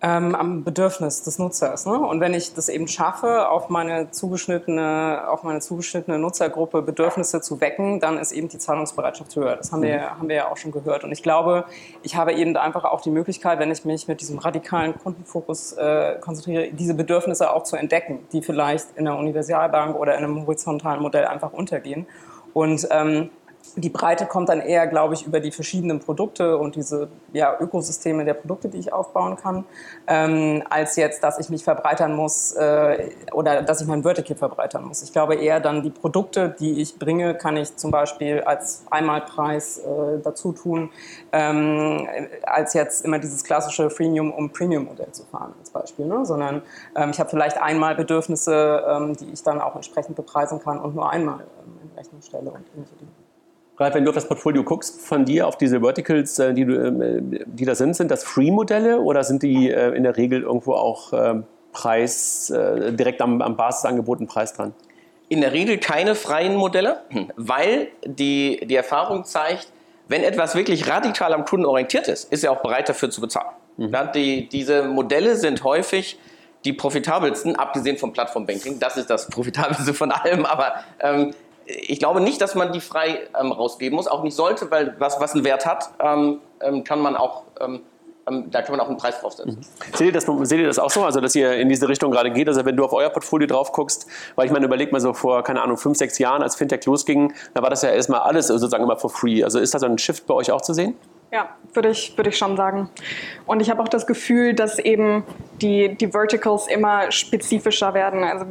Ähm, 0.04 0.34
am 0.34 0.64
Bedürfnis 0.64 1.22
des 1.22 1.38
Nutzers. 1.38 1.86
Ne? 1.86 1.98
Und 1.98 2.20
wenn 2.20 2.34
ich 2.34 2.52
das 2.52 2.68
eben 2.68 2.86
schaffe, 2.88 3.48
auf 3.48 3.70
meine 3.70 4.10
zugeschnittene, 4.10 5.22
auf 5.28 5.44
meine 5.44 5.60
zugeschnittene 5.60 6.18
Nutzergruppe 6.18 6.82
Bedürfnisse 6.82 7.40
zu 7.40 7.62
wecken, 7.62 8.00
dann 8.00 8.18
ist 8.18 8.32
eben 8.32 8.48
die 8.48 8.58
Zahlungsbereitschaft 8.58 9.34
höher. 9.34 9.56
Das 9.56 9.72
haben 9.72 9.80
wir, 9.80 9.96
mhm. 9.96 10.18
haben 10.18 10.28
wir 10.28 10.36
ja 10.36 10.50
auch 10.50 10.58
schon 10.58 10.72
gehört. 10.72 11.04
Und 11.04 11.12
ich 11.12 11.22
glaube, 11.22 11.64
ich 12.02 12.16
habe 12.16 12.34
eben 12.34 12.54
einfach 12.58 12.84
auch 12.84 13.00
die 13.00 13.10
Möglichkeit, 13.10 13.58
wenn 13.58 13.70
ich 13.70 13.86
mich 13.86 14.06
mit 14.06 14.20
diesem 14.20 14.38
radikalen 14.38 14.98
Kundenfokus 14.98 15.72
äh, 15.72 16.16
konzentriere, 16.20 16.68
diese 16.72 16.92
Bedürfnisse 16.92 17.50
auch 17.50 17.62
zu 17.62 17.76
entdecken, 17.76 18.26
die 18.32 18.42
vielleicht 18.42 18.88
in 18.96 19.08
einer 19.08 19.18
Universalbank 19.18 19.96
oder 19.96 20.18
in 20.18 20.24
einem 20.24 20.46
horizontalen 20.46 21.00
Modell 21.00 21.24
einfach 21.24 21.54
untergehen. 21.54 22.06
Und 22.52 22.86
ähm, 22.90 23.30
die 23.76 23.88
Breite 23.88 24.26
kommt 24.26 24.48
dann 24.48 24.60
eher, 24.60 24.86
glaube 24.86 25.14
ich, 25.14 25.26
über 25.26 25.40
die 25.40 25.50
verschiedenen 25.50 25.98
Produkte 25.98 26.58
und 26.58 26.76
diese 26.76 27.08
ja, 27.32 27.56
Ökosysteme 27.58 28.24
der 28.24 28.34
Produkte, 28.34 28.68
die 28.68 28.78
ich 28.78 28.92
aufbauen 28.92 29.36
kann, 29.36 29.64
ähm, 30.06 30.62
als 30.70 30.96
jetzt, 30.96 31.24
dass 31.24 31.38
ich 31.38 31.48
mich 31.50 31.64
verbreitern 31.64 32.14
muss 32.14 32.52
äh, 32.52 33.10
oder 33.32 33.62
dass 33.62 33.80
ich 33.80 33.86
mein 33.86 34.02
Vertical 34.02 34.36
verbreitern 34.36 34.84
muss. 34.84 35.02
Ich 35.02 35.12
glaube 35.12 35.34
eher 35.34 35.60
dann 35.60 35.82
die 35.82 35.90
Produkte, 35.90 36.54
die 36.58 36.80
ich 36.80 36.98
bringe, 36.98 37.34
kann 37.34 37.56
ich 37.56 37.76
zum 37.76 37.90
Beispiel 37.90 38.42
als 38.42 38.84
Einmalpreis 38.90 39.78
äh, 39.78 40.20
dazu 40.22 40.52
tun, 40.52 40.90
ähm, 41.32 42.06
als 42.44 42.74
jetzt 42.74 43.04
immer 43.04 43.18
dieses 43.18 43.42
klassische 43.42 43.90
Freemium- 43.90 44.32
um 44.32 44.50
Premium-Modell 44.50 45.10
zu 45.12 45.24
fahren 45.24 45.54
als 45.58 45.70
Beispiel. 45.70 46.06
Ne? 46.06 46.24
Sondern 46.24 46.62
ähm, 46.94 47.10
ich 47.10 47.18
habe 47.18 47.30
vielleicht 47.30 47.60
einmal 47.60 47.96
Bedürfnisse, 47.96 48.84
ähm, 48.88 49.16
die 49.16 49.32
ich 49.32 49.42
dann 49.42 49.60
auch 49.60 49.74
entsprechend 49.74 50.16
bepreisen 50.16 50.60
kann 50.60 50.78
und 50.78 50.94
nur 50.94 51.10
einmal 51.10 51.40
ähm, 51.40 51.78
in 51.82 51.98
Rechnung 51.98 52.22
stelle 52.22 52.50
und 52.50 52.64
ähnliche. 52.76 53.23
Ralf, 53.76 53.94
wenn 53.94 54.04
du 54.04 54.10
auf 54.10 54.14
das 54.14 54.28
Portfolio 54.28 54.62
guckst 54.62 55.00
von 55.00 55.24
dir, 55.24 55.48
auf 55.48 55.58
diese 55.58 55.80
Verticals, 55.80 56.38
äh, 56.38 56.54
die, 56.54 56.64
du, 56.64 56.74
ähm, 56.74 57.40
die 57.46 57.64
da 57.64 57.74
sind, 57.74 57.96
sind 57.96 58.10
das 58.10 58.22
Free-Modelle 58.22 59.00
oder 59.00 59.24
sind 59.24 59.42
die 59.42 59.70
äh, 59.70 59.96
in 59.96 60.04
der 60.04 60.16
Regel 60.16 60.42
irgendwo 60.42 60.74
auch 60.74 61.12
ähm, 61.12 61.44
Preis, 61.72 62.50
äh, 62.50 62.92
direkt 62.92 63.20
am, 63.20 63.42
am 63.42 63.56
Basisangebot 63.56 64.24
Preis 64.28 64.52
dran? 64.52 64.74
In 65.28 65.40
der 65.40 65.52
Regel 65.52 65.78
keine 65.78 66.14
freien 66.14 66.54
Modelle, 66.54 67.02
weil 67.36 67.88
die, 68.04 68.60
die 68.64 68.76
Erfahrung 68.76 69.24
zeigt, 69.24 69.68
wenn 70.06 70.22
etwas 70.22 70.54
wirklich 70.54 70.88
radikal 70.88 71.32
am 71.32 71.44
Kunden 71.44 71.66
orientiert 71.66 72.08
ist, 72.08 72.30
ist 72.30 72.44
er 72.44 72.52
auch 72.52 72.62
bereit 72.62 72.88
dafür 72.88 73.10
zu 73.10 73.20
bezahlen. 73.20 73.56
Mhm. 73.78 73.92
Die, 74.14 74.48
diese 74.48 74.84
Modelle 74.84 75.34
sind 75.36 75.64
häufig 75.64 76.18
die 76.64 76.72
profitabelsten, 76.72 77.56
abgesehen 77.56 77.98
vom 77.98 78.12
Plattformbanking. 78.12 78.78
Das 78.78 78.96
ist 78.96 79.10
das 79.10 79.28
profitabelste 79.28 79.92
von 79.94 80.12
allem, 80.12 80.46
aber 80.46 80.74
ähm, 81.00 81.34
ich 81.66 81.98
glaube 81.98 82.20
nicht, 82.20 82.40
dass 82.40 82.54
man 82.54 82.72
die 82.72 82.80
frei 82.80 83.20
ähm, 83.38 83.52
rausgeben 83.52 83.96
muss, 83.96 84.06
auch 84.06 84.22
nicht 84.22 84.34
sollte, 84.34 84.70
weil 84.70 84.94
was, 84.98 85.20
was 85.20 85.34
einen 85.34 85.44
Wert 85.44 85.66
hat, 85.66 85.90
ähm, 86.00 86.40
ähm 86.60 86.84
kann 86.84 87.00
man 87.00 87.16
auch, 87.16 87.44
ähm, 87.60 87.80
ähm, 88.28 88.50
da 88.50 88.62
kann 88.62 88.76
man 88.76 88.80
auch 88.80 88.88
einen 88.88 88.96
Preis 88.96 89.20
draufsetzen. 89.20 89.56
Mhm. 89.56 89.96
Seht, 89.96 90.06
ihr 90.06 90.12
das, 90.12 90.24
seht 90.48 90.60
ihr 90.60 90.66
das 90.66 90.78
auch 90.78 90.90
so, 90.90 91.04
also 91.04 91.20
dass 91.20 91.34
ihr 91.34 91.54
in 91.54 91.68
diese 91.68 91.88
Richtung 91.88 92.10
gerade 92.10 92.30
geht? 92.30 92.48
Also 92.48 92.64
wenn 92.64 92.76
du 92.76 92.84
auf 92.84 92.92
euer 92.92 93.10
Portfolio 93.10 93.46
drauf 93.46 93.72
guckst, 93.72 94.06
weil 94.34 94.46
ich 94.46 94.52
meine, 94.52 94.66
überleg 94.66 94.92
mal 94.92 95.00
so 95.00 95.12
vor, 95.12 95.42
keine 95.42 95.62
Ahnung, 95.62 95.76
fünf, 95.76 95.96
sechs 95.96 96.18
Jahren, 96.18 96.42
als 96.42 96.56
Fintech 96.56 96.84
losging, 96.86 97.32
da 97.54 97.62
war 97.62 97.70
das 97.70 97.82
ja 97.82 97.90
erstmal 97.90 98.20
alles 98.20 98.48
sozusagen 98.48 98.84
immer 98.84 98.96
for 98.96 99.10
free. 99.10 99.42
Also 99.42 99.58
ist 99.58 99.74
da 99.74 99.78
so 99.78 99.86
ein 99.86 99.98
Shift 99.98 100.26
bei 100.26 100.34
euch 100.34 100.50
auch 100.50 100.60
zu 100.60 100.74
sehen? 100.74 100.96
Ja, 101.32 101.48
würde 101.72 101.88
ich, 101.88 102.16
würde 102.16 102.30
ich 102.30 102.38
schon 102.38 102.56
sagen. 102.56 102.88
Und 103.46 103.60
ich 103.60 103.68
habe 103.68 103.82
auch 103.82 103.88
das 103.88 104.06
Gefühl, 104.06 104.54
dass 104.54 104.78
eben 104.78 105.24
die, 105.60 105.96
die 105.96 106.08
Verticals 106.08 106.68
immer 106.68 107.10
spezifischer 107.10 107.92
werden. 107.92 108.22
Also 108.22 108.46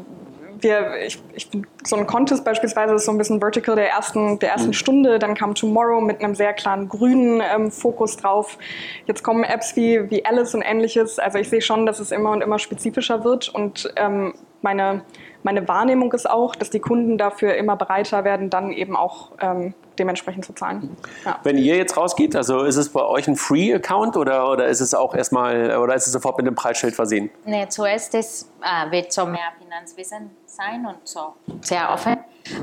wir, 0.64 0.98
ich, 1.06 1.22
ich, 1.34 1.50
so 1.84 1.96
ein 1.96 2.08
Contest 2.08 2.44
beispielsweise 2.44 2.96
ist 2.96 3.06
so 3.06 3.12
ein 3.12 3.18
bisschen 3.18 3.40
Vertical 3.40 3.76
der 3.76 3.90
ersten, 3.90 4.40
der 4.40 4.52
ersten 4.52 4.70
mhm. 4.70 4.74
Stunde, 4.74 5.20
dann 5.20 5.36
kam 5.36 5.56
Tomorrow 5.56 6.02
mit 6.02 6.24
einem 6.24 6.36
sehr 6.36 6.54
klaren 6.54 6.90
grünen 6.90 7.42
ähm, 7.42 7.72
Fokus 7.72 8.18
drauf. 8.18 8.58
Jetzt 9.06 9.24
kommen 9.24 9.44
Apps 9.44 9.76
wie, 9.76 10.10
wie 10.10 10.26
Alice 10.26 10.56
und 10.56 10.62
ähnliches. 10.62 11.20
Also 11.20 11.38
ich 11.38 11.50
sehe 11.50 11.62
schon, 11.62 11.86
dass 11.86 12.00
es 12.00 12.12
immer 12.12 12.32
und 12.32 12.42
immer 12.42 12.60
spezifischer 12.60 13.24
wird 13.24 13.50
und 13.50 13.94
ähm, 13.96 14.34
meine, 14.64 15.04
meine 15.44 15.68
Wahrnehmung 15.68 16.12
ist 16.14 16.30
auch, 16.30 16.56
dass 16.56 16.70
die 16.70 16.80
Kunden 16.80 17.18
dafür 17.18 17.56
immer 17.56 17.76
bereiter 17.76 18.24
werden, 18.24 18.50
dann 18.50 18.72
eben 18.72 18.96
auch 18.96 19.32
ähm, 19.40 19.74
dementsprechend 20.00 20.46
zu 20.46 20.54
zahlen. 20.54 20.96
Ja. 21.26 21.40
Wenn 21.44 21.58
ihr 21.58 21.76
jetzt 21.76 21.98
rausgeht, 21.98 22.36
also 22.36 22.64
ist 22.64 22.78
es 22.78 22.90
bei 22.90 23.04
euch 23.04 23.28
ein 23.28 23.36
Free-Account 23.36 24.18
oder, 24.18 24.50
oder 24.50 24.68
ist 24.68 24.82
es 24.82 24.94
auch 24.94 25.14
erstmal 25.16 25.78
oder 25.78 25.94
ist 25.96 26.08
es 26.08 26.14
sofort 26.14 26.38
mit 26.38 26.48
einem 26.48 26.56
Preisschild 26.56 26.96
versehen? 26.96 27.30
Nee, 27.46 27.68
zuerst 27.70 28.16
ist, 28.16 28.50
äh, 28.62 28.92
wird 28.92 29.12
so 29.12 29.26
mehr 29.26 29.52
Finanzwissen 29.62 30.32
sein 30.46 30.86
und 30.86 31.08
so 31.08 31.34
sehr 31.62 31.92
offen. 31.92 32.18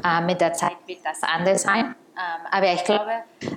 Äh, 0.05 0.25
mit 0.25 0.41
der 0.41 0.53
Zeit 0.53 0.77
wird 0.87 1.01
das 1.05 1.23
anders 1.23 1.63
sein. 1.63 1.95
Ähm, 2.21 2.47
aber 2.51 2.73
ich 2.73 2.85
glaube, 2.85 3.13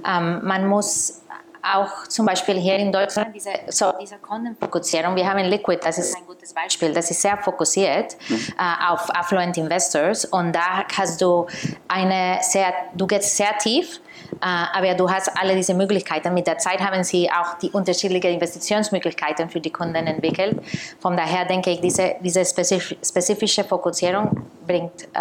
ähm, 0.05 0.41
man 0.43 0.67
muss 0.67 1.23
auch 1.63 2.07
zum 2.07 2.25
Beispiel 2.25 2.55
hier 2.55 2.75
in 2.75 2.91
Deutschland 2.91 3.33
diese, 3.33 3.51
so 3.69 3.93
diese 3.99 4.17
Kundenfokussierung. 4.17 5.15
Wir 5.15 5.27
haben 5.29 5.39
Liquid, 5.45 5.79
das 5.81 5.97
ist 5.97 6.15
ein 6.15 6.25
gutes 6.25 6.53
Beispiel. 6.53 6.93
Das 6.93 7.09
ist 7.09 7.21
sehr 7.21 7.37
fokussiert 7.37 8.17
mhm. 8.27 8.35
äh, 8.59 8.89
auf 8.89 9.09
Affluent 9.15 9.57
Investors 9.57 10.25
und 10.25 10.53
da 10.53 10.83
hast 10.95 11.21
du 11.21 11.47
eine 11.87 12.39
sehr, 12.41 12.73
du 12.93 13.07
gehst 13.07 13.37
sehr 13.37 13.57
tief, 13.57 14.01
äh, 14.41 14.45
aber 14.73 14.93
du 14.93 15.09
hast 15.09 15.29
alle 15.37 15.55
diese 15.55 15.73
Möglichkeiten. 15.73 16.33
Mit 16.33 16.47
der 16.47 16.57
Zeit 16.57 16.81
haben 16.81 17.03
sie 17.03 17.29
auch 17.31 17.57
die 17.59 17.69
unterschiedlichen 17.69 18.33
Investitionsmöglichkeiten 18.33 19.49
für 19.49 19.61
die 19.61 19.71
Kunden 19.71 20.05
entwickelt. 20.07 20.59
Von 20.99 21.15
daher 21.15 21.45
denke 21.45 21.71
ich, 21.71 21.79
diese, 21.79 22.15
diese 22.19 22.43
spezifische 22.45 23.63
Fokussierung 23.63 24.47
bringt 24.67 25.03
äh, 25.13 25.17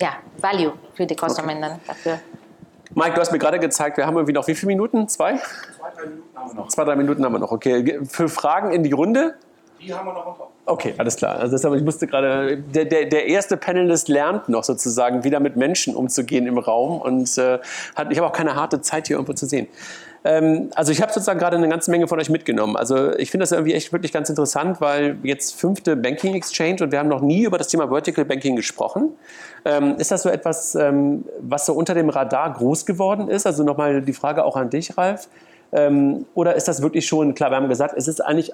ja, 0.00 0.16
Value 0.38 0.74
für 0.94 1.06
die 1.06 1.16
Konsumenten 1.16 1.64
okay. 1.64 1.80
dafür. 1.86 2.20
Mike, 2.94 3.14
du 3.14 3.20
hast 3.20 3.32
mir 3.32 3.38
gerade 3.38 3.58
gezeigt, 3.58 3.96
wir 3.96 4.06
haben 4.06 4.16
irgendwie 4.16 4.32
noch 4.32 4.46
wie 4.48 4.54
viele 4.54 4.68
Minuten? 4.68 5.08
Zwei? 5.08 5.36
Zwei, 5.36 5.90
drei 5.94 6.06
Minuten 6.06 6.34
haben 6.34 6.50
wir 6.50 6.54
noch. 6.54 6.68
Zwei, 6.68 6.84
drei 6.84 6.96
Minuten 6.96 7.24
haben 7.24 7.32
wir 7.32 7.38
noch. 7.38 7.52
Okay. 7.52 8.00
Für 8.08 8.28
Fragen 8.28 8.72
in 8.72 8.82
die 8.82 8.92
Runde? 8.92 9.34
Die 9.80 9.94
haben 9.94 10.06
wir 10.06 10.12
noch 10.12 10.36
top. 10.36 10.50
Okay, 10.66 10.94
alles 10.98 11.16
klar. 11.16 11.36
Also 11.36 11.56
deshalb, 11.56 11.74
ich 11.74 11.82
musste 11.82 12.06
gerade, 12.06 12.58
der, 12.58 12.84
der, 12.84 13.06
der 13.06 13.26
erste 13.26 13.56
Panelist 13.56 14.08
lernt 14.08 14.48
noch 14.48 14.62
sozusagen, 14.62 15.24
wieder 15.24 15.40
mit 15.40 15.56
Menschen 15.56 15.96
umzugehen 15.96 16.46
im 16.46 16.58
Raum 16.58 17.00
und 17.00 17.38
äh, 17.38 17.58
hat, 17.96 18.10
ich 18.10 18.18
habe 18.18 18.28
auch 18.28 18.32
keine 18.32 18.54
harte 18.54 18.80
Zeit 18.80 19.06
hier 19.06 19.16
irgendwo 19.16 19.32
zu 19.32 19.46
sehen. 19.46 19.68
Ähm, 20.24 20.70
also 20.74 20.92
ich 20.92 21.00
habe 21.00 21.12
sozusagen 21.12 21.38
gerade 21.38 21.56
eine 21.56 21.68
ganze 21.68 21.90
Menge 21.90 22.06
von 22.06 22.20
euch 22.20 22.28
mitgenommen. 22.28 22.76
Also 22.76 23.16
ich 23.16 23.30
finde 23.30 23.42
das 23.42 23.52
irgendwie 23.52 23.74
echt 23.74 23.92
wirklich 23.92 24.12
ganz 24.12 24.28
interessant, 24.28 24.80
weil 24.80 25.16
jetzt 25.22 25.58
fünfte 25.58 25.96
Banking 25.96 26.34
Exchange 26.34 26.76
und 26.82 26.92
wir 26.92 26.98
haben 26.98 27.08
noch 27.08 27.22
nie 27.22 27.44
über 27.44 27.58
das 27.58 27.68
Thema 27.68 27.88
Vertical 27.88 28.24
Banking 28.24 28.56
gesprochen. 28.56 29.10
Ähm, 29.64 29.96
ist 29.96 30.10
das 30.10 30.22
so 30.22 30.28
etwas, 30.28 30.74
ähm, 30.74 31.24
was 31.40 31.66
so 31.66 31.72
unter 31.72 31.94
dem 31.94 32.10
Radar 32.10 32.52
groß 32.52 32.84
geworden 32.84 33.28
ist? 33.28 33.46
Also 33.46 33.64
nochmal 33.64 34.02
die 34.02 34.12
Frage 34.12 34.44
auch 34.44 34.56
an 34.56 34.70
dich, 34.70 34.96
Ralf. 34.96 35.28
Oder 36.34 36.56
ist 36.56 36.66
das 36.66 36.82
wirklich 36.82 37.06
schon, 37.06 37.36
klar, 37.36 37.52
wir 37.52 37.56
haben 37.56 37.68
gesagt, 37.68 37.94
es 37.96 38.08
ist 38.08 38.20
eigentlich 38.20 38.50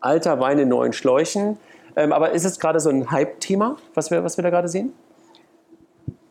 alter 0.00 0.40
Wein 0.40 0.58
in 0.58 0.68
neuen 0.68 0.92
Schläuchen. 0.92 1.56
Aber 1.94 2.32
ist 2.32 2.44
es 2.44 2.58
gerade 2.58 2.80
so 2.80 2.90
ein 2.90 3.12
Hype-Thema, 3.12 3.76
was 3.94 4.10
wir, 4.10 4.24
was 4.24 4.38
wir 4.38 4.42
da 4.42 4.50
gerade 4.50 4.66
sehen? 4.66 4.92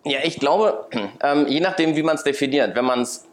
Ja, 0.03 0.20
ich 0.24 0.38
glaube, 0.38 0.86
je 1.47 1.62
nachdem, 1.62 1.95
wie 1.95 2.03
man 2.03 2.16
es 2.16 2.24
definiert, 2.24 2.76
wenn 2.76 2.84
man 2.84 3.03
es 3.03 3.26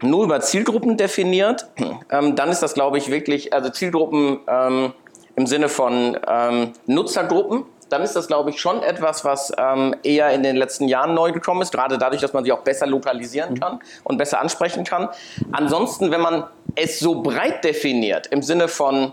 nur 0.00 0.24
über 0.24 0.40
Zielgruppen 0.40 0.96
definiert, 0.96 1.66
ähm, 2.10 2.36
dann 2.36 2.50
ist 2.50 2.62
das, 2.62 2.74
glaube 2.74 2.98
ich, 2.98 3.10
wirklich, 3.10 3.52
also 3.52 3.70
Zielgruppen 3.70 4.40
ähm, 4.48 4.92
im 5.36 5.46
Sinne 5.46 5.68
von 5.68 6.18
ähm, 6.26 6.72
Nutzergruppen, 6.86 7.64
dann 7.88 8.02
ist 8.02 8.16
das, 8.16 8.26
glaube 8.26 8.50
ich, 8.50 8.60
schon 8.60 8.82
etwas, 8.82 9.24
was 9.24 9.52
ähm, 9.58 9.94
eher 10.02 10.30
in 10.30 10.42
den 10.42 10.56
letzten 10.56 10.88
Jahren 10.88 11.14
neu 11.14 11.30
gekommen 11.30 11.60
ist, 11.60 11.72
gerade 11.72 11.98
dadurch, 11.98 12.22
dass 12.22 12.32
man 12.32 12.42
sie 12.42 12.52
auch 12.52 12.62
besser 12.62 12.86
lokalisieren 12.86 13.60
kann 13.60 13.80
und 14.02 14.16
besser 14.16 14.40
ansprechen 14.40 14.84
kann. 14.84 15.10
Ansonsten, 15.52 16.10
wenn 16.10 16.22
man 16.22 16.44
es 16.74 17.00
so 17.00 17.20
breit 17.20 17.62
definiert, 17.64 18.28
im 18.28 18.42
Sinne 18.42 18.68
von, 18.68 19.12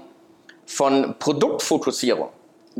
von 0.66 1.16
Produktfokussierung, 1.20 2.30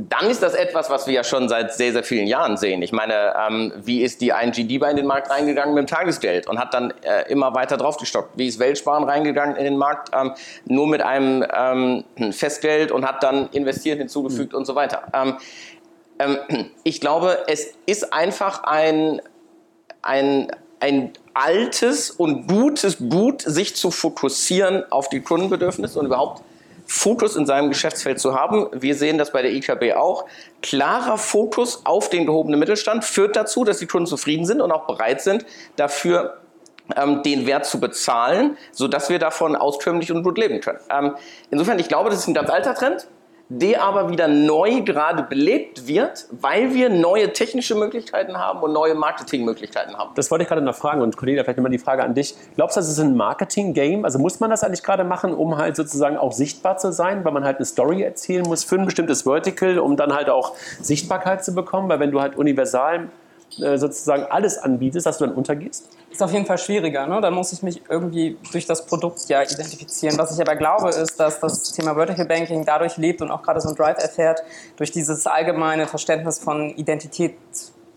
dann 0.08 0.30
ist 0.30 0.42
das 0.42 0.54
etwas, 0.54 0.90
was 0.90 1.08
wir 1.08 1.14
ja 1.14 1.24
schon 1.24 1.50
seit 1.50 1.74
sehr, 1.74 1.92
sehr 1.92 2.04
vielen 2.04 2.28
Jahren 2.28 2.56
sehen. 2.58 2.82
Ich 2.82 2.94
meine, 2.94 3.34
ähm, 3.36 3.74
wie 3.76 4.02
ist 4.02 4.22
die 4.22 4.30
ING 4.30 4.52
DIBA 4.52 4.90
in 4.92 4.98
den 4.98 5.06
Markt 5.06 5.30
reingegangen 5.30 5.74
mit 5.74 5.84
dem 5.84 5.88
Tagesgeld 5.88 6.48
und 6.48 6.60
hat 6.60 6.74
dann 6.74 6.94
äh, 7.02 7.30
immer 7.30 7.54
weiter 7.54 7.76
draufgestockt? 7.76 8.38
Wie 8.38 8.48
ist 8.48 8.60
Weltsparen 8.60 9.04
reingegangen 9.04 9.58
in 9.58 9.66
den 9.66 9.78
Markt 9.78 10.12
ähm, 10.14 10.34
nur 10.66 10.88
mit 10.88 11.02
einem 11.02 11.46
ähm, 11.54 12.04
Festgeld 12.32 12.92
und 12.92 13.06
hat 13.06 13.24
dann 13.24 13.50
investiert 13.52 13.98
hinzugefügt 13.98 14.54
mhm. 14.54 14.60
und 14.60 14.66
so 14.66 14.76
weiter? 14.76 15.04
Ähm, 15.14 15.38
ähm, 16.20 16.38
ich 16.84 17.02
glaube, 17.02 17.40
es 17.48 17.74
ist 17.86 18.14
einfach 18.14 18.64
ein, 18.64 19.22
ein, 20.02 20.52
ein 20.80 21.12
altes 21.34 22.12
und 22.12 22.48
gutes 22.48 22.98
Gut, 23.00 23.42
sich 23.42 23.76
zu 23.76 23.92
fokussieren 23.92 24.84
auf 24.92 25.10
die 25.10 25.22
Kundenbedürfnisse 25.22 26.00
und 26.00 26.06
überhaupt 26.06 26.44
Fokus 26.92 27.36
in 27.36 27.46
seinem 27.46 27.70
Geschäftsfeld 27.70 28.20
zu 28.20 28.34
haben. 28.34 28.68
Wir 28.72 28.96
sehen 28.96 29.20
das 29.20 29.32
bei 29.32 29.44
der 29.44 29.54
IKB 29.54 29.94
auch. 29.96 30.26
Klarer 30.64 31.20
Fokus 31.20 31.86
auf 31.86 32.10
den 32.10 32.26
gehobenen 32.26 32.60
Mittelstand 32.60 33.06
führt 33.06 33.36
dazu, 33.36 33.64
dass 33.64 33.78
die 33.78 33.86
Kunden 33.86 34.08
zufrieden 34.08 34.44
sind 34.46 34.60
und 34.60 34.72
auch 34.72 34.88
bereit 34.88 35.22
sind, 35.22 35.46
dafür 35.76 36.40
ähm, 36.96 37.22
den 37.22 37.46
Wert 37.46 37.68
zu 37.68 37.80
bezahlen, 37.80 38.58
sodass 38.72 39.12
wir 39.12 39.20
davon 39.20 39.56
auskömmlich 39.56 40.12
und 40.12 40.24
gut 40.24 40.40
leben 40.40 40.62
können. 40.62 40.80
Ähm, 40.90 41.16
insofern, 41.52 41.78
ich 41.78 41.90
glaube, 41.90 42.10
das 42.10 42.20
ist 42.20 42.28
ein 42.28 42.34
ganz 42.34 42.50
alter 42.50 42.74
Trend 42.74 43.08
der 43.50 43.84
aber 43.84 44.10
wieder 44.10 44.28
neu 44.28 44.82
gerade 44.82 45.24
belebt 45.24 45.88
wird, 45.88 46.28
weil 46.30 46.76
wir 46.76 46.90
neue 46.90 47.34
technische 47.34 47.74
Möglichkeiten 47.74 48.38
haben 48.38 48.62
und 48.62 48.74
neue 48.74 48.94
Marketingmöglichkeiten 48.94 49.98
haben. 49.98 50.12
Das 50.14 50.30
wollte 50.30 50.44
ich 50.44 50.48
gerade 50.48 50.62
noch 50.62 50.76
fragen 50.76 51.02
und 51.02 51.18
Cornelia, 51.18 51.44
vielleicht 51.44 51.58
nochmal 51.58 51.72
die 51.72 51.80
Frage 51.80 52.04
an 52.04 52.14
dich. 52.14 52.36
Glaubst 52.56 52.78
du, 52.78 52.82
das 52.82 52.90
ist 52.90 53.00
ein 53.00 53.18
Marketing-Game? 53.18 54.06
Also 54.06 54.20
muss 54.20 54.40
man 54.40 54.52
das 54.52 54.64
eigentlich 54.64 54.84
gerade 54.84 55.04
machen, 55.04 55.34
um 55.34 55.58
halt 55.58 55.76
sozusagen 55.76 56.16
auch 56.16 56.32
sichtbar 56.32 56.78
zu 56.78 56.94
sein, 56.94 57.26
weil 57.26 57.32
man 57.32 57.44
halt 57.44 57.58
eine 57.58 57.66
Story 57.66 58.04
erzählen 58.04 58.44
muss 58.44 58.64
für 58.64 58.76
ein 58.76 58.86
bestimmtes 58.86 59.24
Vertical, 59.24 59.80
um 59.80 59.98
dann 59.98 60.14
halt 60.14 60.30
auch 60.30 60.56
Sichtbarkeit 60.80 61.44
zu 61.44 61.56
bekommen? 61.56 61.90
Weil 61.90 62.00
wenn 62.00 62.12
du 62.12 62.22
halt 62.22 62.38
universal 62.38 63.10
äh, 63.62 63.78
sozusagen 63.78 64.24
alles 64.24 64.58
anbietest, 64.58 65.06
dass 65.06 65.18
du 65.18 65.26
dann 65.26 65.36
untergehst? 65.36 65.90
Ist 66.12 66.24
auf 66.24 66.32
jeden 66.32 66.46
Fall 66.46 66.58
schwieriger. 66.58 67.06
Ne? 67.08 67.22
Dann 67.22 67.34
muss 67.34 67.54
ich 67.54 67.62
mich 67.64 67.82
irgendwie 67.90 68.38
durch 68.52 68.66
das 68.66 68.86
Produkt 68.86 69.28
ja 69.30 69.42
identifizieren. 69.42 70.18
Was 70.18 70.34
ich 70.36 70.42
aber 70.42 70.56
glaube, 70.56 70.90
ist, 70.90 71.20
dass 71.20 71.40
das 71.40 71.72
Thema 71.74 71.96
Vertical 71.96 72.26
Banking 72.26 72.66
dadurch 72.66 72.98
lebt 72.98 73.22
und 73.22 73.32
auch 73.32 73.44
gerade 73.44 73.62
so 73.62 73.70
ein 73.70 73.76
Drive 73.76 73.98
erfährt, 73.98 74.42
durch 74.78 74.92
dieses 74.92 75.28
allgemeine 75.28 75.88
Verständnis 75.88 76.40
von 76.40 76.70
Identität 76.70 77.36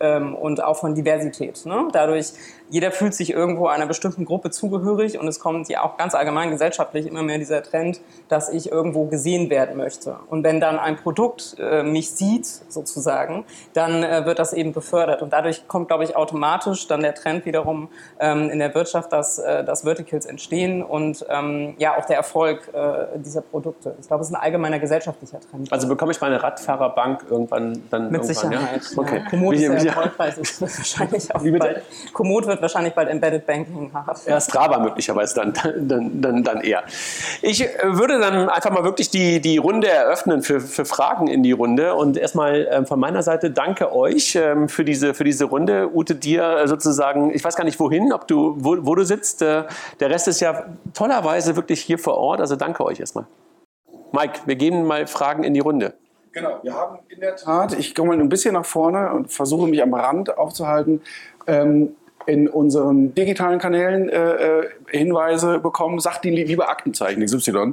ähm, 0.01 0.35
und 0.35 0.63
auch 0.63 0.79
von 0.79 0.95
Diversität. 0.95 1.65
Ne? 1.65 1.89
Dadurch 1.93 2.33
jeder 2.73 2.91
fühlt 2.91 3.13
sich 3.13 3.31
irgendwo 3.35 3.67
einer 3.67 3.85
bestimmten 3.85 4.25
Gruppe 4.25 4.49
zugehörig 4.49 5.19
und 5.21 5.29
es 5.29 5.41
kommt 5.41 5.69
ja 5.69 5.83
auch 5.83 5.99
ganz 5.99 6.15
allgemein 6.15 6.51
gesellschaftlich 6.51 7.07
immer 7.07 7.23
mehr 7.23 7.37
dieser 7.37 7.63
Trend, 7.63 8.01
dass 8.29 8.49
ich 8.49 8.73
irgendwo 8.73 9.05
gesehen 9.05 9.51
werden 9.51 9.77
möchte. 9.77 10.17
Und 10.31 10.43
wenn 10.43 10.59
dann 10.59 10.79
ein 10.79 10.97
Produkt 10.97 11.57
äh, 11.59 11.83
mich 11.83 12.13
sieht, 12.13 12.47
sozusagen, 12.47 13.45
dann 13.75 14.03
äh, 14.03 14.25
wird 14.25 14.39
das 14.39 14.55
eben 14.55 14.73
befördert. 14.73 15.21
Und 15.21 15.35
dadurch 15.35 15.69
kommt, 15.69 15.89
glaube 15.89 16.05
ich, 16.05 16.17
automatisch 16.17 16.87
dann 16.87 17.03
der 17.03 17.15
Trend 17.15 17.45
wiederum 17.45 17.91
ähm, 18.19 18.49
in 18.49 18.59
der 18.59 18.75
Wirtschaft, 18.75 19.13
dass, 19.13 19.39
äh, 19.39 19.63
dass 19.65 19.85
Verticals 19.85 20.25
entstehen 20.25 20.83
und 20.83 21.27
ähm, 21.29 21.75
ja 21.77 21.99
auch 21.99 22.07
der 22.07 22.17
Erfolg 22.17 22.71
äh, 22.73 23.19
dieser 23.19 23.43
Produkte. 23.43 23.97
Ich 24.01 24.09
glaube, 24.09 24.23
es 24.23 24.31
ist 24.31 24.35
ein 24.35 24.41
allgemeiner 24.41 24.79
gesellschaftlicher 24.79 25.41
Trend. 25.41 25.71
Also 25.71 25.89
bekomme 25.89 26.13
ich 26.13 26.21
meine 26.23 26.43
Radfahrerbank 26.43 27.27
irgendwann 27.29 27.83
dann 27.91 28.11
Mit 28.11 28.23
irgendwann, 28.23 28.35
Sicherheit. 28.35 28.83
Ja? 28.83 28.99
Okay. 28.99 29.19
Ja. 29.19 29.29
Komoot 29.29 29.57
ist 29.57 29.61
sehr 29.61 29.95
erfolgreich. 29.95 30.37
wahrscheinlich 30.61 31.35
auch 31.35 31.43
bald. 31.59 31.83
Komoot 32.15 32.47
wird 32.47 32.62
wahrscheinlich 32.63 32.95
bald 32.95 33.09
Embedded 33.09 33.47
Banking 33.47 33.93
haben. 33.93 34.19
Ja, 34.27 34.41
Strava 34.41 34.79
möglicherweise 34.79 35.35
dann, 35.35 35.53
dann, 35.77 36.23
dann, 36.23 36.43
dann 36.43 36.61
eher. 36.61 36.85
Ich 37.43 37.63
äh, 37.63 37.69
würde 37.85 38.19
dann 38.19 38.49
einfach 38.49 38.71
mal 38.71 38.85
wirklich 38.85 39.11
die, 39.11 39.41
die 39.41 39.59
Runde 39.59 39.89
eröffnen 39.89 40.43
für, 40.43 40.61
für 40.61 40.85
Fragen 40.85 41.27
in 41.27 41.43
die 41.43 41.53
Runde. 41.53 41.95
Und 41.95 42.17
erstmal 42.17 42.69
ähm, 42.71 42.87
von 42.87 42.99
meiner 42.99 43.23
Seite 43.23 43.51
danke 43.51 43.93
euch 43.95 44.37
ähm, 44.37 44.69
für, 44.69 44.85
diese, 44.85 45.15
für 45.15 45.25
diese 45.25 45.45
Runde. 45.45 45.91
Ute, 45.93 46.15
dir 46.15 46.67
sozusagen, 46.67 47.35
ich 47.35 47.45
weiß 47.45 47.57
gar 47.57 47.65
nicht 47.65 47.79
wohin, 47.81 48.13
ob 48.13 48.27
du, 48.29 48.57
wo, 48.59 48.77
wo 48.81 48.95
du 48.95 49.05
sitzt. 49.05 49.43
Äh, 49.43 49.65
der 50.01 50.11
Rest 50.11 50.29
ist 50.29 50.41
ja 50.41 50.65
tollerweise 50.95 51.57
wirklich 51.57 51.81
hier 51.81 51.99
vor 51.99 52.17
Ort. 52.17 52.41
Also 52.41 52.57
danke 52.57 52.85
euch 52.85 53.01
erstmal. 53.01 53.27
Mike, 54.13 54.41
wir 54.47 54.57
geben 54.57 54.87
mal 54.87 55.07
Fragen 55.07 55.43
in 55.43 55.55
die 55.55 55.61
Runde. 55.61 55.95
Genau, 56.33 56.61
wir 56.63 56.75
haben 56.75 56.99
in 57.09 57.21
der 57.21 57.37
Tat, 57.37 57.79
ich 57.79 57.95
komme 57.95 58.09
mal 58.09 58.21
ein 58.21 58.29
bisschen 58.29 58.55
nach 58.55 58.65
vorne 58.65 59.13
und 59.13 59.31
versuche 59.31 59.67
mich 59.67 59.83
am 59.83 59.93
Rand 59.93 60.37
aufzuhalten. 60.39 61.03
Ähm, 61.47 61.95
in 62.27 62.49
unseren 62.49 63.15
digitalen 63.15 63.59
Kanälen 63.59 64.09
äh, 64.09 64.61
äh 64.61 64.69
Hinweise 64.93 65.59
bekommen, 65.59 66.01
sagt 66.01 66.25
die 66.25 66.31
liebe 66.31 66.69
Aktenzeichen 66.69 67.25
XY. 67.25 67.73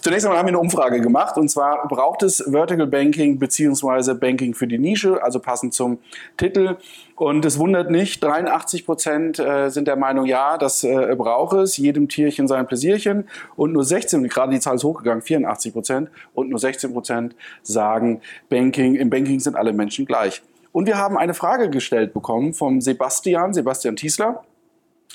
Zunächst 0.00 0.26
einmal 0.26 0.38
haben 0.38 0.46
wir 0.46 0.50
eine 0.50 0.58
Umfrage 0.58 1.00
gemacht 1.00 1.36
und 1.36 1.48
zwar 1.48 1.86
braucht 1.86 2.24
es 2.24 2.44
Vertical 2.50 2.88
Banking 2.88 3.38
beziehungsweise 3.38 4.16
Banking 4.16 4.52
für 4.52 4.66
die 4.66 4.78
Nische, 4.78 5.22
also 5.22 5.38
passend 5.38 5.74
zum 5.74 5.98
Titel. 6.36 6.76
Und 7.14 7.44
es 7.46 7.58
wundert 7.58 7.90
nicht, 7.90 8.22
83 8.22 8.84
Prozent 8.84 9.38
äh, 9.38 9.70
sind 9.70 9.88
der 9.88 9.96
Meinung, 9.96 10.26
ja, 10.26 10.58
das 10.58 10.84
äh, 10.84 11.14
braucht 11.16 11.56
es, 11.56 11.76
jedem 11.78 12.08
Tierchen 12.08 12.46
sein 12.46 12.66
Pläsierchen. 12.66 13.28
Und 13.56 13.72
nur 13.72 13.84
16, 13.84 14.28
gerade 14.28 14.52
die 14.52 14.60
Zahl 14.60 14.74
ist 14.74 14.84
hochgegangen, 14.84 15.22
84 15.22 15.72
Prozent, 15.72 16.10
und 16.34 16.50
nur 16.50 16.58
16 16.58 16.92
Prozent 16.92 17.34
sagen, 17.62 18.20
Banking, 18.50 18.96
im 18.96 19.08
Banking 19.08 19.40
sind 19.40 19.56
alle 19.56 19.72
Menschen 19.72 20.04
gleich. 20.04 20.42
Und 20.76 20.84
wir 20.84 20.98
haben 20.98 21.16
eine 21.16 21.32
Frage 21.32 21.70
gestellt 21.70 22.12
bekommen 22.12 22.52
vom 22.52 22.82
Sebastian, 22.82 23.54
Sebastian 23.54 23.96
Tiesler. 23.96 24.44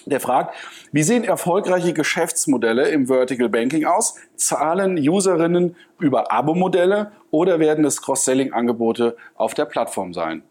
Der 0.07 0.19
fragt, 0.19 0.55
wie 0.91 1.03
sehen 1.03 1.23
erfolgreiche 1.23 1.93
Geschäftsmodelle 1.93 2.89
im 2.89 3.05
Vertical 3.05 3.47
Banking 3.47 3.85
aus? 3.85 4.15
Zahlen 4.35 4.97
Userinnen 4.97 5.75
über 5.99 6.31
Abo-Modelle 6.31 7.11
oder 7.29 7.59
werden 7.59 7.85
es 7.85 8.01
Cross-Selling-Angebote 8.01 9.15
auf 9.35 9.53
der 9.53 9.65
Plattform 9.65 10.15
sein? 10.15 10.41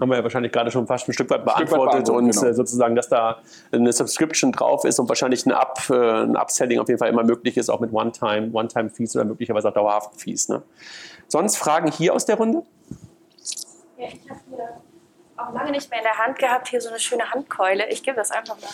haben 0.00 0.10
wir 0.10 0.16
ja 0.16 0.22
wahrscheinlich 0.22 0.52
gerade 0.52 0.70
schon 0.70 0.86
fast 0.86 1.08
ein 1.08 1.12
Stück 1.12 1.28
weit 1.28 1.44
beantwortet 1.44 2.06
Stück 2.06 2.14
weit 2.14 2.22
und 2.22 2.30
genau. 2.30 2.46
Äh, 2.46 2.54
sozusagen, 2.54 2.94
dass 2.94 3.08
da 3.08 3.40
eine 3.72 3.92
Subscription 3.92 4.52
drauf 4.52 4.84
ist 4.84 4.98
und 5.00 5.08
wahrscheinlich 5.08 5.44
ein, 5.44 5.52
Up, 5.52 5.90
äh, 5.90 5.94
ein 5.94 6.36
Upselling 6.36 6.78
auf 6.78 6.88
jeden 6.88 6.98
Fall 6.98 7.08
immer 7.08 7.24
möglich 7.24 7.56
ist, 7.56 7.68
auch 7.68 7.80
mit 7.80 7.92
One-Time, 7.92 8.50
One-Time-Fees 8.52 9.16
oder 9.16 9.24
möglicherweise 9.24 9.68
auch 9.68 9.74
dauerhaften 9.74 10.18
Fees. 10.18 10.48
Ne? 10.48 10.62
Sonst 11.26 11.56
Fragen 11.56 11.90
hier 11.90 12.14
aus 12.14 12.24
der 12.26 12.36
Runde? 12.36 12.62
Ja, 13.98 14.06
ich 14.06 14.30
habe 14.30 14.40
hier 14.48 14.80
auch 15.36 15.52
lange 15.52 15.72
nicht 15.72 15.90
mehr 15.90 16.00
in 16.00 16.04
der 16.04 16.18
Hand 16.18 16.38
gehabt, 16.38 16.68
hier 16.68 16.80
so 16.80 16.88
eine 16.88 16.98
schöne 16.98 17.30
Handkeule. 17.30 17.88
Ich 17.90 18.02
gebe 18.02 18.16
das 18.16 18.30
einfach 18.30 18.56
mal. 18.60 18.70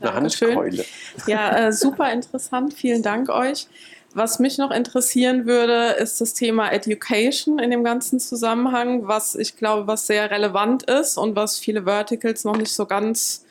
Eine 0.00 0.14
Handkeule. 0.14 0.84
Ja, 1.26 1.56
äh, 1.56 1.72
super 1.72 2.12
interessant. 2.12 2.74
Vielen 2.74 3.02
Dank 3.02 3.28
euch. 3.28 3.68
Was 4.12 4.38
mich 4.40 4.58
noch 4.58 4.72
interessieren 4.72 5.46
würde, 5.46 5.90
ist 5.92 6.20
das 6.20 6.34
Thema 6.34 6.72
Education 6.72 7.58
in 7.60 7.70
dem 7.70 7.84
ganzen 7.84 8.18
Zusammenhang, 8.18 9.06
was 9.06 9.36
ich 9.36 9.56
glaube, 9.56 9.86
was 9.86 10.06
sehr 10.06 10.30
relevant 10.30 10.82
ist 10.82 11.16
und 11.16 11.36
was 11.36 11.58
viele 11.58 11.84
Verticals 11.84 12.44
noch 12.44 12.56
nicht 12.56 12.72
so 12.72 12.86
ganz 12.86 13.44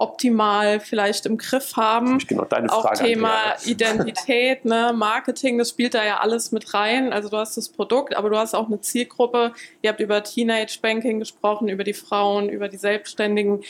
optimal 0.00 0.80
vielleicht 0.80 1.26
im 1.26 1.36
Griff 1.36 1.76
haben. 1.76 2.18
Genau 2.18 2.44
deine 2.44 2.68
Frage, 2.68 2.88
Auch 2.88 2.92
Thema 2.94 3.54
Identität, 3.64 4.64
ne, 4.64 4.92
Marketing, 4.94 5.58
das 5.58 5.70
spielt 5.70 5.94
da 5.94 6.04
ja 6.04 6.18
alles 6.18 6.52
mit 6.52 6.72
rein. 6.74 7.12
Also 7.12 7.28
du 7.28 7.36
hast 7.36 7.56
das 7.56 7.68
Produkt, 7.68 8.16
aber 8.16 8.30
du 8.30 8.36
hast 8.36 8.54
auch 8.54 8.66
eine 8.66 8.80
Zielgruppe. 8.80 9.52
Ihr 9.82 9.90
habt 9.90 10.00
über 10.00 10.22
Teenage 10.22 10.78
Banking 10.80 11.18
gesprochen, 11.18 11.68
über 11.68 11.84
die 11.84 11.92
Frauen, 11.92 12.48
über 12.48 12.68
die 12.68 12.78
Selbstständigen 12.78 13.62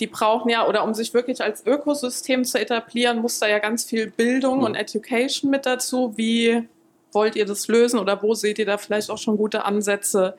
die 0.00 0.06
brauchen 0.08 0.48
ja, 0.48 0.66
oder 0.66 0.82
um 0.82 0.92
sich 0.92 1.14
wirklich 1.14 1.40
als 1.40 1.64
Ökosystem 1.64 2.44
zu 2.44 2.58
etablieren, 2.58 3.20
muss 3.20 3.38
da 3.38 3.46
ja 3.46 3.60
ganz 3.60 3.84
viel 3.84 4.10
Bildung 4.10 4.58
mhm. 4.58 4.64
und 4.64 4.74
Education 4.74 5.50
mit 5.52 5.66
dazu. 5.66 6.14
Wie 6.16 6.64
wollt 7.12 7.36
ihr 7.36 7.46
das 7.46 7.68
lösen 7.68 8.00
oder 8.00 8.20
wo 8.22 8.34
seht 8.34 8.58
ihr 8.58 8.66
da 8.66 8.76
vielleicht 8.76 9.08
auch 9.08 9.18
schon 9.18 9.36
gute 9.36 9.64
Ansätze, 9.64 10.36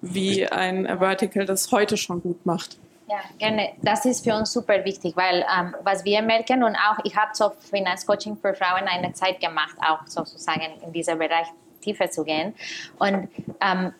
wie 0.00 0.46
ein 0.46 0.86
Vertical 0.86 1.46
das 1.46 1.72
heute 1.72 1.96
schon 1.96 2.22
gut 2.22 2.46
macht? 2.46 2.78
Ja, 3.12 3.20
gerne. 3.36 3.72
Das 3.82 4.06
ist 4.06 4.24
für 4.24 4.34
uns 4.34 4.50
super 4.50 4.82
wichtig, 4.86 5.14
weil 5.14 5.44
ähm, 5.54 5.76
was 5.82 6.02
wir 6.02 6.22
merken 6.22 6.64
und 6.64 6.74
auch 6.76 6.98
ich 7.04 7.14
habe 7.14 7.32
so 7.34 7.50
Finanzcoaching 7.70 8.38
für 8.38 8.54
Frauen 8.54 8.88
eine 8.88 9.12
Zeit 9.12 9.38
gemacht, 9.38 9.76
auch 9.86 10.06
sozusagen 10.06 10.80
in 10.82 10.92
diesem 10.94 11.18
Bereich 11.18 11.46
tiefer 11.82 12.10
zu 12.10 12.24
gehen. 12.24 12.54
Und 12.98 13.28
ähm, 13.60 13.92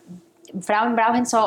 Frauen 0.61 0.95
brauchen 0.95 1.25
so 1.25 1.37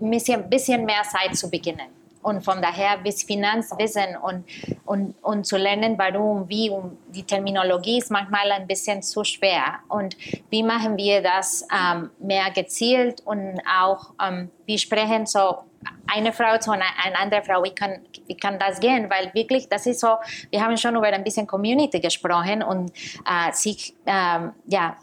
ein 0.00 0.10
bisschen, 0.10 0.48
bisschen 0.48 0.84
mehr 0.84 1.02
Zeit 1.02 1.34
zu 1.34 1.50
beginnen. 1.50 1.88
Und 2.22 2.44
von 2.44 2.62
daher 2.62 2.98
bis 2.98 3.24
Finanzwissen 3.24 4.16
und, 4.22 4.44
und, 4.84 5.14
und 5.22 5.46
zu 5.46 5.56
lernen, 5.56 5.98
warum, 5.98 6.48
wie 6.48 6.70
und 6.70 6.96
die 7.08 7.24
Terminologie 7.24 7.98
ist 7.98 8.10
manchmal 8.12 8.52
ein 8.52 8.68
bisschen 8.68 9.02
zu 9.02 9.24
schwer. 9.24 9.80
Und 9.88 10.16
wie 10.50 10.62
machen 10.62 10.96
wir 10.96 11.22
das 11.22 11.66
ähm, 11.72 12.10
mehr 12.20 12.52
gezielt 12.52 13.20
und 13.24 13.60
auch 13.68 14.10
ähm, 14.24 14.50
wie 14.64 14.78
sprechen 14.78 15.26
so 15.26 15.58
eine 16.06 16.32
Frau 16.32 16.58
zu 16.58 16.70
einer, 16.70 16.84
einer 17.04 17.20
anderen 17.20 17.44
Frau, 17.44 17.62
wie 17.62 17.74
kann, 17.74 18.00
wie 18.26 18.36
kann 18.36 18.58
das 18.58 18.80
gehen? 18.80 19.10
Weil 19.10 19.32
wirklich, 19.34 19.68
das 19.68 19.86
ist 19.86 20.00
so, 20.00 20.16
wir 20.50 20.62
haben 20.62 20.76
schon 20.76 20.96
über 20.96 21.06
ein 21.06 21.24
bisschen 21.24 21.46
Community 21.46 22.00
gesprochen 22.00 22.62
und 22.62 22.92
äh, 23.26 23.52
sich, 23.52 23.94
ähm, 24.06 24.52
ja, 24.66 24.96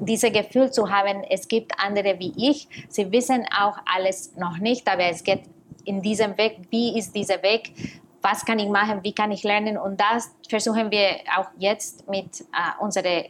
dieses 0.00 0.32
Gefühl 0.32 0.70
zu 0.70 0.90
haben, 0.90 1.22
es 1.30 1.46
gibt 1.46 1.72
andere 1.78 2.18
wie 2.18 2.32
ich. 2.36 2.68
Sie 2.88 3.10
wissen 3.12 3.46
auch 3.56 3.78
alles 3.86 4.34
noch 4.36 4.58
nicht, 4.58 4.88
aber 4.88 5.04
es 5.04 5.22
geht 5.22 5.42
in 5.84 6.02
diesem 6.02 6.36
Weg, 6.36 6.58
wie 6.70 6.98
ist 6.98 7.14
dieser 7.14 7.42
Weg, 7.42 7.72
was 8.20 8.44
kann 8.44 8.58
ich 8.58 8.68
machen, 8.68 9.00
wie 9.04 9.12
kann 9.12 9.30
ich 9.30 9.44
lernen 9.44 9.78
und 9.78 10.00
das 10.00 10.34
versuchen 10.48 10.90
wir 10.90 11.20
auch 11.36 11.46
jetzt 11.58 12.08
mit 12.08 12.40
äh, 12.40 12.82
unseren 12.82 13.26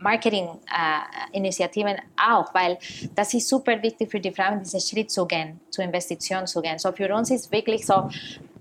Marketing-Initiativen 0.00 1.94
äh, 1.94 2.02
auch, 2.16 2.52
weil 2.54 2.78
das 3.14 3.34
ist 3.34 3.48
super 3.48 3.82
wichtig 3.82 4.10
für 4.10 4.20
die 4.20 4.32
Frauen, 4.32 4.60
diesen 4.60 4.80
Schritt 4.80 5.10
zu 5.10 5.26
gehen, 5.26 5.60
zur 5.70 5.84
Investition 5.84 6.46
zu 6.46 6.60
gehen. 6.60 6.78
So 6.78 6.92
für 6.92 7.14
uns 7.14 7.30
ist 7.30 7.52
wirklich 7.52 7.86
so 7.86 8.08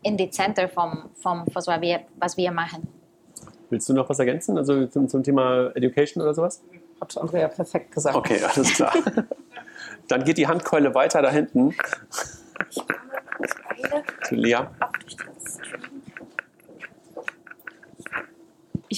in 0.04 0.18
die 0.18 0.30
Center 0.30 0.68
vom, 0.70 1.10
vom 1.16 1.46
was, 1.54 1.68
wir, 1.68 2.02
was 2.18 2.38
wir 2.38 2.52
machen. 2.52 2.88
Willst 3.70 3.88
du 3.88 3.94
noch 3.94 4.10
was 4.10 4.20
ergänzen, 4.20 4.58
also 4.58 4.88
zum, 4.88 5.08
zum 5.08 5.24
Thema 5.24 5.72
Education 5.76 6.22
oder 6.24 6.34
sowas? 6.34 6.62
Hat 7.00 7.18
Andrea 7.18 7.48
perfekt 7.48 7.94
gesagt. 7.94 8.16
Okay, 8.16 8.42
alles 8.44 8.74
klar. 8.74 8.94
Dann 10.08 10.24
geht 10.24 10.38
die 10.38 10.48
Handkeule 10.48 10.94
weiter 10.96 11.22
da 11.22 11.30
hinten. 11.30 11.76
Zu 14.24 14.36
Lea. 14.36 14.58
Ich 15.08 15.18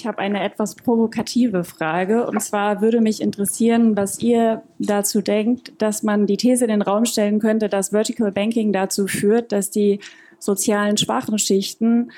habe 0.06 0.20
eine 0.20 0.44
etwas 0.44 0.76
provokative 0.76 1.64
Frage. 1.64 2.26
Und 2.26 2.42
zwar 2.42 2.82
würde 2.82 3.02
mich 3.02 3.22
interessieren, 3.22 3.98
was 3.98 4.20
ihr 4.20 4.64
dazu 4.80 5.22
denkt, 5.22 5.74
dass 5.82 6.02
man 6.02 6.26
die 6.26 6.38
These 6.38 6.66
in 6.66 6.72
den 6.72 6.82
Raum 6.82 7.06
stellen 7.06 7.40
könnte, 7.40 7.70
dass 7.70 7.90
Vertical 7.90 8.32
Banking 8.32 8.72
dazu 8.74 9.08
führt, 9.08 9.52
dass 9.52 9.70
die 9.70 10.00
sozialen 10.40 10.98
schwachen 10.98 11.38
Schichten 11.38 12.12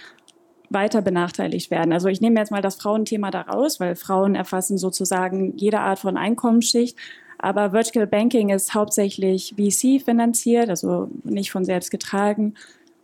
weiter 0.69 1.01
benachteiligt 1.01 1.71
werden. 1.71 1.93
Also 1.93 2.07
ich 2.07 2.21
nehme 2.21 2.39
jetzt 2.39 2.51
mal 2.51 2.61
das 2.61 2.75
Frauenthema 2.75 3.31
da 3.31 3.41
raus, 3.41 3.79
weil 3.79 3.95
Frauen 3.95 4.35
erfassen 4.35 4.77
sozusagen 4.77 5.55
jede 5.57 5.79
Art 5.79 5.99
von 5.99 6.17
Einkommensschicht. 6.17 6.97
Aber 7.37 7.71
Vertical 7.71 8.07
Banking 8.07 8.49
ist 8.49 8.73
hauptsächlich 8.73 9.55
VC 9.57 10.01
finanziert, 10.03 10.69
also 10.69 11.09
nicht 11.23 11.51
von 11.51 11.65
selbst 11.65 11.91
getragen. 11.91 12.53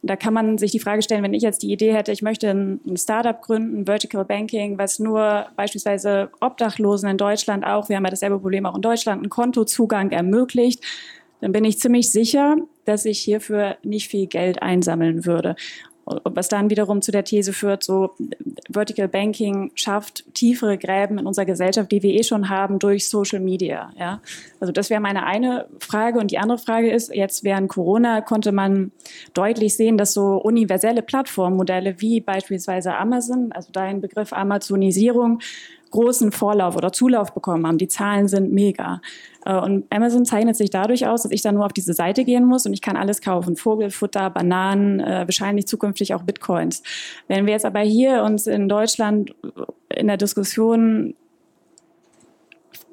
Da 0.02 0.16
kann 0.16 0.34
man 0.34 0.58
sich 0.58 0.72
die 0.72 0.80
Frage 0.80 1.02
stellen, 1.02 1.24
wenn 1.24 1.34
ich 1.34 1.44
jetzt 1.44 1.62
die 1.62 1.72
Idee 1.72 1.94
hätte, 1.94 2.12
ich 2.12 2.22
möchte 2.22 2.50
ein 2.50 2.98
Startup 2.98 3.42
gründen, 3.42 3.86
Vertical 3.86 4.24
Banking, 4.24 4.78
was 4.78 5.00
nur 5.00 5.48
beispielsweise 5.56 6.30
Obdachlosen 6.40 7.10
in 7.10 7.18
Deutschland 7.18 7.66
auch, 7.66 7.90
wir 7.90 7.98
haben 7.98 8.06
ja 8.06 8.10
dasselbe 8.10 8.40
Problem 8.40 8.66
auch 8.66 8.76
in 8.76 8.82
Deutschland, 8.82 9.22
einen 9.22 9.30
Kontozugang 9.30 10.12
ermöglicht, 10.12 10.84
dann 11.42 11.52
bin 11.52 11.64
ich 11.66 11.80
ziemlich 11.80 12.12
sicher, 12.12 12.58
dass 12.86 13.06
ich 13.06 13.20
hierfür 13.20 13.78
nicht 13.84 14.10
viel 14.10 14.28
Geld 14.28 14.62
einsammeln 14.62 15.26
würde 15.26 15.56
was 16.24 16.48
dann 16.48 16.70
wiederum 16.70 17.02
zu 17.02 17.12
der 17.12 17.24
These 17.24 17.54
führt, 17.54 17.84
so 17.84 18.16
Vertical 18.70 19.08
Banking 19.08 19.72
schafft 19.76 20.24
tiefere 20.34 20.78
Gräben 20.78 21.20
in 21.20 21.28
unserer 21.28 21.46
Gesellschaft, 21.46 21.92
die 21.92 22.02
wir 22.02 22.14
eh 22.14 22.24
schon 22.24 22.50
haben 22.50 22.80
durch 22.80 23.08
Social 23.08 23.40
Media. 23.40 23.92
Ja? 23.98 24.22
Also 24.60 24.72
das 24.72 24.90
wäre 24.90 25.02
meine 25.02 25.26
eine 25.26 25.68
Frage. 25.80 26.20
Und 26.20 26.32
die 26.32 26.40
andere 26.40 26.58
Frage 26.58 26.92
ist, 26.92 27.14
jetzt 27.14 27.44
während 27.44 27.70
Corona 27.70 28.22
konnte 28.22 28.52
man 28.52 28.92
deutlich 29.34 29.76
sehen, 29.76 29.98
dass 29.98 30.14
so 30.14 30.38
universelle 30.38 31.02
Plattformmodelle 31.02 32.02
wie 32.02 32.22
beispielsweise 32.22 32.96
Amazon, 32.96 33.52
also 33.52 33.70
dein 33.72 34.02
Begriff 34.02 34.34
Amazonisierung, 34.34 35.40
großen 35.92 36.32
Vorlauf 36.32 36.76
oder 36.76 36.92
Zulauf 36.92 37.34
bekommen 37.34 37.66
haben. 37.66 37.78
Die 37.78 37.88
Zahlen 37.88 38.28
sind 38.28 38.52
mega. 38.52 39.02
Äh, 39.46 39.58
und 39.60 39.86
Amazon 39.90 40.26
zeichnet 40.26 40.56
sich 40.56 40.70
dadurch 40.70 41.08
aus, 41.08 41.24
dass 41.24 41.32
ich 41.32 41.42
dann 41.42 41.56
nur 41.56 41.66
auf 41.66 41.74
diese 41.74 41.94
Seite 41.94 42.26
gehen 42.26 42.46
muss 42.46 42.66
und 42.66 42.74
ich 42.74 42.82
kann 42.82 42.98
alles 42.98 43.22
kaufen. 43.22 43.56
Vogelfutter, 43.56 44.30
Bananen, 44.30 45.00
äh, 45.00 45.26
wahrscheinlich 45.26 45.68
zukünftig 45.68 46.14
auch 46.14 46.24
Bitcoins. 46.24 46.84
Wenn 47.28 47.46
wir 47.46 47.54
jetzt 47.54 47.66
aber 47.66 47.82
hier 47.82 48.24
uns 48.24 48.48
in 48.48 48.70
Deutschland 48.70 49.34
in 49.90 50.08
der 50.08 50.18
Diskussion 50.18 51.16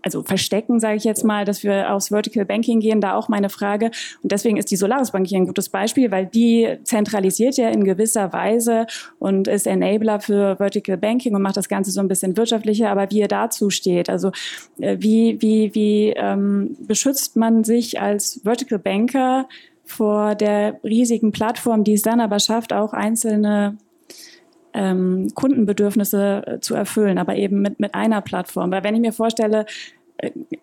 also 0.07 0.22
verstecken, 0.22 0.78
sage 0.78 0.96
ich 0.96 1.04
jetzt 1.04 1.24
mal, 1.24 1.44
dass 1.44 1.64
wir 1.64 1.92
aufs 1.92 2.09
Vertical 2.09 2.44
Banking 2.44 2.78
gehen, 2.78 3.00
da 3.00 3.16
auch 3.16 3.28
meine 3.28 3.48
Frage. 3.48 3.90
Und 4.22 4.30
deswegen 4.30 4.57
ist 4.57 4.70
die 4.70 4.76
Solaris 4.76 5.11
Bank 5.11 5.26
hier 5.26 5.38
ein 5.38 5.46
gutes 5.46 5.68
Beispiel, 5.68 6.12
weil 6.12 6.26
die 6.26 6.78
zentralisiert 6.84 7.57
ja 7.57 7.70
in 7.70 7.82
gewisser 7.82 8.32
Weise 8.32 8.86
und 9.18 9.48
ist 9.48 9.66
Enabler 9.66 10.20
für 10.20 10.57
Vertical 10.59 10.96
Banking 10.96 11.34
und 11.34 11.42
macht 11.42 11.57
das 11.57 11.68
Ganze 11.68 11.90
so 11.90 11.98
ein 11.98 12.07
bisschen 12.07 12.36
wirtschaftlicher, 12.36 12.88
aber 12.88 13.11
wie 13.11 13.20
er 13.20 13.26
dazu 13.26 13.68
steht, 13.68 14.09
also 14.09 14.30
äh, 14.78 14.96
wie, 15.00 15.42
wie, 15.42 15.74
wie 15.74 16.12
ähm, 16.16 16.76
beschützt 16.86 17.34
man 17.34 17.64
sich 17.64 18.00
als 18.00 18.40
Vertical 18.44 18.78
Banker 18.78 19.48
vor 19.84 20.36
der 20.36 20.78
riesigen 20.84 21.32
Plattform, 21.32 21.82
die 21.82 21.94
es 21.94 22.02
dann 22.02 22.20
aber 22.20 22.38
schafft, 22.38 22.72
auch 22.72 22.92
einzelne 22.92 23.76
ähm, 24.76 25.28
Kundenbedürfnisse 25.34 26.42
äh, 26.46 26.61
zu 26.61 26.74
erfüllen, 26.74 27.18
aber 27.18 27.34
eben 27.36 27.62
mit, 27.62 27.80
mit 27.80 27.94
einer 27.94 28.20
Plattform. 28.20 28.70
Weil 28.70 28.84
wenn 28.84 28.94
ich 28.94 29.00
mir 29.00 29.12
vorstelle, 29.12 29.64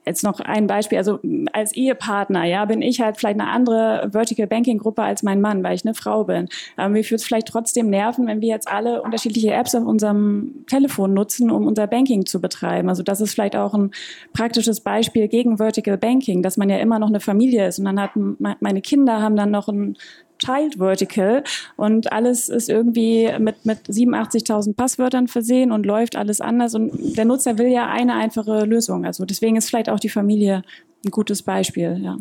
jetzt 0.06 0.24
noch 0.24 0.40
ein 0.40 0.68
Beispiel, 0.68 0.98
also 0.98 1.20
als 1.52 1.74
Ehepartner, 1.74 2.44
ja, 2.46 2.66
bin 2.66 2.82
ich 2.82 3.02
halt 3.02 3.18
vielleicht 3.18 3.40
eine 3.40 3.50
andere 3.50 4.10
Vertical 4.12 4.48
Banking 4.48 4.78
Gruppe 4.78 5.04
als 5.04 5.24
mein 5.24 5.42
Mann, 5.42 5.64
weil 5.64 5.76
ich 5.76 5.86
eine 5.86 5.94
Frau 5.94 6.24
bin. 6.24 6.50
Aber 6.76 6.90
mir 6.90 7.04
würde 7.04 7.16
es 7.16 7.24
vielleicht 7.24 7.48
trotzdem 7.48 7.90
nerven, 7.90 8.28
wenn 8.28 8.42
wir 8.42 8.50
jetzt 8.50 8.68
alle 8.68 9.02
unterschiedliche 9.02 9.52
Apps 9.52 9.76
auf 9.76 9.86
unserem 9.86 10.66
Telefon 10.68 11.14
nutzen, 11.14 11.52
um 11.52 11.68
unser 11.68 11.88
Banking 11.88 12.26
zu 12.26 12.42
betreiben. 12.42 12.90
Also 12.90 13.04
das 13.04 13.22
ist 13.22 13.34
vielleicht 13.34 13.56
auch 13.56 13.74
ein 13.74 13.92
praktisches 14.34 14.82
Beispiel 14.82 15.28
gegen 15.28 15.58
Vertical 15.58 15.98
Banking, 15.98 16.42
dass 16.42 16.58
man 16.58 16.70
ja 16.70 16.78
immer 16.78 17.00
noch 17.00 17.10
eine 17.10 17.20
Familie 17.20 17.68
ist 17.68 17.80
und 17.80 17.86
dann 17.86 18.00
hat 18.00 18.12
meine 18.16 18.82
Kinder 18.82 19.22
haben 19.22 19.36
dann 19.36 19.52
noch 19.52 19.68
ein 19.68 19.98
Child 20.44 20.76
Vertical 20.76 21.44
und 21.76 22.12
alles 22.12 22.50
ist 22.50 22.70
irgendwie 22.70 23.32
mit, 23.40 23.66
mit 23.66 23.80
87.000 23.88 24.76
Passwörtern 24.76 25.28
versehen 25.28 25.72
und 25.72 25.86
läuft 25.86 26.16
alles 26.16 26.42
anders 26.42 26.76
und 26.76 27.18
der 27.18 27.26
Nutzer 27.26 27.58
will 27.58 27.68
ja 27.68 27.88
eine 27.88 28.16
einfache 28.16 28.66
Lösung. 28.66 29.06
Also 29.06 29.26
deswegen 29.26 29.56
ist 29.56 29.70
vielleicht 29.70 29.90
auch 29.90 30.00
die 30.00 30.10
Familie 30.10 30.64
ein 31.06 31.12
gutes 31.12 31.42
Beispiel. 31.42 32.00
Ja. 32.02 32.18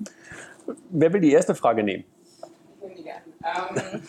Wer 0.90 1.12
will 1.12 1.20
die 1.20 1.32
erste 1.32 1.54
Frage 1.54 1.82
nehmen? 1.82 2.04
Ähm, 3.44 4.02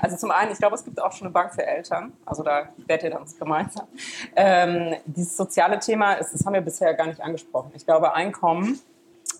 also 0.00 0.16
zum 0.16 0.30
einen, 0.30 0.52
ich 0.52 0.58
glaube, 0.58 0.74
es 0.74 0.84
gibt 0.84 1.00
auch 1.00 1.12
schon 1.12 1.26
eine 1.26 1.32
Bank 1.32 1.54
für 1.54 1.66
Eltern. 1.66 2.12
Also 2.24 2.42
da 2.42 2.68
werdet 2.86 3.12
ihr 3.12 3.20
uns 3.20 3.38
gemeinsam. 3.38 3.86
Ähm, 4.34 4.96
dieses 5.06 5.36
soziale 5.36 5.78
Thema, 5.78 6.14
ist, 6.14 6.34
das 6.34 6.44
haben 6.44 6.54
wir 6.54 6.60
bisher 6.60 6.92
gar 6.94 7.06
nicht 7.06 7.20
angesprochen. 7.20 7.72
Ich 7.74 7.84
glaube, 7.84 8.14
Einkommen 8.14 8.78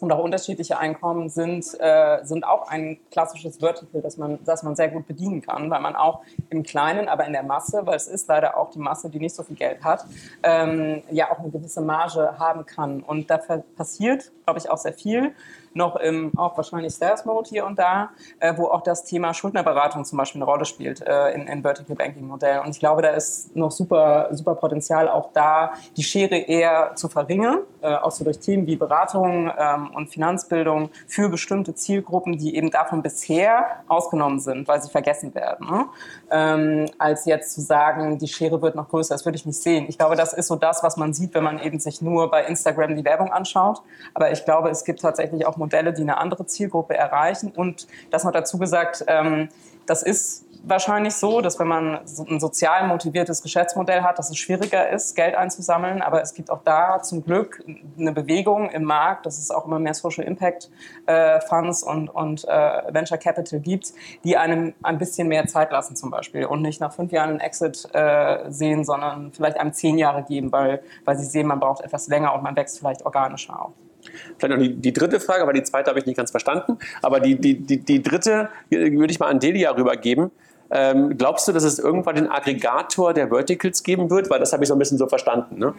und 0.02 0.12
auch 0.12 0.22
unterschiedliche 0.22 0.78
Einkommen 0.78 1.28
sind, 1.28 1.64
äh, 1.78 2.24
sind 2.24 2.44
auch 2.44 2.68
ein 2.68 2.98
klassisches 3.10 3.58
Vertical, 3.58 4.02
das 4.02 4.16
man, 4.16 4.38
das 4.44 4.62
man 4.62 4.76
sehr 4.76 4.88
gut 4.88 5.06
bedienen 5.06 5.42
kann, 5.42 5.70
weil 5.70 5.80
man 5.80 5.96
auch 5.96 6.20
im 6.50 6.62
Kleinen, 6.62 7.08
aber 7.08 7.26
in 7.26 7.32
der 7.32 7.42
Masse, 7.42 7.82
weil 7.84 7.96
es 7.96 8.06
ist 8.06 8.28
leider 8.28 8.56
auch 8.56 8.70
die 8.70 8.78
Masse, 8.78 9.10
die 9.10 9.18
nicht 9.18 9.34
so 9.34 9.42
viel 9.42 9.56
Geld 9.56 9.82
hat, 9.84 10.04
ähm, 10.42 11.02
ja 11.10 11.30
auch 11.30 11.38
eine 11.38 11.50
gewisse 11.50 11.80
Marge 11.80 12.38
haben 12.38 12.66
kann. 12.66 13.02
Und 13.02 13.30
da 13.30 13.38
passiert, 13.76 14.32
glaube 14.44 14.58
ich, 14.58 14.70
auch 14.70 14.78
sehr 14.78 14.92
viel 14.92 15.34
noch 15.76 15.96
im 15.96 16.32
auch 16.36 16.56
wahrscheinlich 16.56 16.94
Sales 16.94 17.24
Mode 17.24 17.48
hier 17.48 17.66
und 17.66 17.78
da, 17.78 18.10
äh, 18.40 18.54
wo 18.56 18.66
auch 18.66 18.82
das 18.82 19.04
Thema 19.04 19.34
Schuldnerberatung 19.34 20.04
zum 20.04 20.18
Beispiel 20.18 20.40
eine 20.40 20.50
Rolle 20.50 20.64
spielt 20.64 21.02
äh, 21.02 21.30
in, 21.32 21.46
in 21.46 21.62
Vertical 21.62 21.94
Banking 21.94 22.26
Modell. 22.26 22.60
Und 22.60 22.70
ich 22.70 22.80
glaube, 22.80 23.02
da 23.02 23.10
ist 23.10 23.54
noch 23.54 23.70
super, 23.70 24.28
super 24.32 24.54
Potenzial 24.54 25.08
auch 25.08 25.30
da, 25.32 25.72
die 25.96 26.02
Schere 26.02 26.36
eher 26.36 26.92
zu 26.94 27.08
verringern, 27.08 27.58
äh, 27.82 27.94
auch 27.94 28.10
so 28.10 28.24
durch 28.24 28.38
Themen 28.38 28.66
wie 28.66 28.76
Beratung 28.76 29.50
ähm, 29.56 29.90
und 29.94 30.08
Finanzbildung 30.08 30.90
für 31.06 31.28
bestimmte 31.28 31.74
Zielgruppen, 31.74 32.38
die 32.38 32.56
eben 32.56 32.70
davon 32.70 33.02
bisher 33.02 33.82
ausgenommen 33.88 34.40
sind, 34.40 34.66
weil 34.68 34.80
sie 34.82 34.90
vergessen 34.90 35.34
werden. 35.34 35.66
Ne? 35.68 35.86
Ähm, 36.30 36.86
als 36.98 37.26
jetzt 37.26 37.54
zu 37.54 37.60
sagen, 37.60 38.18
die 38.18 38.28
Schere 38.28 38.60
wird 38.62 38.74
noch 38.74 38.88
größer, 38.88 39.14
das 39.14 39.24
würde 39.24 39.36
ich 39.36 39.46
nicht 39.46 39.60
sehen. 39.60 39.86
Ich 39.88 39.98
glaube, 39.98 40.16
das 40.16 40.32
ist 40.32 40.48
so 40.48 40.56
das, 40.56 40.82
was 40.82 40.96
man 40.96 41.12
sieht, 41.12 41.34
wenn 41.34 41.44
man 41.44 41.58
eben 41.58 41.78
sich 41.78 42.00
nur 42.00 42.30
bei 42.30 42.44
Instagram 42.44 42.96
die 42.96 43.04
Werbung 43.04 43.32
anschaut. 43.32 43.82
Aber 44.14 44.32
ich 44.32 44.44
glaube, 44.44 44.70
es 44.70 44.84
gibt 44.84 45.00
tatsächlich 45.00 45.46
auch 45.46 45.56
Modelle, 45.56 45.65
die 45.68 46.02
eine 46.02 46.18
andere 46.18 46.46
Zielgruppe 46.46 46.96
erreichen. 46.96 47.52
Und 47.54 47.86
das 48.10 48.24
noch 48.24 48.32
dazu 48.32 48.58
gesagt, 48.58 49.04
ähm, 49.08 49.48
das 49.86 50.02
ist 50.02 50.46
wahrscheinlich 50.66 51.14
so, 51.14 51.40
dass 51.40 51.58
wenn 51.58 51.68
man 51.68 52.00
ein 52.28 52.40
sozial 52.40 52.86
motiviertes 52.88 53.42
Geschäftsmodell 53.42 54.02
hat, 54.02 54.18
dass 54.18 54.30
es 54.30 54.36
schwieriger 54.36 54.90
ist, 54.90 55.14
Geld 55.14 55.34
einzusammeln. 55.36 56.02
Aber 56.02 56.20
es 56.22 56.34
gibt 56.34 56.50
auch 56.50 56.62
da 56.64 57.00
zum 57.02 57.24
Glück 57.24 57.62
eine 57.98 58.12
Bewegung 58.12 58.70
im 58.70 58.84
Markt, 58.84 59.26
dass 59.26 59.38
es 59.38 59.50
auch 59.50 59.66
immer 59.66 59.78
mehr 59.78 59.94
Social 59.94 60.24
Impact 60.24 60.70
äh, 61.06 61.40
Funds 61.40 61.82
und, 61.82 62.08
und 62.08 62.44
äh, 62.44 62.82
Venture 62.92 63.18
Capital 63.18 63.60
gibt, 63.60 63.92
die 64.24 64.36
einem 64.36 64.74
ein 64.82 64.98
bisschen 64.98 65.28
mehr 65.28 65.46
Zeit 65.46 65.70
lassen 65.70 65.96
zum 65.96 66.10
Beispiel 66.10 66.46
und 66.46 66.62
nicht 66.62 66.80
nach 66.80 66.92
fünf 66.92 67.12
Jahren 67.12 67.30
einen 67.30 67.40
Exit 67.40 67.88
äh, 67.94 68.50
sehen, 68.50 68.84
sondern 68.84 69.32
vielleicht 69.32 69.58
einem 69.58 69.72
zehn 69.72 69.98
Jahre 69.98 70.24
geben, 70.24 70.50
weil, 70.52 70.82
weil 71.04 71.16
sie 71.16 71.24
sehen, 71.24 71.46
man 71.46 71.60
braucht 71.60 71.82
etwas 71.82 72.08
länger 72.08 72.34
und 72.34 72.42
man 72.42 72.56
wächst 72.56 72.78
vielleicht 72.78 73.06
organischer 73.06 73.62
auf. 73.62 73.72
Vielleicht 74.38 74.58
noch 74.58 74.62
die, 74.62 74.74
die, 74.74 74.92
dritte 74.92 75.20
Frage, 75.20 75.46
weil 75.46 75.54
die 75.54 75.62
zweite 75.62 75.90
habe 75.90 75.98
ich 75.98 76.06
nicht 76.06 76.16
ganz 76.16 76.30
verstanden. 76.30 76.78
Aber 77.02 77.20
die, 77.20 77.36
die, 77.36 77.54
die, 77.54 77.78
die 77.78 78.02
dritte 78.02 78.48
würde 78.70 79.10
ich 79.10 79.18
mal 79.18 79.28
an 79.28 79.40
Delia 79.40 79.70
rübergeben. 79.70 80.30
Ähm, 80.70 81.16
glaubst 81.16 81.46
du, 81.46 81.52
dass 81.52 81.64
es 81.64 81.78
irgendwann 81.78 82.16
den 82.16 82.28
Aggregator 82.28 83.14
der 83.14 83.28
Verticals 83.28 83.82
geben 83.82 84.10
wird? 84.10 84.30
Weil 84.30 84.40
das 84.40 84.52
habe 84.52 84.64
ich 84.64 84.68
so 84.68 84.74
ein 84.74 84.78
bisschen 84.78 84.98
so 84.98 85.06
verstanden. 85.06 85.58
Ne? 85.58 85.74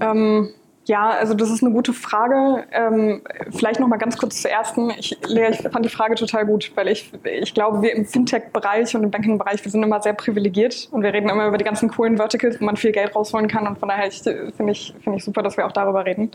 Ähm, 0.00 0.50
ja, 0.86 1.10
also 1.10 1.34
das 1.34 1.50
ist 1.50 1.62
eine 1.62 1.72
gute 1.72 1.92
Frage. 1.92 2.64
Ähm, 2.72 3.22
vielleicht 3.50 3.80
noch 3.80 3.88
mal 3.88 3.96
ganz 3.96 4.18
kurz 4.18 4.42
zur 4.42 4.50
ersten. 4.50 4.90
Ich, 4.90 5.16
Lea, 5.26 5.48
ich 5.50 5.58
fand 5.58 5.84
die 5.84 5.90
Frage 5.90 6.14
total 6.14 6.44
gut, 6.44 6.72
weil 6.74 6.88
ich, 6.88 7.10
ich 7.24 7.54
glaube, 7.54 7.82
wir 7.82 7.94
im 7.94 8.04
Fintech-Bereich 8.04 8.94
und 8.94 9.02
im 9.02 9.10
Banking-Bereich, 9.10 9.64
wir 9.64 9.70
sind 9.70 9.82
immer 9.82 10.02
sehr 10.02 10.12
privilegiert 10.12 10.88
und 10.90 11.02
wir 11.02 11.12
reden 11.12 11.28
immer 11.30 11.46
über 11.46 11.56
die 11.56 11.64
ganzen 11.64 11.88
coolen 11.88 12.16
Verticals, 12.16 12.60
wo 12.60 12.64
man 12.64 12.76
viel 12.76 12.92
Geld 12.92 13.14
rausholen 13.14 13.48
kann 13.48 13.66
und 13.66 13.78
von 13.78 13.88
daher 13.88 14.10
finde 14.10 14.72
ich, 14.72 14.94
find 15.02 15.16
ich 15.16 15.24
super, 15.24 15.42
dass 15.42 15.56
wir 15.56 15.66
auch 15.66 15.72
darüber 15.72 16.04
reden. 16.04 16.30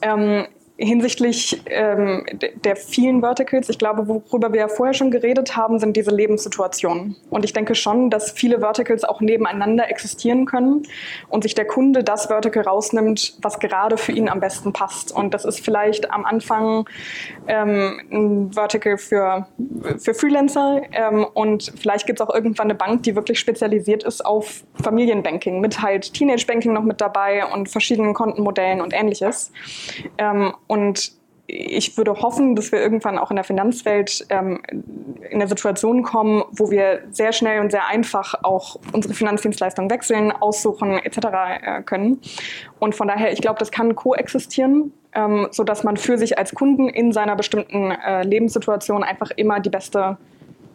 Ähm, 0.00 0.46
hinsichtlich 0.76 1.62
ähm, 1.66 2.24
der 2.64 2.76
vielen 2.76 3.20
Verticals, 3.20 3.68
ich 3.68 3.78
glaube, 3.78 4.08
worüber 4.08 4.52
wir 4.52 4.60
ja 4.60 4.68
vorher 4.68 4.94
schon 4.94 5.10
geredet 5.10 5.56
haben, 5.56 5.78
sind 5.78 5.96
diese 5.96 6.10
Lebenssituationen. 6.10 7.16
Und 7.30 7.44
ich 7.44 7.52
denke 7.52 7.74
schon, 7.74 8.10
dass 8.10 8.32
viele 8.32 8.60
Verticals 8.60 9.04
auch 9.04 9.20
nebeneinander 9.20 9.90
existieren 9.90 10.46
können 10.46 10.82
und 11.28 11.42
sich 11.42 11.54
der 11.54 11.66
Kunde 11.66 12.02
das 12.02 12.26
Vertical 12.26 12.64
rausnimmt, 12.64 13.36
was 13.42 13.60
gerade 13.60 13.96
für 13.96 14.12
ihn 14.12 14.28
am 14.28 14.40
besten 14.40 14.72
passt. 14.72 15.12
Und 15.12 15.34
das 15.34 15.44
ist 15.44 15.64
vielleicht 15.64 16.10
am 16.10 16.24
Anfang 16.24 16.88
ähm, 17.48 18.00
ein 18.10 18.52
Vertical 18.52 18.96
für, 18.96 19.46
für 19.98 20.14
Freelancer 20.14 20.82
ähm, 20.92 21.26
und 21.34 21.72
vielleicht 21.80 22.06
gibt 22.06 22.20
es 22.20 22.26
auch 22.26 22.34
irgendwann 22.34 22.66
eine 22.66 22.74
Bank, 22.74 23.02
die 23.02 23.14
wirklich 23.14 23.38
spezialisiert 23.38 24.04
ist 24.04 24.24
auf 24.24 24.64
Familienbanking, 24.82 25.60
mit 25.60 25.82
halt 25.82 26.12
Teenage 26.14 26.46
Banking 26.46 26.72
noch 26.72 26.82
mit 26.82 27.00
dabei 27.00 27.46
und 27.46 27.68
verschiedenen 27.68 28.14
Kontenmodellen 28.14 28.80
und 28.80 28.92
ähnliches. 28.92 29.52
Und 30.72 31.12
ich 31.48 31.98
würde 31.98 32.14
hoffen, 32.14 32.56
dass 32.56 32.72
wir 32.72 32.80
irgendwann 32.80 33.18
auch 33.18 33.30
in 33.30 33.36
der 33.36 33.44
Finanzwelt 33.44 34.24
ähm, 34.30 34.62
in 34.70 35.34
eine 35.34 35.46
Situation 35.46 36.02
kommen, 36.02 36.44
wo 36.50 36.70
wir 36.70 37.02
sehr 37.10 37.34
schnell 37.34 37.60
und 37.60 37.70
sehr 37.70 37.88
einfach 37.88 38.32
auch 38.42 38.76
unsere 38.94 39.12
Finanzdienstleistungen 39.12 39.90
wechseln, 39.90 40.32
aussuchen 40.32 40.92
etc. 40.98 41.18
Äh, 41.60 41.82
können. 41.82 42.22
Und 42.78 42.94
von 42.94 43.06
daher, 43.06 43.34
ich 43.34 43.42
glaube, 43.42 43.58
das 43.58 43.70
kann 43.70 43.94
koexistieren, 43.94 44.94
ähm, 45.14 45.48
sodass 45.50 45.84
man 45.84 45.98
für 45.98 46.16
sich 46.16 46.38
als 46.38 46.54
Kunden 46.54 46.88
in 46.88 47.12
seiner 47.12 47.36
bestimmten 47.36 47.90
äh, 47.90 48.22
Lebenssituation 48.22 49.04
einfach 49.04 49.30
immer 49.36 49.60
die 49.60 49.68
beste 49.68 50.16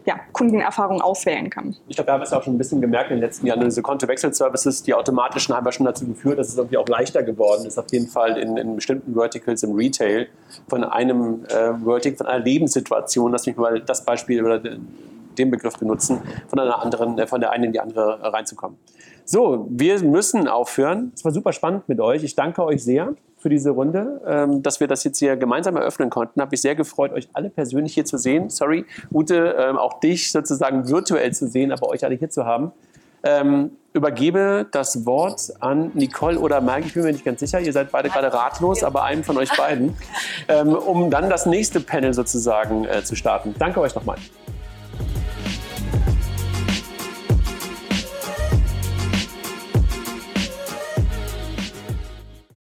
ja, 0.07 0.21
Kundenerfahrung 0.31 1.01
auswählen 1.01 1.49
kann. 1.49 1.75
Ich 1.89 1.97
glaube, 1.97 2.07
wir 2.07 2.13
haben 2.13 2.21
es 2.21 2.31
auch 2.31 2.41
schon 2.41 2.55
ein 2.55 2.57
bisschen 2.57 2.79
gemerkt 2.79 3.11
in 3.11 3.17
den 3.17 3.23
letzten 3.23 3.45
Jahren, 3.45 3.59
diese 3.59 3.81
Kontowechselservices, 3.81 4.83
die 4.83 4.93
automatischen 4.93 5.53
haben 5.53 5.65
ja 5.65 5.71
schon 5.73 5.85
dazu 5.85 6.07
geführt, 6.07 6.39
dass 6.39 6.47
es 6.47 6.57
irgendwie 6.57 6.77
auch 6.77 6.87
leichter 6.87 7.23
geworden 7.23 7.65
ist, 7.65 7.77
auf 7.77 7.91
jeden 7.91 8.07
Fall 8.07 8.37
in, 8.37 8.55
in 8.55 8.75
bestimmten 8.75 9.13
Verticals 9.13 9.63
im 9.63 9.75
Retail 9.75 10.27
von 10.69 10.85
einem 10.85 11.43
äh, 11.49 11.73
Vertical, 11.83 12.17
von 12.17 12.27
einer 12.27 12.43
Lebenssituation, 12.43 13.33
lass 13.33 13.45
mich 13.45 13.57
mal 13.57 13.81
das 13.81 14.05
Beispiel 14.05 14.43
oder 14.45 14.59
den 14.59 15.51
Begriff 15.51 15.77
benutzen, 15.77 16.21
von 16.47 16.59
einer 16.59 16.81
anderen, 16.81 17.19
äh, 17.19 17.27
von 17.27 17.41
der 17.41 17.51
einen 17.51 17.65
in 17.65 17.71
die 17.73 17.81
andere 17.81 18.33
reinzukommen. 18.33 18.77
So, 19.25 19.67
wir 19.69 20.01
müssen 20.03 20.47
aufhören. 20.47 21.11
Es 21.13 21.25
war 21.25 21.33
super 21.33 21.51
spannend 21.51 21.89
mit 21.89 21.99
euch. 21.99 22.23
Ich 22.23 22.35
danke 22.35 22.63
euch 22.63 22.81
sehr 22.81 23.13
für 23.47 23.49
diese 23.49 23.69
Runde, 23.69 24.19
ähm, 24.27 24.61
dass 24.61 24.81
wir 24.81 24.87
das 24.87 25.05
jetzt 25.05 25.19
hier 25.19 25.37
gemeinsam 25.37 25.77
eröffnen 25.77 26.09
konnten. 26.09 26.41
Habe 26.41 26.51
mich 26.51 26.61
sehr 26.61 26.75
gefreut, 26.75 27.13
euch 27.13 27.29
alle 27.31 27.49
persönlich 27.49 27.93
hier 27.93 28.03
zu 28.03 28.17
sehen. 28.17 28.49
Sorry, 28.49 28.85
Ute, 29.09 29.55
ähm, 29.57 29.77
auch 29.77 30.01
dich 30.01 30.33
sozusagen 30.33 30.89
virtuell 30.89 31.31
zu 31.31 31.47
sehen, 31.47 31.71
aber 31.71 31.87
euch 31.87 32.03
alle 32.03 32.15
hier 32.15 32.29
zu 32.29 32.45
haben. 32.45 32.73
Ähm, 33.23 33.71
übergebe 33.93 34.67
das 34.69 35.05
Wort 35.05 35.53
an 35.61 35.91
Nicole 35.93 36.37
oder 36.37 36.59
Marc, 36.59 36.85
ich 36.85 36.93
bin 36.93 37.03
mir 37.03 37.13
nicht 37.13 37.23
ganz 37.23 37.39
sicher, 37.39 37.61
ihr 37.61 37.71
seid 37.71 37.89
beide 37.89 38.09
gerade 38.09 38.33
ratlos, 38.33 38.83
aber 38.83 39.05
einem 39.05 39.23
von 39.23 39.37
euch 39.37 39.55
beiden, 39.55 39.95
ähm, 40.49 40.75
um 40.75 41.09
dann 41.09 41.29
das 41.29 41.45
nächste 41.45 41.79
Panel 41.79 42.13
sozusagen 42.13 42.83
äh, 42.83 43.01
zu 43.05 43.15
starten. 43.15 43.55
Danke 43.57 43.79
euch 43.79 43.95
nochmal. 43.95 44.17